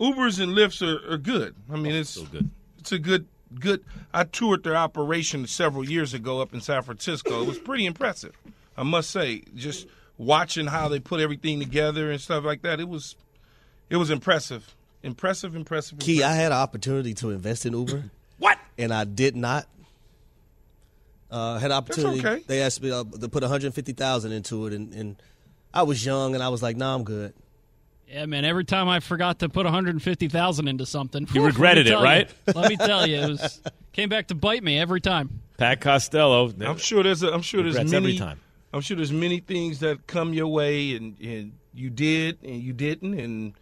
Ubers 0.00 0.40
and 0.40 0.52
Lyfts 0.52 0.82
are, 0.82 1.12
are 1.12 1.18
good. 1.18 1.54
I 1.70 1.76
mean, 1.76 1.94
it's 1.94 2.10
so 2.10 2.24
good. 2.24 2.50
It's 2.78 2.92
a 2.92 2.98
good, 2.98 3.26
good. 3.58 3.84
I 4.12 4.24
toured 4.24 4.64
their 4.64 4.76
operation 4.76 5.46
several 5.46 5.88
years 5.88 6.14
ago 6.14 6.40
up 6.40 6.52
in 6.52 6.60
San 6.60 6.82
Francisco. 6.82 7.42
It 7.42 7.46
was 7.46 7.58
pretty 7.58 7.86
impressive, 7.86 8.36
I 8.76 8.82
must 8.82 9.10
say. 9.10 9.42
Just 9.54 9.86
watching 10.18 10.66
how 10.66 10.88
they 10.88 10.98
put 10.98 11.20
everything 11.20 11.60
together 11.60 12.10
and 12.10 12.20
stuff 12.20 12.44
like 12.44 12.62
that, 12.62 12.80
it 12.80 12.88
was, 12.88 13.16
it 13.88 13.96
was 13.96 14.10
impressive, 14.10 14.74
impressive, 15.02 15.54
impressive. 15.54 16.00
Key, 16.00 16.22
I 16.22 16.34
had 16.34 16.52
an 16.52 16.58
opportunity 16.58 17.14
to 17.14 17.30
invest 17.30 17.64
in 17.64 17.72
Uber. 17.72 18.10
what? 18.38 18.58
And 18.76 18.92
I 18.92 19.04
did 19.04 19.36
not. 19.36 19.66
Uh, 21.30 21.58
had 21.58 21.70
an 21.70 21.76
opportunity. 21.76 22.20
okay. 22.20 22.44
They 22.46 22.62
asked 22.62 22.80
me 22.80 22.92
uh, 22.92 23.02
to 23.02 23.28
put 23.28 23.42
150,000 23.42 24.32
into 24.32 24.66
it, 24.66 24.72
and, 24.72 24.92
and 24.92 25.16
I 25.72 25.82
was 25.82 26.04
young, 26.04 26.34
and 26.34 26.44
I 26.44 26.48
was 26.48 26.62
like, 26.62 26.76
"Nah, 26.76 26.94
I'm 26.94 27.02
good." 27.02 27.34
Yeah, 28.08 28.26
man. 28.26 28.44
Every 28.44 28.64
time 28.64 28.88
I 28.88 29.00
forgot 29.00 29.40
to 29.40 29.48
put 29.48 29.64
150,000 29.64 30.68
into 30.68 30.86
something, 30.86 31.22
You 31.32 31.40
whew, 31.40 31.46
regretted 31.46 31.86
it, 31.86 31.94
right? 31.96 32.28
you. 32.46 32.52
let 32.56 32.68
me 32.68 32.76
tell 32.76 33.06
you, 33.06 33.16
it 33.16 33.28
was 33.28 33.60
came 33.92 34.08
back 34.08 34.28
to 34.28 34.34
bite 34.34 34.62
me 34.62 34.78
every 34.78 35.00
time. 35.00 35.40
Pat 35.56 35.80
Costello. 35.80 36.52
I'm 36.60 36.78
sure 36.78 37.02
there's, 37.02 37.22
a, 37.22 37.32
I'm 37.32 37.42
sure 37.42 37.62
there's 37.62 37.76
many. 37.76 37.96
every 37.96 38.18
time. 38.18 38.40
I'm 38.72 38.80
sure 38.80 38.96
there's 38.96 39.12
many 39.12 39.38
things 39.38 39.80
that 39.80 40.06
come 40.06 40.32
your 40.34 40.48
way, 40.48 40.96
and, 40.96 41.18
and 41.20 41.52
you 41.72 41.90
did 41.90 42.38
and 42.42 42.60
you 42.60 42.72
didn't, 42.72 43.18
and 43.18 43.54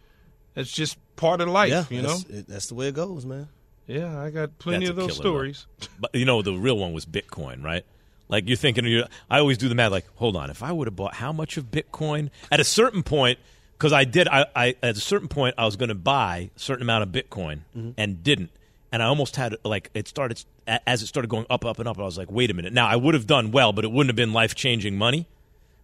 it's 0.55 0.71
just 0.71 0.97
part 1.15 1.39
of 1.41 1.47
life, 1.49 1.69
yeah, 1.69 1.85
you 1.89 2.01
know. 2.01 2.09
that's, 2.09 2.23
it, 2.29 2.47
that's 2.47 2.67
the 2.67 2.75
way 2.75 2.87
it 2.87 2.95
goes, 2.95 3.25
man. 3.25 3.47
Yeah, 3.87 4.19
I 4.19 4.29
got 4.29 4.57
plenty 4.59 4.85
That's 4.85 4.91
of 4.91 4.95
those 4.95 5.07
killer, 5.11 5.17
though. 5.17 5.29
stories. 5.29 5.67
But 5.99 6.15
you 6.15 6.25
know, 6.25 6.41
the 6.41 6.53
real 6.53 6.77
one 6.77 6.93
was 6.93 7.05
Bitcoin, 7.05 7.63
right? 7.63 7.85
Like 8.29 8.47
you're 8.47 8.57
thinking, 8.57 8.85
you 8.85 9.03
I 9.29 9.39
always 9.39 9.57
do 9.57 9.69
the 9.69 9.75
math. 9.75 9.91
Like, 9.91 10.05
hold 10.15 10.35
on, 10.35 10.49
if 10.49 10.63
I 10.63 10.71
would 10.71 10.87
have 10.87 10.95
bought 10.95 11.15
how 11.15 11.31
much 11.31 11.57
of 11.57 11.65
Bitcoin 11.71 12.29
at 12.51 12.59
a 12.59 12.63
certain 12.63 13.03
point, 13.03 13.39
because 13.77 13.93
I 13.93 14.03
did, 14.05 14.27
I, 14.27 14.45
I 14.55 14.75
at 14.81 14.95
a 14.97 15.01
certain 15.01 15.27
point 15.27 15.55
I 15.57 15.65
was 15.65 15.75
going 15.75 15.89
to 15.89 15.95
buy 15.95 16.49
a 16.55 16.59
certain 16.59 16.81
amount 16.83 17.03
of 17.03 17.09
Bitcoin 17.09 17.61
and 17.97 18.23
didn't, 18.23 18.51
and 18.91 19.03
I 19.03 19.07
almost 19.07 19.35
had 19.35 19.55
like 19.63 19.89
it 19.93 20.07
started 20.07 20.43
as 20.65 21.01
it 21.03 21.07
started 21.07 21.27
going 21.29 21.45
up, 21.49 21.65
up, 21.65 21.79
and 21.79 21.87
up. 21.87 21.99
I 21.99 22.03
was 22.03 22.17
like, 22.17 22.31
wait 22.31 22.49
a 22.49 22.53
minute, 22.53 22.71
now 22.73 22.87
I 22.87 22.95
would 22.95 23.13
have 23.13 23.27
done 23.27 23.51
well, 23.51 23.73
but 23.73 23.83
it 23.83 23.91
wouldn't 23.91 24.09
have 24.09 24.15
been 24.15 24.33
life 24.33 24.55
changing 24.55 24.97
money. 24.97 25.27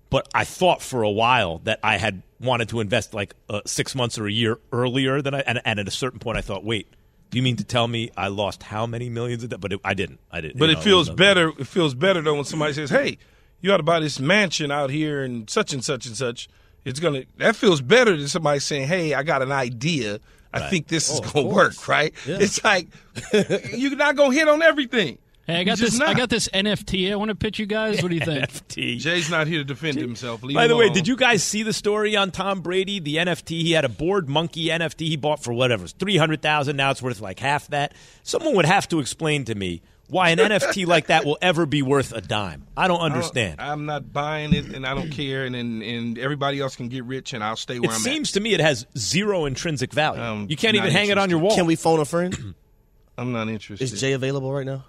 but 0.10 0.28
I 0.34 0.44
thought 0.46 0.82
for 0.82 1.04
a 1.04 1.10
while 1.12 1.60
that 1.66 1.80
I 1.84 1.98
had 1.98 2.22
wanted 2.40 2.70
to 2.70 2.80
invest 2.80 3.14
like 3.14 3.36
uh, 3.50 3.62
six 3.66 3.94
months 3.96 4.18
or 4.18 4.26
a 4.28 4.32
year 4.32 4.58
earlier 4.72 5.22
than 5.22 5.34
I, 5.36 5.42
and, 5.42 5.62
and 5.66 5.80
at 5.80 5.88
a 5.88 5.92
certain 5.92 6.20
point 6.20 6.38
I 6.38 6.42
thought, 6.42 6.64
wait, 6.64 6.88
do 7.30 7.38
you 7.38 7.44
mean 7.44 7.58
to 7.58 7.64
tell 7.64 7.88
me 7.88 8.10
I 8.18 8.30
lost 8.30 8.64
how 8.64 8.88
many 8.88 9.10
millions 9.10 9.44
of 9.44 9.50
that? 9.52 9.60
But 9.60 9.74
it, 9.74 9.80
I 9.84 9.94
didn't. 9.94 10.20
I 10.32 10.42
didn't. 10.42 10.58
But 10.58 10.70
it 10.72 10.76
know, 10.78 10.82
feels 10.82 11.10
was 11.10 11.16
better. 11.18 11.50
It 11.60 11.68
feels 11.68 11.94
better 11.94 12.22
though 12.22 12.36
when 12.36 12.46
somebody 12.46 12.74
says, 12.74 12.90
"Hey, 12.90 13.18
you 13.62 13.72
ought 13.72 13.78
to 13.78 13.84
buy 13.84 14.00
this 14.00 14.20
mansion 14.20 14.72
out 14.72 14.90
here 14.90 15.22
and 15.22 15.48
such 15.50 15.74
and 15.74 15.84
such 15.84 16.06
and 16.08 16.16
such." 16.18 16.48
It's 16.86 17.00
gonna. 17.00 17.24
That 17.38 17.56
feels 17.56 17.82
better 17.82 18.16
than 18.16 18.28
somebody 18.28 18.60
saying, 18.60 18.88
"Hey, 18.88 19.14
I 19.14 19.24
got 19.24 19.42
an 19.42 19.52
idea. 19.52 20.20
I 20.54 20.62
Right. 20.62 20.70
think 20.70 20.88
this 20.88 21.10
is 21.10 21.20
Oh, 21.20 21.24
of 21.24 21.34
gonna 21.34 21.48
work." 21.48 21.88
Right? 21.88 22.14
Yeah. 22.26 22.38
It's 22.40 22.64
like 22.64 22.88
you're 23.74 23.96
not 23.96 24.16
gonna 24.16 24.34
hit 24.34 24.48
on 24.48 24.62
everything. 24.62 25.18
Hey, 25.46 25.62
I 25.62 25.64
got 25.64 25.78
just 25.80 25.94
this. 25.94 26.02
I 26.02 26.14
got 26.14 26.30
this 26.30 26.48
NFT. 26.54 27.12
I 27.12 27.16
want 27.16 27.30
to 27.30 27.36
pitch 27.36 27.58
you 27.58 27.66
guys. 27.66 28.04
What 28.04 28.10
do 28.10 28.16
you 28.16 28.24
think? 28.24 28.44
NFT. 28.52 29.00
Jay's 29.00 29.32
not 29.32 29.48
here 29.48 29.58
to 29.58 29.64
defend 29.64 29.98
himself. 29.98 30.44
Leave 30.44 30.54
By 30.56 30.66
him 30.66 30.70
the 30.70 30.76
way, 30.76 30.90
did 30.90 31.08
you 31.08 31.16
guys 31.16 31.44
see 31.44 31.64
the 31.64 31.74
story 31.74 32.16
on 32.16 32.30
Tom 32.30 32.62
Brady? 32.62 33.00
The 33.00 33.16
NFT 33.18 33.62
he 33.64 33.72
had 33.72 33.84
a 33.84 33.90
bored 33.90 34.30
monkey 34.30 34.66
NFT 34.68 35.08
he 35.08 35.18
bought 35.18 35.44
for 35.44 35.52
whatever, 35.52 35.88
three 35.88 36.18
hundred 36.18 36.42
thousand. 36.44 36.78
Now 36.78 36.92
it's 36.92 37.02
worth 37.02 37.20
like 37.20 37.40
half 37.40 37.68
that. 37.70 37.94
Someone 38.24 38.56
would 38.56 38.66
have 38.66 38.88
to 38.90 39.00
explain 39.00 39.44
to 39.46 39.56
me 39.56 39.82
why 40.10 40.30
an 40.30 40.39
NFT 40.39 40.86
like 40.88 41.07
that 41.07 41.26
will 41.26 41.38
ever 41.41 41.66
be 41.66 41.82
worth 41.82 42.12
a 42.12 42.22
dime. 42.22 42.66
I 42.76 42.88
don't 42.88 42.99
understand. 42.99 43.62
I'm 43.62 43.86
not 43.86 44.12
buying 44.12 44.53
it, 44.53 44.66
and 44.76 44.86
I 44.86 44.93
don't 44.95 45.10
care. 45.12 45.45
And, 45.45 45.55
and 45.55 45.82
and 45.84 46.18
everybody 46.18 46.60
else 46.60 46.76
can 46.76 46.89
get 46.89 47.03
rich, 47.05 47.34
and 47.34 47.43
I'll 47.43 47.55
stay 47.55 47.80
where 47.80 47.89
It 47.89 47.93
I'm 47.93 47.99
It 48.01 48.03
seems 48.03 48.32
to 48.34 48.39
me 48.39 48.53
it 48.53 48.60
has 48.60 48.86
zero 48.97 49.45
intrinsic 49.45 49.93
value. 49.93 50.22
Um, 50.22 50.47
you 50.49 50.55
can't 50.57 50.76
not 50.76 50.86
even 50.86 50.95
hang 50.95 51.10
it 51.10 51.18
on 51.18 51.30
your 51.30 51.39
wall. 51.39 51.55
Can 51.55 51.66
we 51.66 51.76
phone 51.76 51.99
a 51.99 52.05
friend? 52.05 52.55
I'm 53.18 53.32
not 53.32 53.49
interested. 53.49 53.84
Is 53.84 53.99
Jay 53.99 54.14
available 54.14 54.51
right 54.51 54.66
now? 54.66 54.86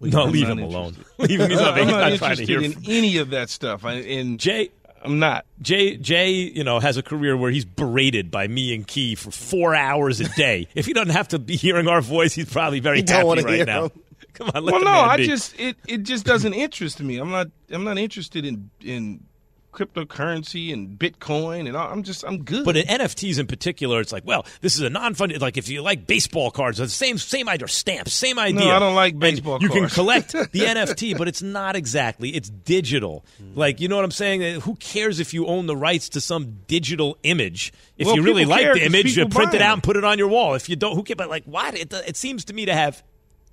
No, 0.00 0.22
I'm 0.24 0.32
leave 0.32 0.48
him 0.48 0.58
alone. 0.58 0.96
leave 1.18 1.40
him. 1.40 1.50
He's 1.50 1.60
not, 1.60 1.78
I'm 1.78 1.86
not 1.86 2.10
not 2.10 2.18
trying 2.18 2.36
to 2.36 2.42
interested 2.42 2.48
hear. 2.48 2.62
in 2.62 2.72
from- 2.72 2.82
any 2.86 3.18
of 3.18 3.30
that 3.30 3.50
stuff. 3.50 3.84
I, 3.84 3.92
and 3.92 4.40
Jay, 4.40 4.70
I'm 5.04 5.18
not. 5.20 5.44
Jay, 5.60 5.96
Jay, 5.96 6.30
you 6.32 6.64
know, 6.64 6.80
has 6.80 6.96
a 6.96 7.02
career 7.02 7.36
where 7.36 7.50
he's 7.52 7.64
berated 7.64 8.30
by 8.30 8.48
me 8.48 8.74
and 8.74 8.84
Key 8.86 9.14
for 9.14 9.30
four 9.30 9.74
hours 9.76 10.20
a 10.20 10.28
day. 10.30 10.66
if 10.74 10.86
he 10.86 10.92
doesn't 10.92 11.12
have 11.12 11.28
to 11.28 11.38
be 11.38 11.54
hearing 11.56 11.86
our 11.86 12.00
voice, 12.00 12.32
he's 12.34 12.50
probably 12.50 12.80
very 12.80 12.96
He 12.98 13.02
don't 13.02 13.36
happy 13.38 13.44
right 13.46 13.54
hear 13.56 13.66
now. 13.66 13.84
him. 13.84 13.90
Come 14.34 14.50
on, 14.54 14.64
let 14.64 14.72
well, 14.72 14.80
the 14.80 14.84
no, 14.86 14.92
man 14.92 15.08
I 15.10 15.16
be. 15.18 15.26
just 15.26 15.58
it 15.58 15.76
it 15.86 16.02
just 16.04 16.24
doesn't 16.24 16.54
interest 16.54 17.00
me. 17.00 17.18
I'm 17.18 17.30
not 17.30 17.48
I'm 17.70 17.84
not 17.84 17.98
interested 17.98 18.44
in 18.44 18.70
in 18.82 19.24
cryptocurrency 19.72 20.70
and 20.72 20.98
Bitcoin 20.98 21.66
and 21.66 21.76
all. 21.76 21.90
I'm 21.90 22.02
just 22.02 22.24
I'm 22.24 22.42
good. 22.44 22.64
But 22.64 22.76
in 22.76 22.86
NFTs 22.86 23.38
in 23.38 23.46
particular, 23.46 24.00
it's 24.00 24.12
like, 24.12 24.24
well, 24.26 24.44
this 24.60 24.74
is 24.74 24.82
a 24.82 24.90
non-funded. 24.90 25.40
Like 25.40 25.56
if 25.56 25.68
you 25.68 25.82
like 25.82 26.06
baseball 26.06 26.50
cards, 26.50 26.78
the 26.78 26.88
same 26.88 27.18
same 27.18 27.48
idea, 27.48 27.68
stamps, 27.68 28.12
same 28.12 28.38
idea. 28.38 28.60
No, 28.60 28.70
I 28.70 28.78
don't 28.78 28.94
like 28.94 29.12
And 29.14 29.20
baseball 29.20 29.58
You 29.62 29.68
can 29.68 29.80
cards. 29.80 29.94
collect 29.94 30.32
the 30.52 30.60
NFT, 30.60 31.16
but 31.16 31.26
it's 31.28 31.42
not 31.42 31.76
exactly. 31.76 32.30
It's 32.30 32.50
digital. 32.50 33.24
Like 33.54 33.80
you 33.80 33.88
know 33.88 33.96
what 33.96 34.04
I'm 34.04 34.10
saying? 34.10 34.44
Uh, 34.44 34.60
Who 34.60 34.74
cares 34.76 35.20
if 35.20 35.32
you 35.32 35.46
own 35.46 35.66
the 35.66 35.76
rights 35.76 36.10
to 36.10 36.20
some 36.20 36.58
digital 36.66 37.16
image? 37.22 37.72
If 37.96 38.06
Well, 38.06 38.16
you 38.16 38.22
really 38.22 38.44
like 38.44 38.72
the 38.74 38.84
image, 38.84 39.16
you 39.16 39.26
print 39.28 39.54
it 39.54 39.62
out 39.62 39.74
and 39.74 39.82
put 39.82 39.96
it 39.96 40.04
on 40.04 40.18
your 40.18 40.28
wall. 40.28 40.54
If 40.54 40.68
you 40.68 40.76
don't, 40.76 40.94
who 40.96 41.02
cares? 41.02 41.16
But 41.16 41.30
like, 41.30 41.44
what? 41.44 41.74
It, 41.74 41.92
it 42.06 42.16
seems 42.16 42.44
to 42.46 42.52
me 42.52 42.66
to 42.66 42.74
have 42.74 43.02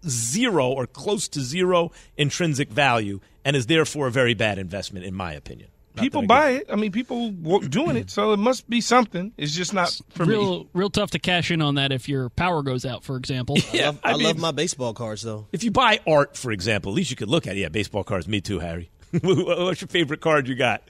zero 0.07 0.67
or 0.69 0.87
close 0.87 1.27
to 1.29 1.41
zero 1.41 1.91
intrinsic 2.17 2.69
value, 2.69 3.19
and 3.45 3.55
is 3.55 3.65
therefore 3.67 4.07
a 4.07 4.11
very 4.11 4.33
bad 4.33 4.57
investment, 4.59 5.05
in 5.05 5.13
my 5.13 5.33
opinion. 5.33 5.69
Not 5.95 6.03
people 6.03 6.21
buy 6.21 6.51
it. 6.51 6.67
I 6.71 6.75
mean, 6.75 6.91
people 6.91 7.31
wo- 7.31 7.61
doing 7.61 7.97
it, 7.97 8.11
so 8.11 8.31
it 8.31 8.37
must 8.37 8.69
be 8.69 8.79
something. 8.79 9.33
It's 9.37 9.53
just 9.55 9.73
not 9.73 9.99
for 10.09 10.23
real, 10.25 10.59
me. 10.59 10.69
real 10.73 10.89
tough 10.91 11.11
to 11.11 11.19
cash 11.19 11.49
in 11.49 11.61
on 11.63 11.75
that 11.75 11.91
if 11.91 12.07
your 12.07 12.29
power 12.29 12.61
goes 12.61 12.85
out, 12.85 13.03
for 13.03 13.17
example. 13.17 13.57
I 13.73 13.77
love, 13.85 13.99
I 14.03 14.11
I 14.11 14.13
mean- 14.13 14.23
love 14.27 14.37
my 14.37 14.51
baseball 14.51 14.93
cards 14.93 15.23
though. 15.23 15.47
If 15.51 15.63
you 15.63 15.71
buy 15.71 15.99
art, 16.05 16.37
for 16.37 16.51
example, 16.51 16.91
at 16.91 16.95
least 16.95 17.09
you 17.09 17.15
could 17.17 17.27
look 17.29 17.47
at 17.47 17.57
it. 17.57 17.59
Yeah, 17.61 17.69
baseball 17.69 18.03
cards. 18.03 18.27
Me 18.27 18.39
too, 18.39 18.59
Harry. 18.59 18.91
What's 19.23 19.81
your 19.81 19.87
favorite 19.87 20.21
card 20.21 20.47
you 20.47 20.53
got? 20.55 20.83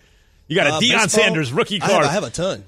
You 0.47 0.55
got 0.57 0.67
a 0.67 0.73
Uh, 0.73 0.79
Deion 0.79 1.03
baseball, 1.03 1.07
Sanders 1.07 1.53
rookie 1.53 1.81
I 1.81 1.85
have- 1.85 1.91
card. 1.93 2.05
I 2.05 2.11
have, 2.11 2.23
a 2.25 2.29
ton. 2.29 2.63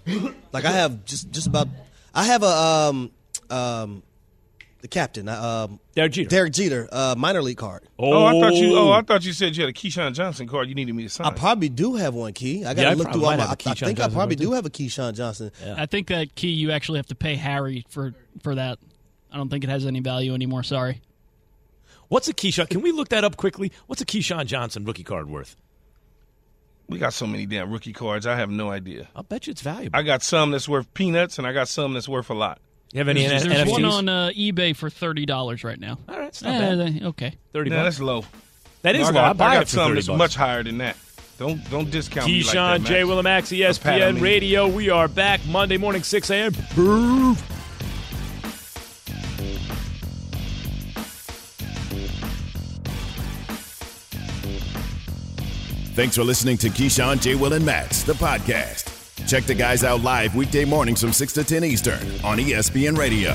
like 0.53 0.63
I 0.65 0.71
have 0.71 1.03
just 1.03 1.29
just 1.31 1.47
about. 1.47 1.67
I 2.15 2.23
have 2.25 2.43
a 2.43 2.47
um 2.47 3.11
um 3.49 4.03
the 4.81 4.87
captain 4.87 5.27
uh, 5.29 5.67
um 5.69 5.79
Derek 5.95 6.11
Jeter. 6.13 6.29
Derek 6.29 6.53
Jeter 6.53 6.89
uh, 6.91 7.15
minor 7.17 7.41
league 7.41 7.57
card. 7.57 7.83
Oh, 7.99 8.25
I 8.25 8.31
thought 8.39 8.53
you. 8.55 8.75
Oh, 8.75 8.91
I 8.91 9.01
thought 9.01 9.23
you 9.23 9.33
said 9.33 9.55
you 9.55 9.63
had 9.63 9.69
a 9.69 9.73
Keyshawn 9.73 10.13
Johnson 10.13 10.47
card. 10.47 10.67
You 10.69 10.75
needed 10.75 10.93
me 10.95 11.03
to 11.03 11.09
sign. 11.09 11.27
I 11.27 11.31
probably 11.31 11.69
do 11.69 11.95
have 11.95 12.13
one 12.13 12.33
key. 12.33 12.65
I 12.65 12.73
got 12.73 12.81
to 12.83 12.89
Yeah, 12.89 12.93
look 12.95 13.11
through 13.11 13.23
all 13.25 13.31
my. 13.31 13.37
have 13.37 13.49
I, 13.49 13.53
a 13.53 13.53
I 13.53 13.55
Keyshawn 13.55 13.85
think 13.85 13.99
I 13.99 14.09
probably 14.09 14.35
do 14.35 14.51
have 14.53 14.65
a 14.65 14.69
Keyshawn 14.69 15.13
Johnson. 15.15 15.51
I 15.77 15.85
think 15.85 16.07
that 16.07 16.35
key 16.35 16.49
you 16.49 16.71
actually 16.71 16.97
have 16.99 17.07
to 17.07 17.15
pay 17.15 17.35
Harry 17.35 17.85
for 17.89 18.13
for 18.43 18.55
that. 18.55 18.79
I 19.31 19.37
don't 19.37 19.49
think 19.49 19.63
it 19.63 19.69
has 19.69 19.85
any 19.85 19.99
value 20.01 20.33
anymore. 20.33 20.63
Sorry. 20.63 21.01
What's 22.09 22.27
a 22.27 22.33
Keyshawn? 22.33 22.69
Can 22.69 22.81
we 22.81 22.91
look 22.91 23.09
that 23.09 23.23
up 23.23 23.37
quickly? 23.37 23.71
What's 23.87 24.01
a 24.01 24.05
Keyshawn 24.05 24.45
Johnson 24.45 24.83
rookie 24.83 25.03
card 25.03 25.29
worth? 25.29 25.55
We 26.89 26.97
got 26.97 27.13
so 27.13 27.25
many 27.25 27.45
damn 27.45 27.71
rookie 27.71 27.93
cards. 27.93 28.27
I 28.27 28.35
have 28.35 28.49
no 28.49 28.69
idea. 28.69 29.07
I'll 29.15 29.23
bet 29.23 29.47
you 29.47 29.51
it's 29.51 29.61
valuable. 29.61 29.97
I 29.97 30.03
got 30.03 30.21
some 30.23 30.51
that's 30.51 30.67
worth 30.67 30.93
peanuts, 30.93 31.37
and 31.37 31.47
I 31.47 31.53
got 31.53 31.69
some 31.69 31.93
that's 31.93 32.09
worth 32.09 32.29
a 32.29 32.33
lot. 32.33 32.59
You 32.93 32.97
have 32.99 33.07
any 33.07 33.25
There's, 33.25 33.43
N- 33.43 33.49
there's 33.49 33.69
one 33.69 33.85
on 33.85 34.09
uh, 34.09 34.31
eBay 34.35 34.75
for 34.75 34.89
thirty 34.89 35.25
dollars 35.25 35.63
right 35.63 35.79
now. 35.79 35.97
All 36.09 36.17
right, 36.19 36.27
it's 36.27 36.41
not 36.41 36.55
Eh, 36.55 36.59
bad. 36.75 36.77
they- 37.01 37.05
Okay. 37.05 37.33
Thirty 37.53 37.69
Nah, 37.69 37.77
bucks. 37.83 37.95
that's 37.97 38.01
low. 38.01 38.25
That 38.81 38.95
is 38.95 39.03
I 39.03 39.11
low. 39.11 39.13
got, 39.13 39.29
I 39.29 39.33
buy 39.33 39.53
got 39.53 39.61
it 39.61 39.65
for 39.69 39.75
some 39.75 39.83
30 39.87 39.95
that's 39.95 40.07
bucks. 40.07 40.17
much 40.17 40.35
higher 40.35 40.63
than 40.63 40.77
that. 40.79 40.97
Don't 41.39 41.69
don't 41.71 41.89
discount 41.89 42.27
me 42.27 42.43
like 42.43 42.53
Keyshawn 42.55 42.79
that, 42.79 42.87
J. 42.87 42.93
Max. 42.95 43.07
Will 43.07 43.19
and 43.19 43.25
pat 43.25 44.01
on 44.01 44.11
ESPN 44.11 44.15
me. 44.15 44.21
Radio. 44.21 44.67
We 44.67 44.89
are 44.89 45.07
back 45.07 45.39
Monday 45.47 45.77
morning, 45.77 46.03
6 46.03 46.29
a.m. 46.29 46.53
Proof. 46.71 47.41
Thanks 55.93 56.15
for 56.15 56.23
listening 56.23 56.57
to 56.59 56.69
Keyshawn, 56.69 57.21
J. 57.21 57.35
Will, 57.35 57.53
and 57.53 57.65
Max, 57.65 58.03
the 58.03 58.13
podcast. 58.13 58.90
Check 59.31 59.45
the 59.45 59.55
guys 59.55 59.85
out 59.85 60.01
live 60.01 60.35
weekday 60.35 60.65
mornings 60.65 60.99
from 60.99 61.13
6 61.13 61.31
to 61.31 61.45
10 61.45 61.63
Eastern 61.63 62.01
on 62.21 62.37
ESPN 62.37 62.97
Radio. 62.97 63.31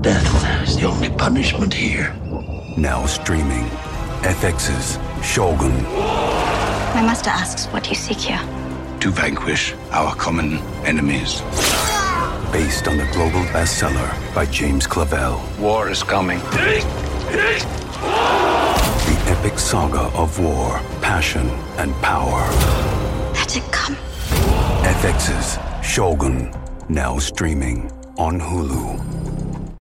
Death 0.00 0.62
is 0.66 0.78
the 0.78 0.86
only 0.86 1.10
punishment 1.10 1.74
here. 1.74 2.14
Now 2.78 3.04
streaming. 3.04 3.66
FX's 4.22 4.96
Shogun. 5.22 5.82
My 5.82 7.02
master 7.02 7.28
asks, 7.28 7.66
what 7.66 7.84
do 7.84 7.90
you 7.90 7.96
seek 7.96 8.16
here? 8.16 8.40
To 9.00 9.10
vanquish 9.10 9.74
our 9.90 10.14
common 10.14 10.56
enemies. 10.86 11.42
Based 12.52 12.88
on 12.88 12.96
the 12.96 13.06
global 13.12 13.44
bestseller 13.52 14.34
by 14.34 14.46
James 14.46 14.86
Clavell. 14.86 15.38
War 15.58 15.90
is 15.90 16.02
coming. 16.02 16.40
Epic 19.48 19.60
saga 19.60 20.14
of 20.14 20.38
war, 20.38 20.78
passion, 21.00 21.48
and 21.78 21.94
power. 22.02 22.42
Let 23.32 23.56
it 23.56 23.62
come. 23.72 23.96
FX's 24.84 25.58
Shogun. 25.82 26.52
Now 26.90 27.18
streaming 27.18 27.90
on 28.18 28.38
Hulu. 28.38 29.37